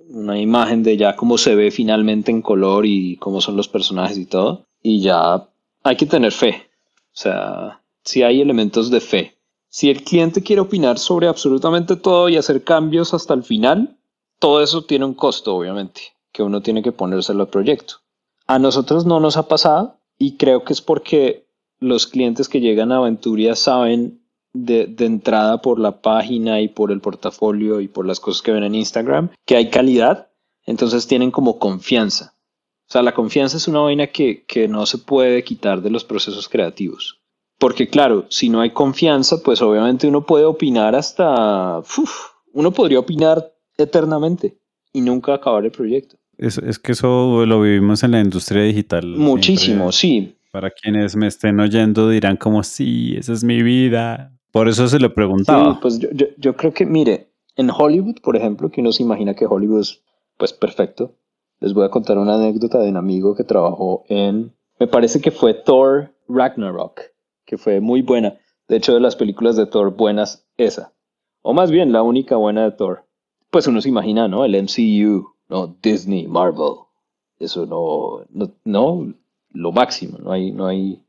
una 0.09 0.39
imagen 0.39 0.84
de 0.84 0.95
ya 0.95 1.16
cómo 1.16 1.38
se 1.38 1.55
ve 1.55 1.70
finalmente 1.70 2.32
en 2.32 2.41
color 2.41 2.86
y 2.86 3.18
cómo 3.18 3.41
son 3.41 3.57
los 3.57 3.68
personajes 3.68 4.18
y 4.18 4.26
todo. 4.26 4.66
Y 4.82 5.01
ya 5.01 5.47
hay 5.84 5.95
que 5.97 6.05
tener 6.05 6.32
fe. 6.32 6.70
O 7.14 7.16
sea, 7.16 7.82
si 8.03 8.24
hay 8.24 8.41
elementos 8.41 8.89
de 8.89 9.01
fe. 9.01 9.36
Si 9.70 9.89
el 9.89 10.03
cliente 10.03 10.43
quiere 10.43 10.61
opinar 10.61 10.99
sobre 10.99 11.28
absolutamente 11.28 11.95
todo 11.95 12.30
y 12.30 12.38
hacer 12.38 12.64
cambios 12.64 13.14
hasta 13.14 13.34
el 13.34 13.43
final, 13.43 13.97
todo 14.39 14.61
eso 14.61 14.84
tiene 14.84 15.05
un 15.05 15.14
costo, 15.14 15.55
obviamente, 15.55 16.01
que 16.32 16.43
uno 16.43 16.61
tiene 16.61 16.84
que 16.84 16.91
ponérselo 16.91 17.43
al 17.43 17.49
proyecto. 17.49 17.95
A 18.45 18.59
nosotros 18.59 19.05
no 19.05 19.20
nos 19.20 19.36
ha 19.36 19.47
pasado 19.47 19.97
y 20.18 20.38
creo 20.38 20.64
que 20.64 20.74
es 20.74 20.82
porque 20.82 21.47
los 21.80 22.07
clientes 22.07 22.49
que 22.49 22.61
llegan 22.61 22.91
a 22.91 22.97
Aventuria 22.97 23.55
saben 23.55 24.22
de, 24.54 24.86
de, 24.86 25.06
entrada 25.06 25.62
por 25.62 25.80
la 25.80 26.01
página 26.01 26.62
y 26.62 26.68
por 26.68 26.91
el 26.91 27.01
portafolio 27.01 27.82
y 27.82 27.88
por 27.88 28.06
las 28.06 28.20
cosas 28.20 28.41
que 28.41 28.51
ven 28.51 28.64
en 28.64 28.76
Instagram 28.76 29.30
que 29.45 29.56
hay 29.56 29.70
calidad, 29.70 30.30
entonces 30.66 31.08
tienen 31.08 31.32
como 31.32 31.60
confianza. 31.60 32.36
O 32.88 32.91
sea, 32.93 33.01
la 33.01 33.14
confianza 33.14 33.58
es 33.58 33.68
una 33.68 33.80
vaina 33.80 34.08
que, 34.08 34.45
que 34.45 34.68
no 34.68 34.86
se 34.86 34.99
puede 34.99 35.43
quitar 35.43 35.82
de 35.82 35.89
los 35.89 36.04
procesos 36.04 36.47
creativos. 36.47 37.20
Porque 37.58 37.88
claro, 37.88 38.26
si 38.30 38.49
no 38.49 38.62
hay 38.62 38.72
confianza, 38.72 39.41
pues 39.43 39.62
obviamente 39.62 40.08
uno 40.08 40.26
puede 40.26 40.45
opinar 40.45 40.95
hasta... 40.95 41.80
Uf, 41.80 42.34
uno 42.54 42.72
podría 42.72 42.99
opinar 42.99 43.54
eternamente 43.78 44.58
y 44.91 45.01
nunca 45.01 45.34
acabar 45.34 45.66
el 45.66 45.72
proyecto. 45.72 46.18
Es, 46.38 46.58
es, 46.58 46.80
que 46.80 46.91
eso 46.91 47.45
lo 47.45 47.62
vivimos 47.62 48.04
en 48.04 48.12
la 48.12 48.22
industria 48.22 48.64
digital. 48.64 49.06
Muchísimo, 49.06 49.91
Siempre. 49.91 50.34
sí. 50.34 50.39
Para 50.51 50.70
quienes 50.70 51.16
me 51.16 51.28
estén 51.28 51.60
oyendo 51.60 52.10
dirán 52.10 52.38
como, 52.38 52.64
sí, 52.64 53.16
esa 53.18 53.34
es 53.34 53.43
mi 53.43 53.64
vida. 53.64 54.34
Por 54.54 54.70
eso 54.70 54.88
se 54.88 54.99
lo 54.99 55.14
preguntaba. 55.16 55.74
Sí, 55.74 55.80
pues 55.82 55.97
yo, 55.97 56.10
yo, 56.12 56.28
yo, 56.38 56.56
creo 56.56 56.74
que, 56.74 56.86
mire, 56.86 57.32
en 57.56 57.72
Hollywood, 57.72 58.22
por 58.22 58.38
ejemplo, 58.38 58.70
que 58.70 58.82
uno 58.82 58.91
se 58.91 59.01
imagina 59.01 59.34
que 59.34 59.47
Hollywood 59.47 59.82
es 59.82 60.04
pues 60.38 60.54
perfecto. 60.54 61.16
Les 61.60 61.74
voy 61.74 61.86
a 61.86 61.89
contar 61.89 62.20
una 62.20 62.36
anécdota 62.36 62.78
de 62.78 62.89
un 62.89 62.97
amigo 62.97 63.36
que 63.36 63.43
trabajó 63.43 64.04
en, 64.10 64.54
me 64.80 64.86
parece 64.86 65.22
que 65.22 65.32
fue 65.32 65.56
Thor 65.56 66.14
Ragnarok, 66.28 67.01
que 67.45 67.58
fue 67.58 67.82
muy 67.82 68.04
buena. 68.04 68.38
De 68.68 68.76
hecho, 68.76 68.93
de 68.93 68.99
las 68.99 69.16
películas 69.16 69.56
de 69.56 69.66
Thor 69.66 69.95
buenas, 69.95 70.45
esa. 70.58 70.93
O 71.41 71.54
más 71.54 71.72
bien, 71.72 71.91
la 71.91 72.04
única 72.04 72.36
buena 72.36 72.64
de 72.64 72.74
Thor. 72.74 73.06
Pues 73.49 73.66
uno 73.66 73.82
se 73.82 73.89
imagina, 73.89 74.28
¿no? 74.28 74.45
El 74.45 74.56
MCU, 74.62 75.34
¿no? 75.49 75.76
Disney, 75.82 76.28
Marvel. 76.28 76.76
Eso 77.39 77.66
no, 77.66 78.24
no, 78.30 78.51
no 78.66 79.14
lo 79.51 79.72
máximo, 79.72 80.20
no 80.20 80.32
hay, 80.32 80.51
no 80.51 80.68
hay. 80.68 81.01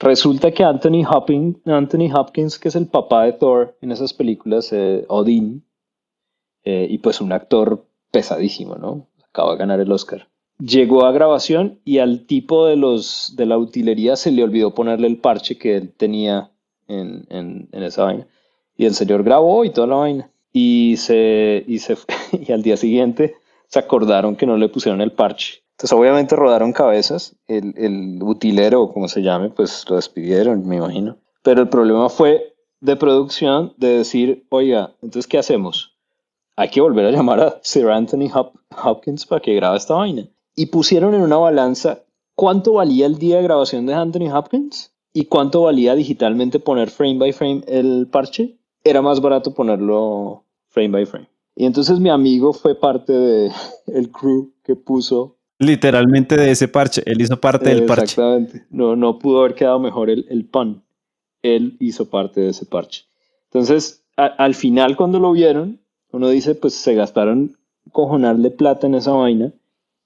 Resulta 0.00 0.52
que 0.52 0.62
Anthony 0.62 1.04
Hopkins, 1.08 2.58
que 2.58 2.68
es 2.68 2.76
el 2.76 2.86
papá 2.86 3.24
de 3.24 3.32
Thor 3.32 3.76
en 3.80 3.90
esas 3.90 4.12
películas, 4.12 4.72
eh, 4.72 5.04
Odin, 5.08 5.64
eh, 6.64 6.86
y 6.88 6.98
pues 6.98 7.20
un 7.20 7.32
actor 7.32 7.84
pesadísimo, 8.12 8.76
¿no? 8.76 9.08
Acaba 9.28 9.52
de 9.52 9.58
ganar 9.58 9.80
el 9.80 9.90
Oscar. 9.90 10.28
Llegó 10.60 11.04
a 11.04 11.12
grabación 11.12 11.80
y 11.84 11.98
al 11.98 12.26
tipo 12.26 12.66
de 12.66 12.76
los 12.76 13.34
de 13.36 13.46
la 13.46 13.58
utilería 13.58 14.16
se 14.16 14.30
le 14.32 14.42
olvidó 14.42 14.74
ponerle 14.74 15.06
el 15.06 15.18
parche 15.18 15.56
que 15.56 15.76
él 15.76 15.92
tenía 15.96 16.50
en, 16.88 17.26
en, 17.28 17.68
en 17.72 17.82
esa 17.82 18.04
vaina. 18.04 18.26
Y 18.76 18.86
el 18.86 18.94
señor 18.94 19.24
grabó 19.24 19.64
y 19.64 19.70
toda 19.70 19.86
la 19.86 19.96
vaina. 19.96 20.30
Y 20.52 20.96
se, 20.96 21.64
y 21.66 21.78
se 21.78 21.96
y 22.46 22.52
al 22.52 22.62
día 22.62 22.76
siguiente 22.76 23.36
se 23.66 23.78
acordaron 23.78 24.36
que 24.36 24.46
no 24.46 24.56
le 24.56 24.68
pusieron 24.68 25.00
el 25.00 25.12
parche. 25.12 25.62
Entonces 25.78 25.92
obviamente 25.92 26.36
rodaron 26.36 26.72
cabezas, 26.72 27.36
el, 27.46 27.74
el 27.76 28.22
utilero, 28.22 28.92
como 28.92 29.08
se 29.08 29.22
llame, 29.22 29.50
pues 29.50 29.84
lo 29.88 29.96
despidieron, 29.96 30.66
me 30.66 30.76
imagino. 30.76 31.16
Pero 31.42 31.62
el 31.62 31.68
problema 31.68 32.08
fue 32.08 32.54
de 32.80 32.96
producción 32.96 33.74
de 33.76 33.98
decir, 33.98 34.44
oiga, 34.50 34.92
entonces 35.00 35.26
¿qué 35.26 35.38
hacemos? 35.38 35.98
hay 36.58 36.70
que 36.70 36.80
volver 36.80 37.06
a 37.06 37.12
llamar 37.12 37.38
a 37.38 37.60
Sir 37.62 37.88
Anthony 37.88 38.30
Hopkins 38.82 39.24
para 39.26 39.40
que 39.40 39.54
grabe 39.54 39.76
esta 39.76 39.94
vaina. 39.94 40.28
Y 40.56 40.66
pusieron 40.66 41.14
en 41.14 41.20
una 41.20 41.36
balanza 41.36 42.02
cuánto 42.34 42.72
valía 42.72 43.06
el 43.06 43.16
día 43.16 43.36
de 43.36 43.44
grabación 43.44 43.86
de 43.86 43.94
Anthony 43.94 44.28
Hopkins 44.34 44.92
y 45.12 45.26
cuánto 45.26 45.62
valía 45.62 45.94
digitalmente 45.94 46.58
poner 46.58 46.90
frame 46.90 47.18
by 47.18 47.32
frame 47.32 47.62
el 47.68 48.08
parche. 48.10 48.58
Era 48.82 49.02
más 49.02 49.20
barato 49.20 49.54
ponerlo 49.54 50.42
frame 50.66 50.88
by 50.88 51.06
frame. 51.06 51.28
Y 51.54 51.64
entonces 51.64 52.00
mi 52.00 52.10
amigo 52.10 52.52
fue 52.52 52.74
parte 52.74 53.12
del 53.12 53.52
el 53.86 54.10
crew 54.10 54.50
que 54.64 54.74
puso. 54.74 55.36
Literalmente 55.58 56.36
de 56.36 56.50
ese 56.50 56.68
parche. 56.68 57.02
Él 57.04 57.20
hizo 57.20 57.40
parte 57.40 57.70
del 57.70 57.84
parche. 57.84 58.04
Exactamente. 58.04 58.66
No, 58.70 58.96
no 58.96 59.18
pudo 59.18 59.40
haber 59.40 59.54
quedado 59.54 59.80
mejor 59.80 60.10
el, 60.10 60.26
el 60.28 60.44
pan. 60.44 60.84
Él 61.42 61.76
hizo 61.80 62.08
parte 62.08 62.40
de 62.40 62.50
ese 62.50 62.66
parche. 62.66 63.04
Entonces, 63.44 64.04
al 64.16 64.54
final, 64.54 64.96
cuando 64.96 65.18
lo 65.18 65.32
vieron, 65.32 65.80
uno 66.10 66.28
dice, 66.28 66.54
pues 66.54 66.74
se 66.74 66.94
gastaron 66.94 67.56
cojonarle 67.92 68.50
plata 68.50 68.86
en 68.86 68.94
esa 68.94 69.12
vaina 69.12 69.52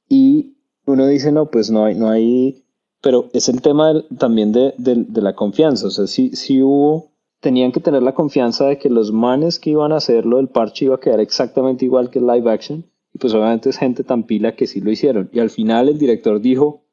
y 0.09 0.55
uno 0.85 1.07
dice, 1.07 1.33
no, 1.33 1.47
pues 1.47 1.71
no 1.71 1.85
hay, 1.85 1.95
no 1.95 2.11
hay, 2.11 2.65
pero 3.01 3.31
es 3.33 3.49
el 3.49 3.63
tema 3.63 4.05
también 4.19 4.53
de, 4.53 4.75
de, 4.77 5.23
la 5.23 5.35
confianza, 5.35 5.87
o 5.87 5.91
sea, 5.91 6.07
si, 6.07 6.35
si 6.37 6.63
hubo, 6.63 7.11
tenían 7.41 7.73
que 7.73 7.81
tener 7.81 8.03
la 8.03 8.15
confianza 8.15 8.67
de 8.67 8.79
que 8.79 8.91
los 8.91 9.13
manes 9.13 9.59
que 9.59 9.71
iban 9.71 9.93
a 9.93 9.97
hacerlo, 9.97 10.39
el 10.39 10.49
parche 10.49 10.85
iba 10.87 10.97
a 10.97 11.01
quedar 11.01 11.21
exactamente 11.21 11.85
igual 11.85 12.11
que 12.11 12.19
el 12.19 12.27
live 12.27 12.51
action, 12.51 12.85
y 13.13 13.19
pues 13.19 13.35
obviamente 13.35 13.71
es 13.71 13.79
gente 13.79 14.05
tan 14.05 14.25
pila 14.25 14.55
que 14.55 14.67
sí 14.67 14.81
lo 14.81 14.91
hicieron, 14.91 15.31
y 15.33 15.41
al 15.41 15.51
final 15.51 15.89
el 15.89 15.99
director 15.99 16.41
dijo, 16.41 16.85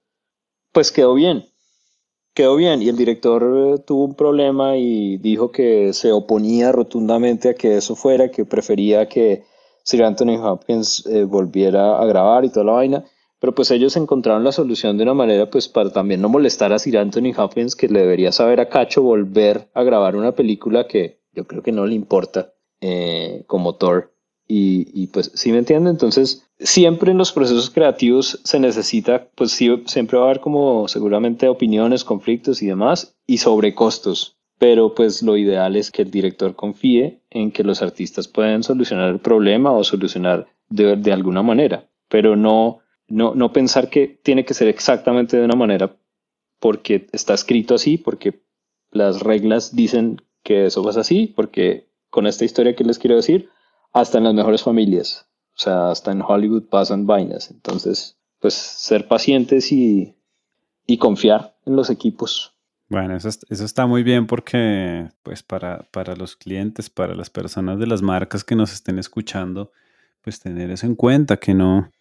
pues 0.72 0.92
quedó 0.92 1.14
bien, 1.14 1.46
quedó 2.34 2.56
bien 2.56 2.82
y 2.82 2.90
el 2.90 2.96
director 2.96 3.44
eh, 3.44 3.80
tuvo 3.86 4.06
un 4.06 4.16
problema 4.16 4.78
y 4.78 5.18
dijo 5.18 5.52
que 5.52 5.94
se 5.94 6.12
oponía 6.12 6.72
rotundamente 6.72 7.50
a 7.50 7.54
que 7.54 7.78
eso 7.78 7.96
fuera, 7.96 8.32
que 8.32 8.46
prefería 8.46 9.08
que 9.10 9.44
Sir 9.84 10.04
Anthony 10.04 10.38
Hopkins 10.42 11.06
eh, 11.08 11.24
volviera 11.24 12.00
a 12.00 12.06
grabar 12.06 12.46
y 12.46 12.50
toda 12.50 12.66
la 12.66 12.72
vaina. 12.74 13.06
Pero 13.40 13.56
pues 13.56 13.72
ellos 13.72 13.96
encontraron 13.96 14.44
la 14.44 14.52
solución 14.52 14.98
de 14.98 15.04
una 15.04 15.14
manera 15.14 15.50
pues 15.50 15.68
para 15.68 15.92
también 15.92 16.22
no 16.22 16.30
molestar 16.30 16.74
a 16.74 16.80
Sir 16.80 16.98
Anthony 16.98 17.34
Hopkins 17.36 17.76
que 17.76 17.88
le 17.88 18.02
debería 18.02 18.32
saber 18.32 18.60
a 18.60 18.70
Cacho 18.70 19.02
volver 19.02 19.70
a 19.74 19.84
grabar 19.84 20.16
una 20.16 20.34
película 20.34 20.88
que 20.88 21.22
yo 21.34 21.46
creo 21.46 21.64
que 21.64 21.72
no 21.72 21.86
le 21.86 21.96
importa 21.96 22.54
eh, 22.82 23.44
como 23.48 23.76
Thor. 23.76 24.14
Y, 24.52 25.06
pues, 25.08 25.32
¿sí 25.36 25.52
me 25.52 25.60
entienden? 25.60 25.92
Entonces, 25.92 26.44
siempre 26.58 27.12
en 27.12 27.20
los 27.20 27.32
procesos 27.32 27.70
creativos 27.70 28.40
se 28.44 28.60
necesita, 28.60 29.30
pues 29.36 29.52
sí, 29.52 29.70
siempre 29.86 30.18
va 30.18 30.24
a 30.24 30.30
haber 30.30 30.40
como 30.40 30.88
seguramente 30.88 31.48
opiniones, 31.48 32.04
conflictos 32.04 32.64
y 32.64 32.66
demás, 32.66 33.16
y 33.28 33.38
sobrecostos. 33.38 34.38
Pero 34.58 34.96
pues 34.96 35.22
lo 35.22 35.38
ideal 35.38 35.76
es 35.76 35.92
que 35.92 36.02
el 36.02 36.10
director 36.10 36.56
confíe 36.56 37.22
en 37.30 37.52
que 37.52 37.64
los 37.64 37.84
artistas 37.84 38.28
pueden 38.28 38.64
solucionar 38.64 39.10
el 39.12 39.20
problema 39.20 39.72
o 39.72 39.84
solucionar 39.84 40.48
de, 40.68 40.96
de 40.96 41.14
alguna 41.14 41.44
manera, 41.44 41.88
pero 42.10 42.36
no, 42.36 42.80
no, 43.08 43.36
no 43.36 43.54
pensar 43.54 43.90
que 43.90 44.08
tiene 44.08 44.46
que 44.46 44.56
ser 44.56 44.68
exactamente 44.68 45.38
de 45.38 45.46
una 45.46 45.56
manera 45.56 45.96
porque 46.60 47.08
está 47.12 47.36
escrito 47.36 47.76
así, 47.76 47.98
porque 47.98 48.42
las 48.92 49.22
reglas 49.22 49.76
dicen 49.76 50.22
que 50.44 50.66
eso 50.66 50.84
pasa 50.84 51.02
así, 51.02 51.28
porque 51.36 51.88
con 52.10 52.28
esta 52.28 52.46
historia 52.46 52.76
que 52.76 52.84
les 52.84 53.00
quiero 53.00 53.16
decir, 53.16 53.50
hasta 53.94 54.18
en 54.18 54.26
las 54.26 54.34
mejores 54.34 54.64
familias. 54.64 55.28
O 55.56 55.62
sea, 55.62 55.92
hasta 55.92 56.12
en 56.12 56.22
Hollywood 56.22 56.70
pasan 56.70 57.06
vainas. 57.06 57.52
Entonces, 57.52 58.18
pues 58.40 58.54
ser 58.54 59.08
pacientes 59.08 59.72
y, 59.72 60.16
y 60.86 60.98
confiar 60.98 61.56
en 61.66 61.76
los 61.76 61.90
equipos. 61.90 62.56
Bueno, 62.88 63.16
eso, 63.16 63.30
eso, 63.30 63.66
está 63.66 63.86
muy 63.86 64.02
bien 64.02 64.26
porque, 64.26 65.10
pues, 65.22 65.44
para, 65.44 65.84
para 65.92 66.16
los 66.16 66.36
clientes, 66.36 66.90
para 66.90 67.14
las 67.14 67.30
personas 67.30 67.78
de 67.78 67.86
las 67.86 68.02
marcas 68.02 68.44
que 68.44 68.56
nos 68.56 68.74
estén 68.74 68.98
escuchando, 68.98 69.72
pues 70.22 70.40
tener 70.40 70.72
eso 70.72 70.88
en 70.88 70.96
cuenta, 70.96 71.38
que 71.38 71.54
no, 71.54 71.92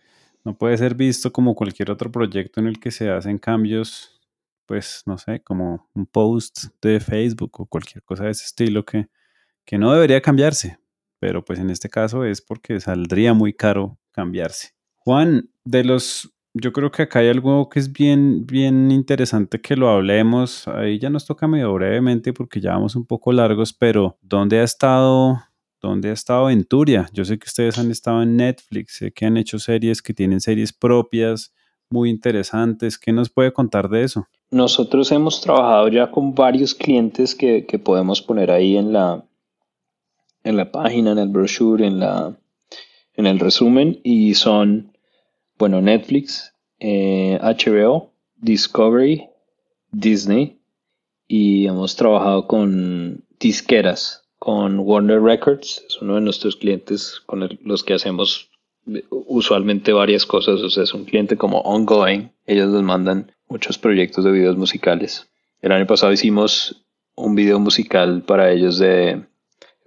no 0.45 0.57
puede 0.57 0.79
ser 0.79 0.95
visto 0.95 1.31
como 1.31 1.55
cualquier 1.55 1.91
otro 1.91 2.11
proyecto 2.11 2.61
en 2.61 2.69
el 2.69 2.81
que 2.81 2.91
se 2.91 3.11
hacen 3.11 3.37
cambios, 3.37 4.19
pues, 4.65 5.03
no 5.05 5.19
sé, 5.19 5.41
como 5.41 5.91
un 5.95 6.07
post 6.07 6.67
de 6.81 7.01
Facebook 7.01 7.61
o 7.61 7.67
cualquier 7.67 8.03
cosa 8.05 8.25
de 8.25 8.31
ese 8.31 8.47
estilo 8.47 8.85
que, 8.87 9.09
que 9.67 9.77
no 9.77 9.93
debería 9.93 10.23
cambiarse, 10.23 10.79
pero 11.19 11.45
pues 11.45 11.59
en 11.59 11.71
este 11.71 11.89
caso 11.89 12.25
es 12.25 12.41
porque 12.41 12.81
saldría 12.81 13.35
muy 13.35 13.53
caro 13.53 13.99
cambiarse. 14.13 14.71
Juan, 14.97 15.51
de 15.65 15.85
los, 15.85 16.35
yo 16.55 16.73
creo 16.73 16.91
que 16.91 17.03
acá 17.03 17.21
hay 17.21 17.29
algo 17.29 17.69
que 17.69 17.79
es 17.79 17.93
bien, 17.93 18.47
bien 18.47 18.91
interesante 18.91 19.61
que 19.61 19.77
lo 19.77 19.89
hablemos. 19.89 20.69
Ahí 20.69 20.99
ya 20.99 21.11
nos 21.11 21.27
toca 21.27 21.49
medio 21.49 21.73
brevemente 21.75 22.33
porque 22.33 22.61
ya 22.61 22.73
vamos 22.73 22.97
un 22.97 23.07
poco 23.07 23.33
largos, 23.33 23.73
pero 23.73 24.19
¿dónde 24.23 24.61
ha 24.61 24.65
estado, 24.65 25.41
dónde 25.81 26.11
ha 26.11 26.13
estado 26.13 26.47
Venturia? 26.47 27.09
Yo 27.13 27.25
sé 27.25 27.39
que 27.39 27.47
ustedes 27.47 27.79
han 27.79 27.91
estado 27.91 28.23
en 28.23 28.37
Netflix, 28.37 28.99
sé 28.99 29.13
que 29.13 29.27
han 29.27 29.37
hecho 29.37 29.59
series 29.59 30.03
que 30.03 30.15
tienen 30.15 30.41
series 30.41 30.73
propias 30.73 31.53
muy 31.91 32.11
interesantes. 32.11 32.99
¿Qué 32.99 33.13
nos 33.13 33.31
puede 33.31 33.53
contar 33.53 33.89
de 33.89 34.05
eso? 34.05 34.29
Nosotros 34.51 35.13
hemos 35.13 35.41
trabajado 35.41 35.89
ya 35.89 36.11
con 36.11 36.35
varios 36.35 36.75
clientes 36.75 37.35
que, 37.35 37.67
que 37.67 37.79
podemos 37.79 38.23
poner 38.23 38.51
ahí 38.51 38.77
en 38.77 38.93
la, 38.93 39.25
en 40.45 40.57
la 40.57 40.71
página, 40.71 41.13
en 41.13 41.19
el 41.19 41.29
brochure, 41.29 41.87
en, 41.87 42.01
la, 42.01 42.37
en 43.15 43.27
el 43.27 43.39
resumen 43.39 44.01
y 44.03 44.35
son, 44.35 44.97
bueno, 45.59 45.81
Netflix, 45.81 46.55
HBO, 46.81 46.81
eh, 46.81 48.09
Discovery, 48.37 49.29
Disney 49.91 50.59
y 51.27 51.67
hemos 51.67 51.97
trabajado 51.97 52.47
con 52.47 53.25
disqueras, 53.39 54.25
con 54.39 54.79
Warner 54.79 55.21
Records, 55.21 55.85
es 55.89 56.01
uno 56.01 56.15
de 56.15 56.21
nuestros 56.21 56.57
clientes 56.57 57.21
con 57.27 57.59
los 57.63 57.85
que 57.85 57.95
hacemos 57.95 58.51
usualmente 59.11 59.93
varias 59.93 60.25
cosas, 60.25 60.61
o 60.63 60.71
sea, 60.71 60.85
es 60.85 60.95
un 60.95 61.05
cliente 61.05 61.37
como 61.37 61.59
ongoing, 61.61 62.31
ellos 62.47 62.69
nos 62.69 62.83
mandan 62.83 63.33
muchos 63.49 63.77
proyectos 63.77 64.25
de 64.25 64.33
videos 64.33 64.57
musicales. 64.57 65.29
El 65.61 65.73
año 65.73 65.87
pasado 65.87 66.13
hicimos 66.13 66.83
un 67.15 67.35
video 67.35 67.59
musical 67.59 68.23
para 68.23 68.51
ellos 68.51 68.79
de, 68.79 69.25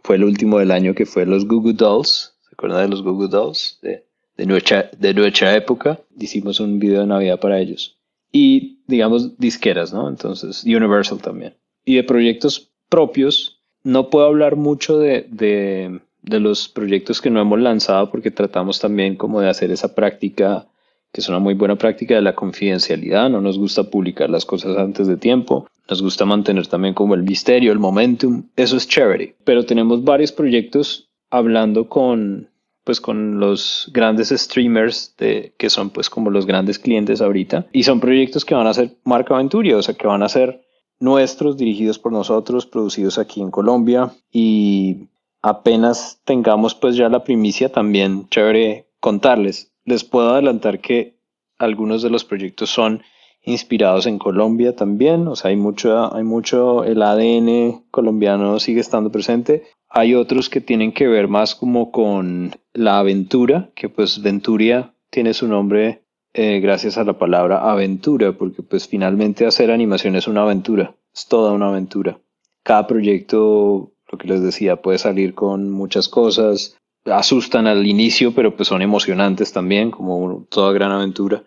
fue 0.03 0.15
el 0.15 0.23
último 0.23 0.59
del 0.59 0.71
año 0.71 0.93
que 0.93 1.05
fue 1.05 1.25
los 1.25 1.47
Google 1.47 1.73
Dolls, 1.73 2.35
¿se 2.41 2.49
acuerdan 2.53 2.83
de 2.83 2.89
los 2.89 3.03
Google 3.03 3.29
Dolls? 3.29 3.79
De, 3.81 4.05
de, 4.37 4.45
nuestra, 4.45 4.89
de 4.97 5.13
nuestra 5.13 5.55
época, 5.55 5.99
hicimos 6.19 6.59
un 6.59 6.79
video 6.79 7.01
de 7.01 7.07
Navidad 7.07 7.39
para 7.39 7.59
ellos. 7.59 7.97
Y 8.31 8.79
digamos 8.87 9.37
disqueras, 9.37 9.93
¿no? 9.93 10.07
Entonces, 10.09 10.63
Universal 10.63 11.19
también. 11.21 11.55
Y 11.85 11.95
de 11.95 12.03
proyectos 12.03 12.69
propios, 12.89 13.59
no 13.83 14.09
puedo 14.09 14.25
hablar 14.25 14.55
mucho 14.55 14.99
de, 14.99 15.25
de, 15.29 16.01
de 16.21 16.39
los 16.39 16.67
proyectos 16.69 17.21
que 17.21 17.29
no 17.29 17.41
hemos 17.41 17.59
lanzado 17.59 18.09
porque 18.11 18.31
tratamos 18.31 18.79
también 18.79 19.15
como 19.15 19.41
de 19.41 19.49
hacer 19.49 19.71
esa 19.71 19.95
práctica 19.95 20.67
que 21.11 21.21
es 21.21 21.29
una 21.29 21.39
muy 21.39 21.53
buena 21.53 21.75
práctica 21.75 22.15
de 22.15 22.21
la 22.21 22.35
confidencialidad, 22.35 23.29
no 23.29 23.41
nos 23.41 23.57
gusta 23.57 23.83
publicar 23.83 24.29
las 24.29 24.45
cosas 24.45 24.77
antes 24.77 25.07
de 25.07 25.17
tiempo, 25.17 25.67
nos 25.91 26.01
gusta 26.01 26.23
mantener 26.23 26.67
también 26.67 26.93
como 26.93 27.15
el 27.15 27.23
misterio, 27.23 27.73
el 27.73 27.79
momentum, 27.79 28.43
eso 28.55 28.77
es 28.77 28.87
charity. 28.87 29.33
Pero 29.43 29.65
tenemos 29.65 30.01
varios 30.05 30.31
proyectos 30.31 31.11
hablando 31.29 31.89
con 31.89 32.49
pues 32.85 32.99
con 32.99 33.39
los 33.39 33.91
grandes 33.93 34.29
streamers 34.29 35.13
de, 35.17 35.53
que 35.57 35.69
son 35.69 35.91
pues 35.91 36.09
como 36.09 36.31
los 36.31 36.47
grandes 36.47 36.79
clientes 36.79 37.21
ahorita 37.21 37.67
y 37.71 37.83
son 37.83 37.99
proyectos 37.99 38.43
que 38.43 38.55
van 38.55 38.65
a 38.65 38.73
ser 38.73 38.97
marca 39.03 39.35
o 39.35 39.81
sea 39.83 39.93
que 39.93 40.07
van 40.07 40.23
a 40.23 40.29
ser 40.29 40.65
nuestros, 40.99 41.57
dirigidos 41.57 41.99
por 41.99 42.11
nosotros, 42.11 42.65
producidos 42.65 43.19
aquí 43.19 43.41
en 43.41 43.51
Colombia 43.51 44.13
y 44.31 45.09
apenas 45.43 46.21
tengamos 46.23 46.73
pues 46.73 46.95
ya 46.95 47.09
la 47.09 47.23
primicia 47.23 47.71
también 47.71 48.29
chévere 48.29 48.87
contarles. 48.99 49.73
Les 49.83 50.03
puedo 50.05 50.31
adelantar 50.31 50.79
que 50.79 51.19
algunos 51.59 52.01
de 52.01 52.09
los 52.09 52.23
proyectos 52.23 52.69
son 52.69 53.03
inspirados 53.43 54.05
en 54.05 54.19
Colombia 54.19 54.75
también, 54.75 55.27
o 55.27 55.35
sea, 55.35 55.49
hay 55.49 55.55
mucho, 55.55 56.13
hay 56.13 56.23
mucho, 56.23 56.83
el 56.83 57.01
ADN 57.01 57.85
colombiano 57.91 58.59
sigue 58.59 58.81
estando 58.81 59.11
presente. 59.11 59.63
Hay 59.89 60.15
otros 60.15 60.49
que 60.49 60.61
tienen 60.61 60.93
que 60.93 61.07
ver 61.07 61.27
más 61.27 61.55
como 61.55 61.91
con 61.91 62.55
la 62.73 62.99
aventura, 62.99 63.69
que 63.75 63.89
pues 63.89 64.21
Venturia 64.21 64.93
tiene 65.09 65.33
su 65.33 65.47
nombre 65.47 66.03
eh, 66.33 66.61
gracias 66.61 66.97
a 66.97 67.03
la 67.03 67.17
palabra 67.17 67.69
aventura, 67.69 68.31
porque 68.31 68.63
pues 68.63 68.87
finalmente 68.87 69.45
hacer 69.45 69.69
animación 69.69 70.15
es 70.15 70.27
una 70.27 70.43
aventura, 70.43 70.95
es 71.13 71.27
toda 71.27 71.51
una 71.51 71.67
aventura. 71.67 72.19
Cada 72.63 72.87
proyecto, 72.87 73.91
lo 74.09 74.17
que 74.17 74.27
les 74.27 74.41
decía, 74.41 74.81
puede 74.81 74.97
salir 74.97 75.33
con 75.33 75.69
muchas 75.69 76.07
cosas, 76.07 76.77
asustan 77.05 77.67
al 77.67 77.85
inicio, 77.85 78.33
pero 78.33 78.55
pues 78.55 78.69
son 78.69 78.81
emocionantes 78.81 79.51
también, 79.51 79.91
como 79.91 80.45
toda 80.49 80.71
gran 80.71 80.91
aventura. 80.91 81.43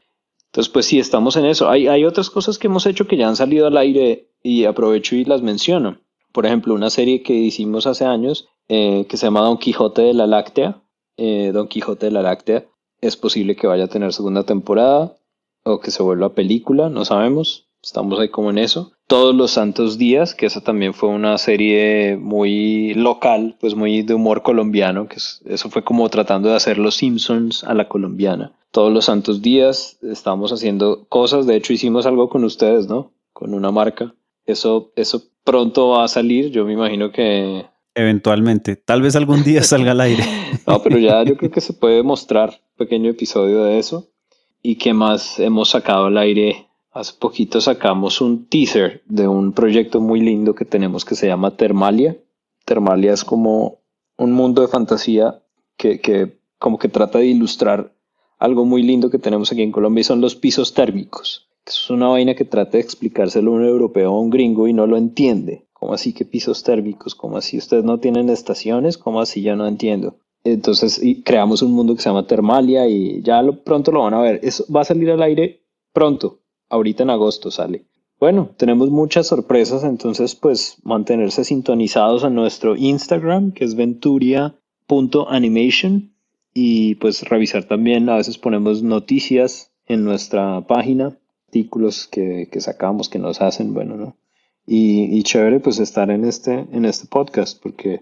Entonces, 0.54 0.72
pues 0.72 0.86
sí, 0.86 1.00
estamos 1.00 1.34
en 1.34 1.46
eso. 1.46 1.68
Hay, 1.68 2.04
otras 2.04 2.30
cosas 2.30 2.58
que 2.58 2.68
hemos 2.68 2.86
hecho 2.86 3.08
que 3.08 3.16
ya 3.16 3.26
han 3.26 3.34
salido 3.34 3.66
al 3.66 3.76
aire 3.76 4.28
y 4.40 4.66
aprovecho 4.66 5.16
y 5.16 5.24
las 5.24 5.42
menciono. 5.42 5.98
Por 6.30 6.46
ejemplo, 6.46 6.74
una 6.74 6.90
serie 6.90 7.24
que 7.24 7.34
hicimos 7.34 7.88
hace 7.88 8.04
años 8.04 8.46
eh, 8.68 9.04
que 9.08 9.16
se 9.16 9.26
llama 9.26 9.40
Don 9.40 9.58
Quijote 9.58 10.02
de 10.02 10.14
la 10.14 10.28
Láctea. 10.28 10.80
Eh, 11.16 11.50
Don 11.52 11.66
Quijote 11.66 12.06
de 12.06 12.12
la 12.12 12.22
Láctea 12.22 12.66
es 13.00 13.16
posible 13.16 13.56
que 13.56 13.66
vaya 13.66 13.86
a 13.86 13.88
tener 13.88 14.12
segunda 14.12 14.44
temporada 14.44 15.16
o 15.64 15.80
que 15.80 15.90
se 15.90 16.04
vuelva 16.04 16.34
película, 16.34 16.88
no 16.88 17.04
sabemos. 17.04 17.66
Estamos 17.82 18.20
ahí 18.20 18.28
como 18.28 18.50
en 18.50 18.58
eso. 18.58 18.92
Todos 19.06 19.34
los 19.34 19.50
Santos 19.50 19.98
Días, 19.98 20.34
que 20.34 20.46
esa 20.46 20.62
también 20.62 20.94
fue 20.94 21.10
una 21.10 21.36
serie 21.38 22.16
muy 22.16 22.94
local, 22.94 23.56
pues 23.60 23.74
muy 23.74 24.02
de 24.02 24.14
humor 24.14 24.42
colombiano, 24.42 25.08
que 25.08 25.16
eso 25.16 25.70
fue 25.70 25.84
como 25.84 26.08
tratando 26.08 26.48
de 26.48 26.56
hacer 26.56 26.78
los 26.78 26.94
Simpsons 26.96 27.64
a 27.64 27.74
la 27.74 27.88
colombiana 27.88 28.52
todos 28.74 28.92
los 28.92 29.04
santos 29.04 29.40
días 29.40 29.98
estamos 30.02 30.52
haciendo 30.52 31.06
cosas. 31.08 31.46
De 31.46 31.54
hecho, 31.54 31.72
hicimos 31.72 32.06
algo 32.06 32.28
con 32.28 32.42
ustedes, 32.42 32.88
¿no? 32.88 33.12
Con 33.32 33.54
una 33.54 33.70
marca. 33.70 34.16
Eso, 34.46 34.92
eso 34.96 35.22
pronto 35.44 35.90
va 35.90 36.04
a 36.04 36.08
salir. 36.08 36.50
Yo 36.50 36.64
me 36.64 36.72
imagino 36.72 37.12
que. 37.12 37.66
Eventualmente. 37.94 38.74
Tal 38.74 39.00
vez 39.00 39.14
algún 39.14 39.44
día 39.44 39.62
salga 39.62 39.92
al 39.92 40.00
aire. 40.00 40.24
no, 40.66 40.82
pero 40.82 40.98
ya 40.98 41.22
yo 41.22 41.36
creo 41.36 41.52
que 41.52 41.60
se 41.60 41.72
puede 41.72 42.02
mostrar 42.02 42.50
un 42.50 42.76
pequeño 42.84 43.10
episodio 43.10 43.62
de 43.62 43.78
eso. 43.78 44.08
¿Y 44.60 44.74
qué 44.74 44.92
más 44.92 45.38
hemos 45.38 45.70
sacado 45.70 46.06
al 46.06 46.18
aire? 46.18 46.66
Hace 46.94 47.14
poquito 47.18 47.60
sacamos 47.60 48.20
un 48.20 48.46
teaser 48.46 49.02
de 49.06 49.26
un 49.26 49.52
proyecto 49.52 50.00
muy 50.00 50.20
lindo 50.20 50.54
que 50.54 50.64
tenemos 50.64 51.04
que 51.04 51.16
se 51.16 51.26
llama 51.26 51.56
Termalia. 51.56 52.16
Termalia 52.64 53.12
es 53.12 53.24
como 53.24 53.80
un 54.16 54.30
mundo 54.30 54.62
de 54.62 54.68
fantasía 54.68 55.42
que, 55.76 56.00
que 56.00 56.38
como 56.60 56.78
que 56.78 56.88
trata 56.88 57.18
de 57.18 57.26
ilustrar 57.26 57.92
algo 58.38 58.64
muy 58.64 58.84
lindo 58.84 59.10
que 59.10 59.18
tenemos 59.18 59.50
aquí 59.50 59.62
en 59.62 59.72
Colombia 59.72 60.02
y 60.02 60.04
son 60.04 60.20
los 60.20 60.36
pisos 60.36 60.72
térmicos. 60.72 61.48
Es 61.66 61.90
una 61.90 62.06
vaina 62.06 62.36
que 62.36 62.44
trata 62.44 62.78
de 62.78 62.84
explicárselo 62.84 63.50
a 63.50 63.56
un 63.56 63.64
europeo 63.64 64.12
o 64.12 64.16
a 64.16 64.20
un 64.20 64.30
gringo 64.30 64.68
y 64.68 64.72
no 64.72 64.86
lo 64.86 64.96
entiende. 64.96 65.66
¿Cómo 65.72 65.94
así 65.94 66.12
que 66.12 66.24
pisos 66.24 66.62
térmicos? 66.62 67.16
¿Cómo 67.16 67.38
así 67.38 67.58
ustedes 67.58 67.82
no 67.82 67.98
tienen 67.98 68.30
estaciones? 68.30 68.98
¿Cómo 68.98 69.20
así? 69.20 69.42
Ya 69.42 69.56
no 69.56 69.66
entiendo. 69.66 70.18
Entonces 70.44 71.02
creamos 71.24 71.60
un 71.60 71.72
mundo 71.72 71.96
que 71.96 72.02
se 72.02 72.08
llama 72.08 72.28
Termalia 72.28 72.86
y 72.86 73.20
ya 73.22 73.42
pronto 73.64 73.90
lo 73.90 74.02
van 74.04 74.14
a 74.14 74.20
ver. 74.20 74.38
Eso 74.44 74.64
va 74.72 74.82
a 74.82 74.84
salir 74.84 75.10
al 75.10 75.22
aire 75.22 75.60
pronto. 75.92 76.38
Ahorita 76.74 77.04
en 77.04 77.10
agosto 77.10 77.52
sale. 77.52 77.84
Bueno, 78.18 78.50
tenemos 78.56 78.90
muchas 78.90 79.28
sorpresas, 79.28 79.84
entonces 79.84 80.34
pues 80.34 80.78
mantenerse 80.82 81.44
sintonizados 81.44 82.24
a 82.24 82.30
nuestro 82.30 82.74
Instagram, 82.74 83.52
que 83.52 83.64
es 83.64 83.76
venturia.animation 83.76 86.12
y 86.52 86.96
pues 86.96 87.22
revisar 87.22 87.62
también, 87.62 88.08
a 88.08 88.16
veces 88.16 88.38
ponemos 88.38 88.82
noticias 88.82 89.70
en 89.86 90.02
nuestra 90.02 90.66
página, 90.66 91.16
artículos 91.46 92.08
que, 92.08 92.48
que 92.50 92.60
sacamos, 92.60 93.08
que 93.08 93.20
nos 93.20 93.40
hacen, 93.40 93.72
bueno, 93.72 93.96
¿no? 93.96 94.16
Y, 94.66 95.16
y, 95.16 95.22
chévere 95.22 95.60
pues 95.60 95.78
estar 95.78 96.10
en 96.10 96.24
este, 96.24 96.66
en 96.72 96.86
este 96.86 97.06
podcast 97.06 97.62
porque 97.62 98.00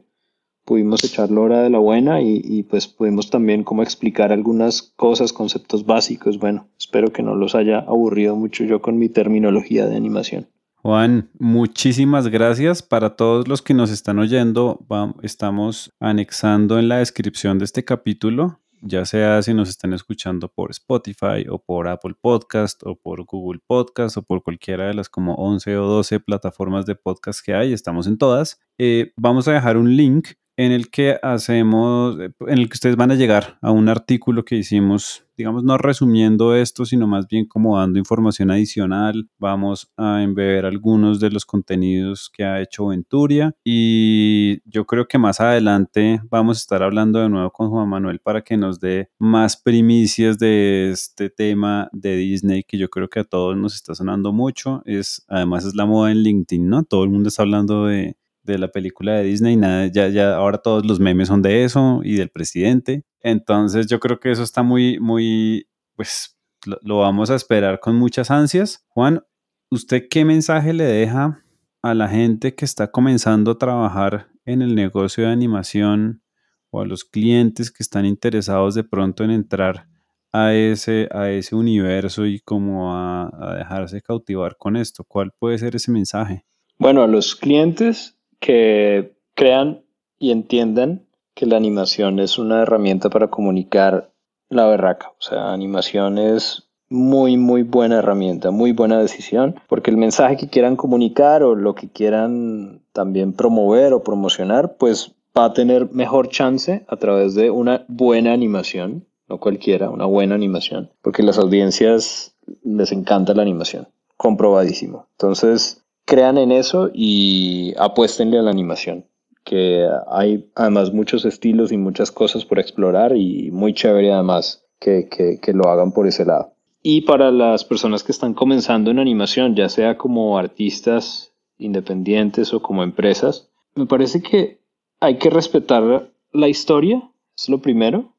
pudimos 0.65 1.05
echar 1.05 1.31
la 1.31 1.41
hora 1.41 1.63
de 1.63 1.71
la 1.71 1.79
buena 1.79 2.21
y, 2.21 2.41
y, 2.45 2.63
pues 2.63 2.87
pudimos 2.89 3.31
también 3.31 3.65
como 3.65 3.83
explicar 3.83 4.33
algunas 4.33 4.83
cosas, 4.83 5.33
conceptos 5.33 5.87
básicos. 5.87 6.39
Bueno, 6.39 6.69
espero 6.79 7.13
que 7.13 7.23
no 7.23 7.35
los 7.35 7.55
haya 7.55 7.79
aburrido 7.79 8.37
mucho 8.37 8.65
yo 8.65 8.81
con 8.81 8.99
mi 8.99 9.09
terminología 9.09 9.87
de 9.87 9.97
animación. 9.97 10.47
Juan, 10.83 11.31
muchísimas 11.39 12.27
gracias 12.27 12.83
para 12.83 13.15
todos 13.15 13.47
los 13.47 13.63
que 13.63 13.73
nos 13.73 13.91
están 13.93 14.19
oyendo. 14.19 14.85
estamos 15.23 15.93
anexando 16.01 16.81
en 16.81 16.89
la 16.89 16.99
descripción 16.99 17.61
de 17.61 17.67
este 17.67 17.85
capítulo, 17.85 18.59
ya 18.81 19.05
sea 19.05 19.41
si 19.43 19.55
nos 19.55 19.69
están 19.69 19.93
escuchando 19.93 20.49
por 20.49 20.73
Spotify 20.73 21.47
o 21.49 21.61
por 21.61 21.87
Apple 21.87 22.15
Podcast 22.21 22.83
o 22.85 22.97
por 22.97 23.25
Google 23.25 23.61
Podcast 23.65 24.17
o 24.17 24.23
por 24.23 24.43
cualquiera 24.43 24.89
de 24.89 24.95
las 24.95 25.09
como 25.09 25.37
11 25.37 25.77
o 25.77 25.87
12 25.87 26.19
plataformas 26.19 26.85
de 26.85 26.97
podcast 26.97 27.47
que 27.47 27.55
hay, 27.55 27.73
estamos 27.73 28.09
en 28.09 28.19
todas. 28.19 28.61
Eh, 28.77 29.13
vamos 29.17 29.47
a 29.47 29.53
dejar 29.53 29.77
un 29.77 29.97
link 29.97 30.31
en 30.57 30.73
el 30.73 30.91
que 30.91 31.19
hacemos, 31.23 32.19
en 32.19 32.59
el 32.59 32.69
que 32.69 32.75
ustedes 32.75 32.97
van 32.97 33.11
a 33.11 33.15
llegar 33.15 33.59
a 33.63 33.71
un 33.71 33.89
artículo 33.89 34.45
que 34.45 34.57
hicimos, 34.57 35.25
digamos, 35.37 35.65
no 35.65 35.79
resumiendo 35.79 36.55
esto, 36.55 36.85
sino 36.85 37.07
más 37.07 37.27
bien 37.27 37.47
como 37.47 37.79
dando 37.79 37.99
información 37.99 38.51
adicional. 38.51 39.29
Vamos 39.39 39.91
a 39.97 40.23
embeber 40.23 40.67
algunos 40.67 41.21
de 41.21 41.31
los 41.31 41.47
contenidos 41.47 42.31
que 42.31 42.45
ha 42.45 42.61
hecho 42.61 42.89
Venturia 42.89 43.55
y 43.65 44.61
yo 44.71 44.85
creo 44.87 45.07
que 45.07 45.19
más 45.19 45.41
adelante 45.41 46.21
vamos 46.29 46.59
a 46.59 46.61
estar 46.61 46.83
hablando 46.83 47.21
de 47.21 47.29
nuevo 47.29 47.51
con 47.51 47.71
Juan 47.71 47.89
Manuel 47.89 48.21
para 48.21 48.43
que 48.43 48.57
nos 48.57 48.79
dé 48.79 49.09
más 49.19 49.57
primicias 49.57 50.39
de 50.39 50.91
este 50.91 51.31
tema 51.31 51.89
de 51.93 52.17
Disney 52.17 52.63
que 52.63 52.79
yo 52.79 52.89
creo 52.91 53.09
que 53.09 53.21
a 53.21 53.25
todos 53.25 53.57
nos 53.57 53.75
está 53.75 53.95
sonando 53.95 54.33
mucho. 54.33 54.83
Es, 54.85 55.25
además 55.29 55.65
es 55.65 55.75
la 55.75 55.87
moda 55.87 56.13
en 56.13 56.19
LinkedIn, 56.19 56.69
¿no? 56.69 56.85
Todo 56.85 57.05
el 57.05 57.11
mundo 57.11 57.29
está 57.29 57.43
hablando 57.43 57.87
de 57.87 58.17
de 58.43 58.59
la 58.59 58.68
película 58.68 59.14
de 59.14 59.24
Disney, 59.24 59.57
nada, 59.57 59.86
ya, 59.86 60.09
ya 60.09 60.34
ahora 60.34 60.59
todos 60.59 60.84
los 60.84 61.01
memes 61.01 61.28
son 61.28 61.43
de 61.43 61.64
eso 61.64 62.01
y 62.05 62.14
del 62.14 62.30
presidente. 62.30 63.05
Entonces 63.20 63.86
yo 63.86 64.01
creo 64.01 64.18
que 64.18 64.30
eso 64.30 64.43
está 64.43 64.62
muy, 64.62 64.99
muy, 64.99 65.68
pues 65.95 66.36
lo, 66.82 66.99
vamos 66.99 67.30
a 67.30 67.36
esperar 67.36 67.80
con 67.80 67.97
muchas 67.97 68.30
ansias. 68.30 68.84
Juan, 68.88 69.22
¿usted 69.70 70.09
qué 70.11 70.24
mensaje 70.24 70.72
le 70.72 70.84
deja 70.84 71.45
a 71.82 71.95
la 71.95 72.09
gente 72.09 72.55
que 72.55 72.64
está 72.64 72.90
comenzando 72.90 73.53
a 73.53 73.59
trabajar 73.59 74.28
en 74.45 74.62
el 74.62 74.74
negocio 74.74 75.24
de 75.24 75.30
animación 75.30 76.22
o 76.70 76.80
a 76.80 76.86
los 76.86 77.05
clientes 77.05 77.70
que 77.70 77.82
están 77.82 78.07
interesados 78.07 78.74
de 78.74 78.84
pronto 78.84 79.24
en 79.24 79.30
entrar 79.30 79.86
a 80.32 80.55
ese, 80.55 81.09
a 81.12 81.30
ese 81.30 81.55
universo 81.55 82.26
y 82.26 82.40
como 82.40 82.95
a, 82.97 83.30
a 83.38 83.57
dejarse 83.57 84.01
cautivar 84.01 84.57
con 84.57 84.76
esto? 84.76 85.05
¿Cuál 85.05 85.32
puede 85.38 85.59
ser 85.59 85.76
ese 85.76 85.90
mensaje? 85.90 86.45
Bueno, 86.78 87.03
a 87.03 87.07
los 87.07 87.36
clientes 87.36 88.18
que 88.43 89.14
crean 89.34 89.84
y 90.18 90.32
entiendan 90.32 91.07
que 91.34 91.47
la 91.47 91.57
animación 91.57 92.18
es 92.18 92.38
una 92.38 92.62
herramienta 92.62 93.09
para 93.09 93.28
comunicar 93.28 94.12
la 94.51 94.66
berraca. 94.66 95.12
O 95.18 95.22
sea, 95.22 95.53
animación 95.53 96.18
es 96.18 96.68
muy, 96.90 97.38
muy 97.38 97.62
buena 97.62 98.01
herramienta, 98.01 98.51
muy 98.51 98.72
buena 98.72 98.99
decisión, 98.99 99.55
porque 99.68 99.90
el 99.90 99.97
mensaje 99.97 100.36
que 100.36 100.49
quieran 100.49 100.76
comunicar 100.76 101.43
o 101.43 101.55
lo 101.55 101.74
que 101.74 101.88
quieran 101.88 102.82
también 102.93 103.32
promover 103.32 103.95
o 103.95 104.03
promocionar, 104.03 104.76
pues 104.76 105.14
va 105.38 105.47
a 105.47 105.53
tener 105.55 105.90
mejor 105.93 106.28
chance 106.28 106.84
a 106.88 106.97
través 106.97 107.34
de 107.34 107.51
una 107.51 107.84
buena 107.88 108.32
animación, 108.32 109.07
no 109.28 109.38
cualquiera, 109.38 109.88
una 109.88 110.05
buena 110.05 110.34
animación, 110.34 110.90
porque 111.01 111.22
las 111.22 111.38
audiencias 111.38 112.34
les 112.64 112.93
encanta 112.93 113.34
la 113.34 113.43
animación, 113.43 113.88
comprobadísimo. 114.16 115.07
Entonces, 115.12 115.82
crean 116.05 116.39
en 116.39 116.53
eso 116.53 116.91
y 116.93 117.75
apuéstenle 117.79 118.39
a 118.39 118.43
la 118.43 118.51
animación. 118.51 119.07
Que 119.45 119.89
hay 120.11 120.49
además 120.55 120.93
muchos 120.93 121.25
estilos 121.25 121.73
y 121.73 121.77
muchas 121.77 122.11
cosas 122.13 122.45
por 122.45 122.59
explorar 122.59 123.17
y 123.17 123.51
muy 123.51 123.75
chévere 123.75 124.13
además 124.13 124.65
que, 124.79 125.09
que 125.09 125.53
lo 125.53 125.69
hagan 125.69 125.93
por 125.93 126.07
ese 126.07 126.25
lado. 126.25 126.55
Y 126.83 127.03
para 127.03 127.31
las 127.31 127.65
personas 127.65 128.03
que 128.03 128.13
están 128.13 128.35
comenzando 128.35 128.91
en 128.91 128.99
animación, 128.99 129.55
ya 129.55 129.69
sea 129.69 129.97
como 129.97 130.37
artistas 130.37 131.33
independientes 131.59 132.53
o 132.53 132.61
como 132.61 132.83
empresas, 132.83 133.51
me 133.75 133.87
parece 133.87 134.21
que 134.21 134.61
hay 135.01 135.19
que 135.19 135.31
respetar 135.31 136.11
la 136.33 136.49
historia, 136.49 137.11
es 137.37 137.49
lo 137.49 137.63
primero. 137.63 138.15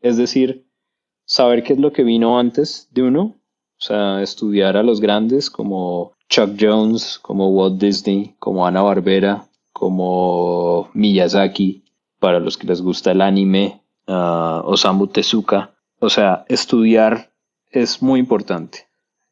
Es 0.00 0.16
decir, 0.16 0.66
saber 1.24 1.62
qué 1.62 1.74
es 1.74 1.78
lo 1.78 1.92
que 1.92 2.02
vino 2.02 2.38
antes 2.38 2.88
de 2.92 3.02
uno, 3.02 3.22
o 3.22 3.84
sea, 3.84 4.22
estudiar 4.22 4.76
a 4.76 4.82
los 4.82 5.00
grandes 5.00 5.50
como 5.50 6.12
Chuck 6.32 6.56
Jones, 6.58 7.18
como 7.20 7.50
Walt 7.50 7.78
Disney, 7.78 8.34
como 8.38 8.66
Ana 8.66 8.80
Barbera, 8.80 9.48
como 9.74 10.88
Miyazaki, 10.94 11.82
para 12.18 12.40
los 12.40 12.56
que 12.56 12.66
les 12.66 12.80
gusta 12.80 13.12
el 13.12 13.20
anime, 13.20 13.82
uh, 14.08 14.64
Osamu 14.64 15.08
Tezuka. 15.08 15.74
O 16.00 16.08
sea, 16.08 16.46
estudiar 16.48 17.30
es 17.70 18.00
muy 18.00 18.18
importante. 18.18 18.86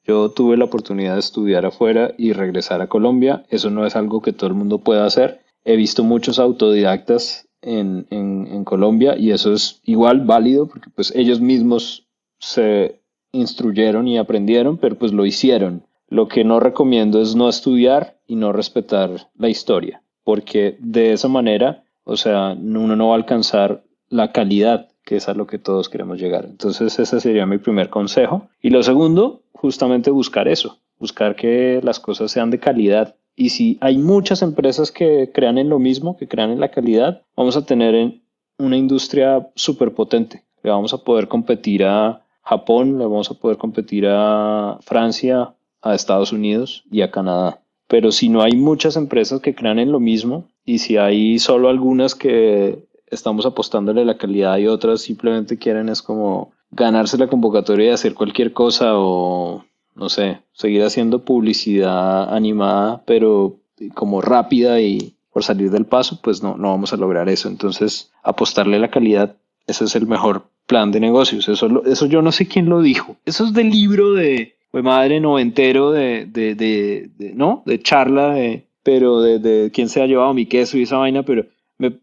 Yo 0.04 0.28
tuve 0.32 0.58
la 0.58 0.66
oportunidad 0.66 1.14
de 1.14 1.20
estudiar 1.20 1.64
afuera 1.64 2.12
y 2.18 2.34
regresar 2.34 2.82
a 2.82 2.88
Colombia. 2.88 3.46
Eso 3.48 3.70
no 3.70 3.86
es 3.86 3.96
algo 3.96 4.20
que 4.20 4.34
todo 4.34 4.48
el 4.48 4.54
mundo 4.54 4.76
pueda 4.76 5.06
hacer. 5.06 5.40
He 5.64 5.76
visto 5.76 6.04
muchos 6.04 6.38
autodidactas 6.38 7.48
en, 7.62 8.06
en, 8.10 8.62
Colombia 8.64 9.16
y 9.16 9.30
eso 9.30 9.54
es 9.54 9.80
igual 9.84 10.26
válido 10.26 10.68
porque 10.68 10.90
pues 10.94 11.14
ellos 11.16 11.40
mismos 11.40 12.06
se 12.38 13.00
instruyeron 13.32 14.06
y 14.06 14.18
aprendieron, 14.18 14.76
pero 14.76 14.96
pues 14.96 15.12
lo 15.12 15.24
hicieron. 15.24 15.82
Lo 16.10 16.28
que 16.28 16.44
no 16.44 16.60
recomiendo 16.60 17.22
es 17.22 17.34
no 17.34 17.48
estudiar 17.48 18.18
y 18.26 18.36
no 18.36 18.52
respetar 18.52 19.28
la 19.38 19.48
historia, 19.48 20.02
porque 20.22 20.76
de 20.80 21.12
esa 21.12 21.28
manera, 21.28 21.84
o 22.04 22.16
sea, 22.16 22.52
uno 22.52 22.94
no 22.94 23.08
va 23.08 23.14
a 23.14 23.16
alcanzar 23.16 23.84
la 24.08 24.32
calidad 24.32 24.90
que 25.10 25.16
es 25.16 25.28
a 25.28 25.34
lo 25.34 25.46
que 25.48 25.58
todos 25.58 25.88
queremos 25.88 26.20
llegar. 26.20 26.44
Entonces 26.44 26.96
ese 26.98 27.18
sería 27.18 27.44
mi 27.44 27.58
primer 27.58 27.90
consejo. 27.90 28.48
Y 28.62 28.70
lo 28.70 28.80
segundo, 28.82 29.42
justamente 29.52 30.10
buscar 30.10 30.46
eso, 30.46 30.78
buscar 31.00 31.34
que 31.34 31.80
las 31.82 31.98
cosas 31.98 32.30
sean 32.30 32.50
de 32.50 32.60
calidad. 32.60 33.16
Y 33.34 33.50
si 33.50 33.76
hay 33.80 33.98
muchas 33.98 34.40
empresas 34.42 34.92
que 34.92 35.32
crean 35.34 35.58
en 35.58 35.68
lo 35.68 35.80
mismo, 35.80 36.16
que 36.16 36.28
crean 36.28 36.50
en 36.50 36.60
la 36.60 36.70
calidad, 36.70 37.22
vamos 37.36 37.56
a 37.56 37.66
tener 37.66 38.20
una 38.58 38.76
industria 38.76 39.50
súper 39.56 39.94
potente. 39.94 40.44
Le 40.62 40.70
vamos 40.70 40.94
a 40.94 40.98
poder 40.98 41.26
competir 41.26 41.84
a 41.84 42.24
Japón, 42.42 42.98
le 42.98 43.04
vamos 43.04 43.30
a 43.32 43.34
poder 43.34 43.56
competir 43.56 44.06
a 44.08 44.78
Francia, 44.82 45.54
a 45.82 45.94
Estados 45.94 46.32
Unidos 46.32 46.84
y 46.90 47.02
a 47.02 47.10
Canadá. 47.10 47.60
Pero 47.88 48.12
si 48.12 48.28
no 48.28 48.42
hay 48.42 48.52
muchas 48.52 48.96
empresas 48.96 49.40
que 49.40 49.54
crean 49.54 49.78
en 49.78 49.92
lo 49.92 50.00
mismo 50.00 50.48
y 50.64 50.78
si 50.78 50.96
hay 50.96 51.38
solo 51.38 51.68
algunas 51.68 52.14
que 52.14 52.86
estamos 53.06 53.46
apostándole 53.46 54.04
la 54.04 54.18
calidad 54.18 54.58
y 54.58 54.68
otras 54.68 55.02
simplemente 55.02 55.58
quieren 55.58 55.88
es 55.88 56.00
como 56.00 56.52
ganarse 56.70 57.18
la 57.18 57.26
convocatoria 57.26 57.86
y 57.86 57.92
hacer 57.92 58.14
cualquier 58.14 58.52
cosa 58.52 58.92
o 58.94 59.64
no 59.96 60.08
sé, 60.08 60.38
seguir 60.52 60.84
haciendo 60.84 61.24
publicidad 61.24 62.32
animada 62.32 63.02
pero 63.04 63.56
como 63.94 64.20
rápida 64.20 64.80
y 64.80 65.14
por 65.32 65.44
salir 65.44 65.70
del 65.70 65.86
paso, 65.86 66.20
pues 66.22 66.42
no, 66.42 66.56
no 66.56 66.70
vamos 66.70 66.92
a 66.92 66.96
lograr 66.96 67.28
eso. 67.28 67.48
Entonces, 67.48 68.10
apostarle 68.22 68.76
a 68.76 68.80
la 68.80 68.90
calidad, 68.90 69.36
ese 69.66 69.84
es 69.84 69.94
el 69.94 70.06
mejor 70.06 70.44
plan 70.66 70.90
de 70.90 71.00
negocios. 71.00 71.48
Eso, 71.48 71.84
eso 71.84 72.06
yo 72.06 72.22
no 72.22 72.32
sé 72.32 72.48
quién 72.48 72.68
lo 72.68 72.82
dijo. 72.82 73.16
Eso 73.24 73.44
es 73.44 73.52
del 73.52 73.70
libro 73.70 74.12
de, 74.12 74.56
fue 74.70 74.82
madre 74.82 75.20
noventero 75.20 75.90
de, 75.90 76.26
de, 76.26 76.54
de, 76.54 77.10
de, 77.16 77.34
¿no? 77.34 77.62
De 77.66 77.80
charla, 77.80 78.34
de, 78.34 78.66
pero 78.82 79.20
de, 79.20 79.38
de 79.38 79.70
quién 79.70 79.88
se 79.88 80.02
ha 80.02 80.06
llevado 80.06 80.32
mi 80.34 80.46
queso 80.46 80.78
y 80.78 80.82
esa 80.82 80.98
vaina, 80.98 81.24
pero 81.24 81.46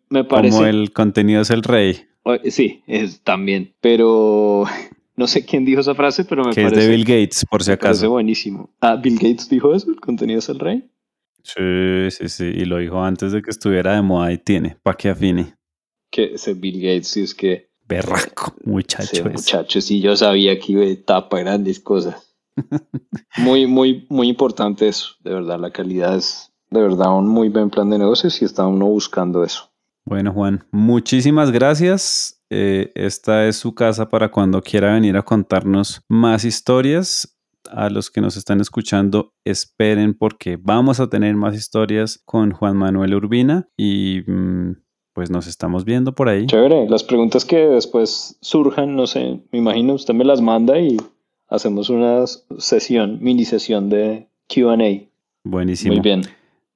me, 0.09 0.23
parece. 0.23 0.55
Como 0.55 0.67
el 0.67 0.91
contenido 0.91 1.41
es 1.41 1.49
el 1.49 1.63
rey. 1.63 2.07
Sí, 2.45 2.83
es 2.87 3.21
también. 3.21 3.73
Pero 3.79 4.65
no 5.15 5.27
sé 5.27 5.45
quién 5.45 5.65
dijo 5.65 5.81
esa 5.81 5.95
frase, 5.95 6.25
pero 6.25 6.43
me 6.43 6.53
parece. 6.53 6.75
Que 6.75 6.79
es 6.79 6.87
de 6.87 6.95
Bill 6.95 7.05
Gates, 7.05 7.45
por 7.49 7.63
si 7.63 7.71
acaso. 7.71 7.87
parece 7.89 8.07
buenísimo. 8.07 8.69
Ah, 8.81 8.95
Bill 8.95 9.15
Gates 9.15 9.49
dijo 9.49 9.73
eso, 9.73 9.89
el 9.89 9.99
contenido 9.99 10.39
es 10.39 10.49
el 10.49 10.59
rey. 10.59 10.89
Sí, 11.43 12.09
sí, 12.09 12.27
sí. 12.27 12.45
Y 12.45 12.65
lo 12.65 12.77
dijo 12.77 13.01
antes 13.01 13.31
de 13.31 13.41
que 13.41 13.51
estuviera 13.51 13.95
de 13.95 14.01
moda 14.01 14.33
y 14.33 14.37
tiene, 14.37 14.77
para 14.83 14.97
que 14.97 15.09
afine. 15.09 15.55
Que 16.11 16.33
ese 16.33 16.53
Bill 16.53 16.81
Gates, 16.81 17.07
sí, 17.07 17.21
es 17.21 17.35
que. 17.35 17.69
Berraco, 17.87 18.53
muchacho. 18.65 19.23
muchacho, 19.23 19.79
sí, 19.79 20.01
yo 20.01 20.17
sabía 20.17 20.59
que 20.59 20.73
iba 20.73 20.83
a 20.83 21.05
tapa 21.05 21.39
grandes 21.39 21.79
cosas. 21.79 22.26
Muy, 23.37 23.67
muy, 23.67 24.05
muy 24.09 24.29
importante 24.29 24.87
eso, 24.87 25.09
de 25.23 25.33
verdad. 25.33 25.59
La 25.59 25.71
calidad 25.71 26.15
es 26.15 26.51
de 26.69 26.81
verdad 26.81 27.17
un 27.17 27.27
muy 27.27 27.49
buen 27.49 27.69
plan 27.69 27.89
de 27.89 27.97
negocios 27.97 28.41
y 28.41 28.45
está 28.45 28.67
uno 28.67 28.87
buscando 28.87 29.43
eso. 29.43 29.71
Bueno, 30.05 30.31
Juan, 30.31 30.63
muchísimas 30.71 31.51
gracias. 31.51 32.41
Eh, 32.49 32.91
esta 32.95 33.45
es 33.47 33.57
su 33.57 33.75
casa 33.75 34.07
para 34.07 34.31
cuando 34.31 34.61
quiera 34.61 34.93
venir 34.93 35.17
a 35.17 35.23
contarnos 35.23 36.01
más 36.07 36.45
historias. 36.45 37.33
A 37.69 37.89
los 37.89 38.09
que 38.09 38.21
nos 38.21 38.37
están 38.37 38.61
escuchando, 38.61 39.33
esperen 39.43 40.13
porque 40.13 40.57
vamos 40.57 41.01
a 41.01 41.09
tener 41.09 41.35
más 41.35 41.53
historias 41.53 42.21
con 42.23 42.51
Juan 42.51 42.77
Manuel 42.77 43.13
Urbina 43.13 43.67
y 43.75 44.21
mm, 44.25 44.71
pues 45.11 45.29
nos 45.29 45.47
estamos 45.47 45.83
viendo 45.83 46.15
por 46.15 46.29
ahí. 46.29 46.45
Chévere, 46.45 46.87
las 46.87 47.03
preguntas 47.03 47.43
que 47.43 47.57
después 47.57 48.37
surjan, 48.39 48.95
no 48.95 49.05
sé, 49.05 49.41
me 49.51 49.59
imagino 49.59 49.95
usted 49.95 50.13
me 50.13 50.23
las 50.23 50.39
manda 50.39 50.79
y 50.79 50.95
hacemos 51.47 51.89
una 51.89 52.25
sesión, 52.57 53.19
mini 53.21 53.45
sesión 53.45 53.89
de 53.89 54.27
QA. 54.47 54.75
Buenísimo. 55.43 55.93
Muy 55.93 56.01
bien. 56.01 56.23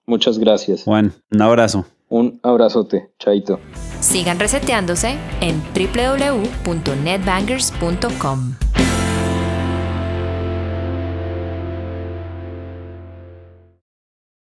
Muchas 0.05 0.39
gracias. 0.39 0.83
Juan, 0.83 1.13
un 1.31 1.41
abrazo. 1.41 1.85
Un 2.09 2.39
abrazote, 2.43 3.09
chaito. 3.19 3.59
Sigan 4.01 4.39
reseteándose 4.39 5.17
en 5.39 5.61
www.netbangers.com. 5.73 8.70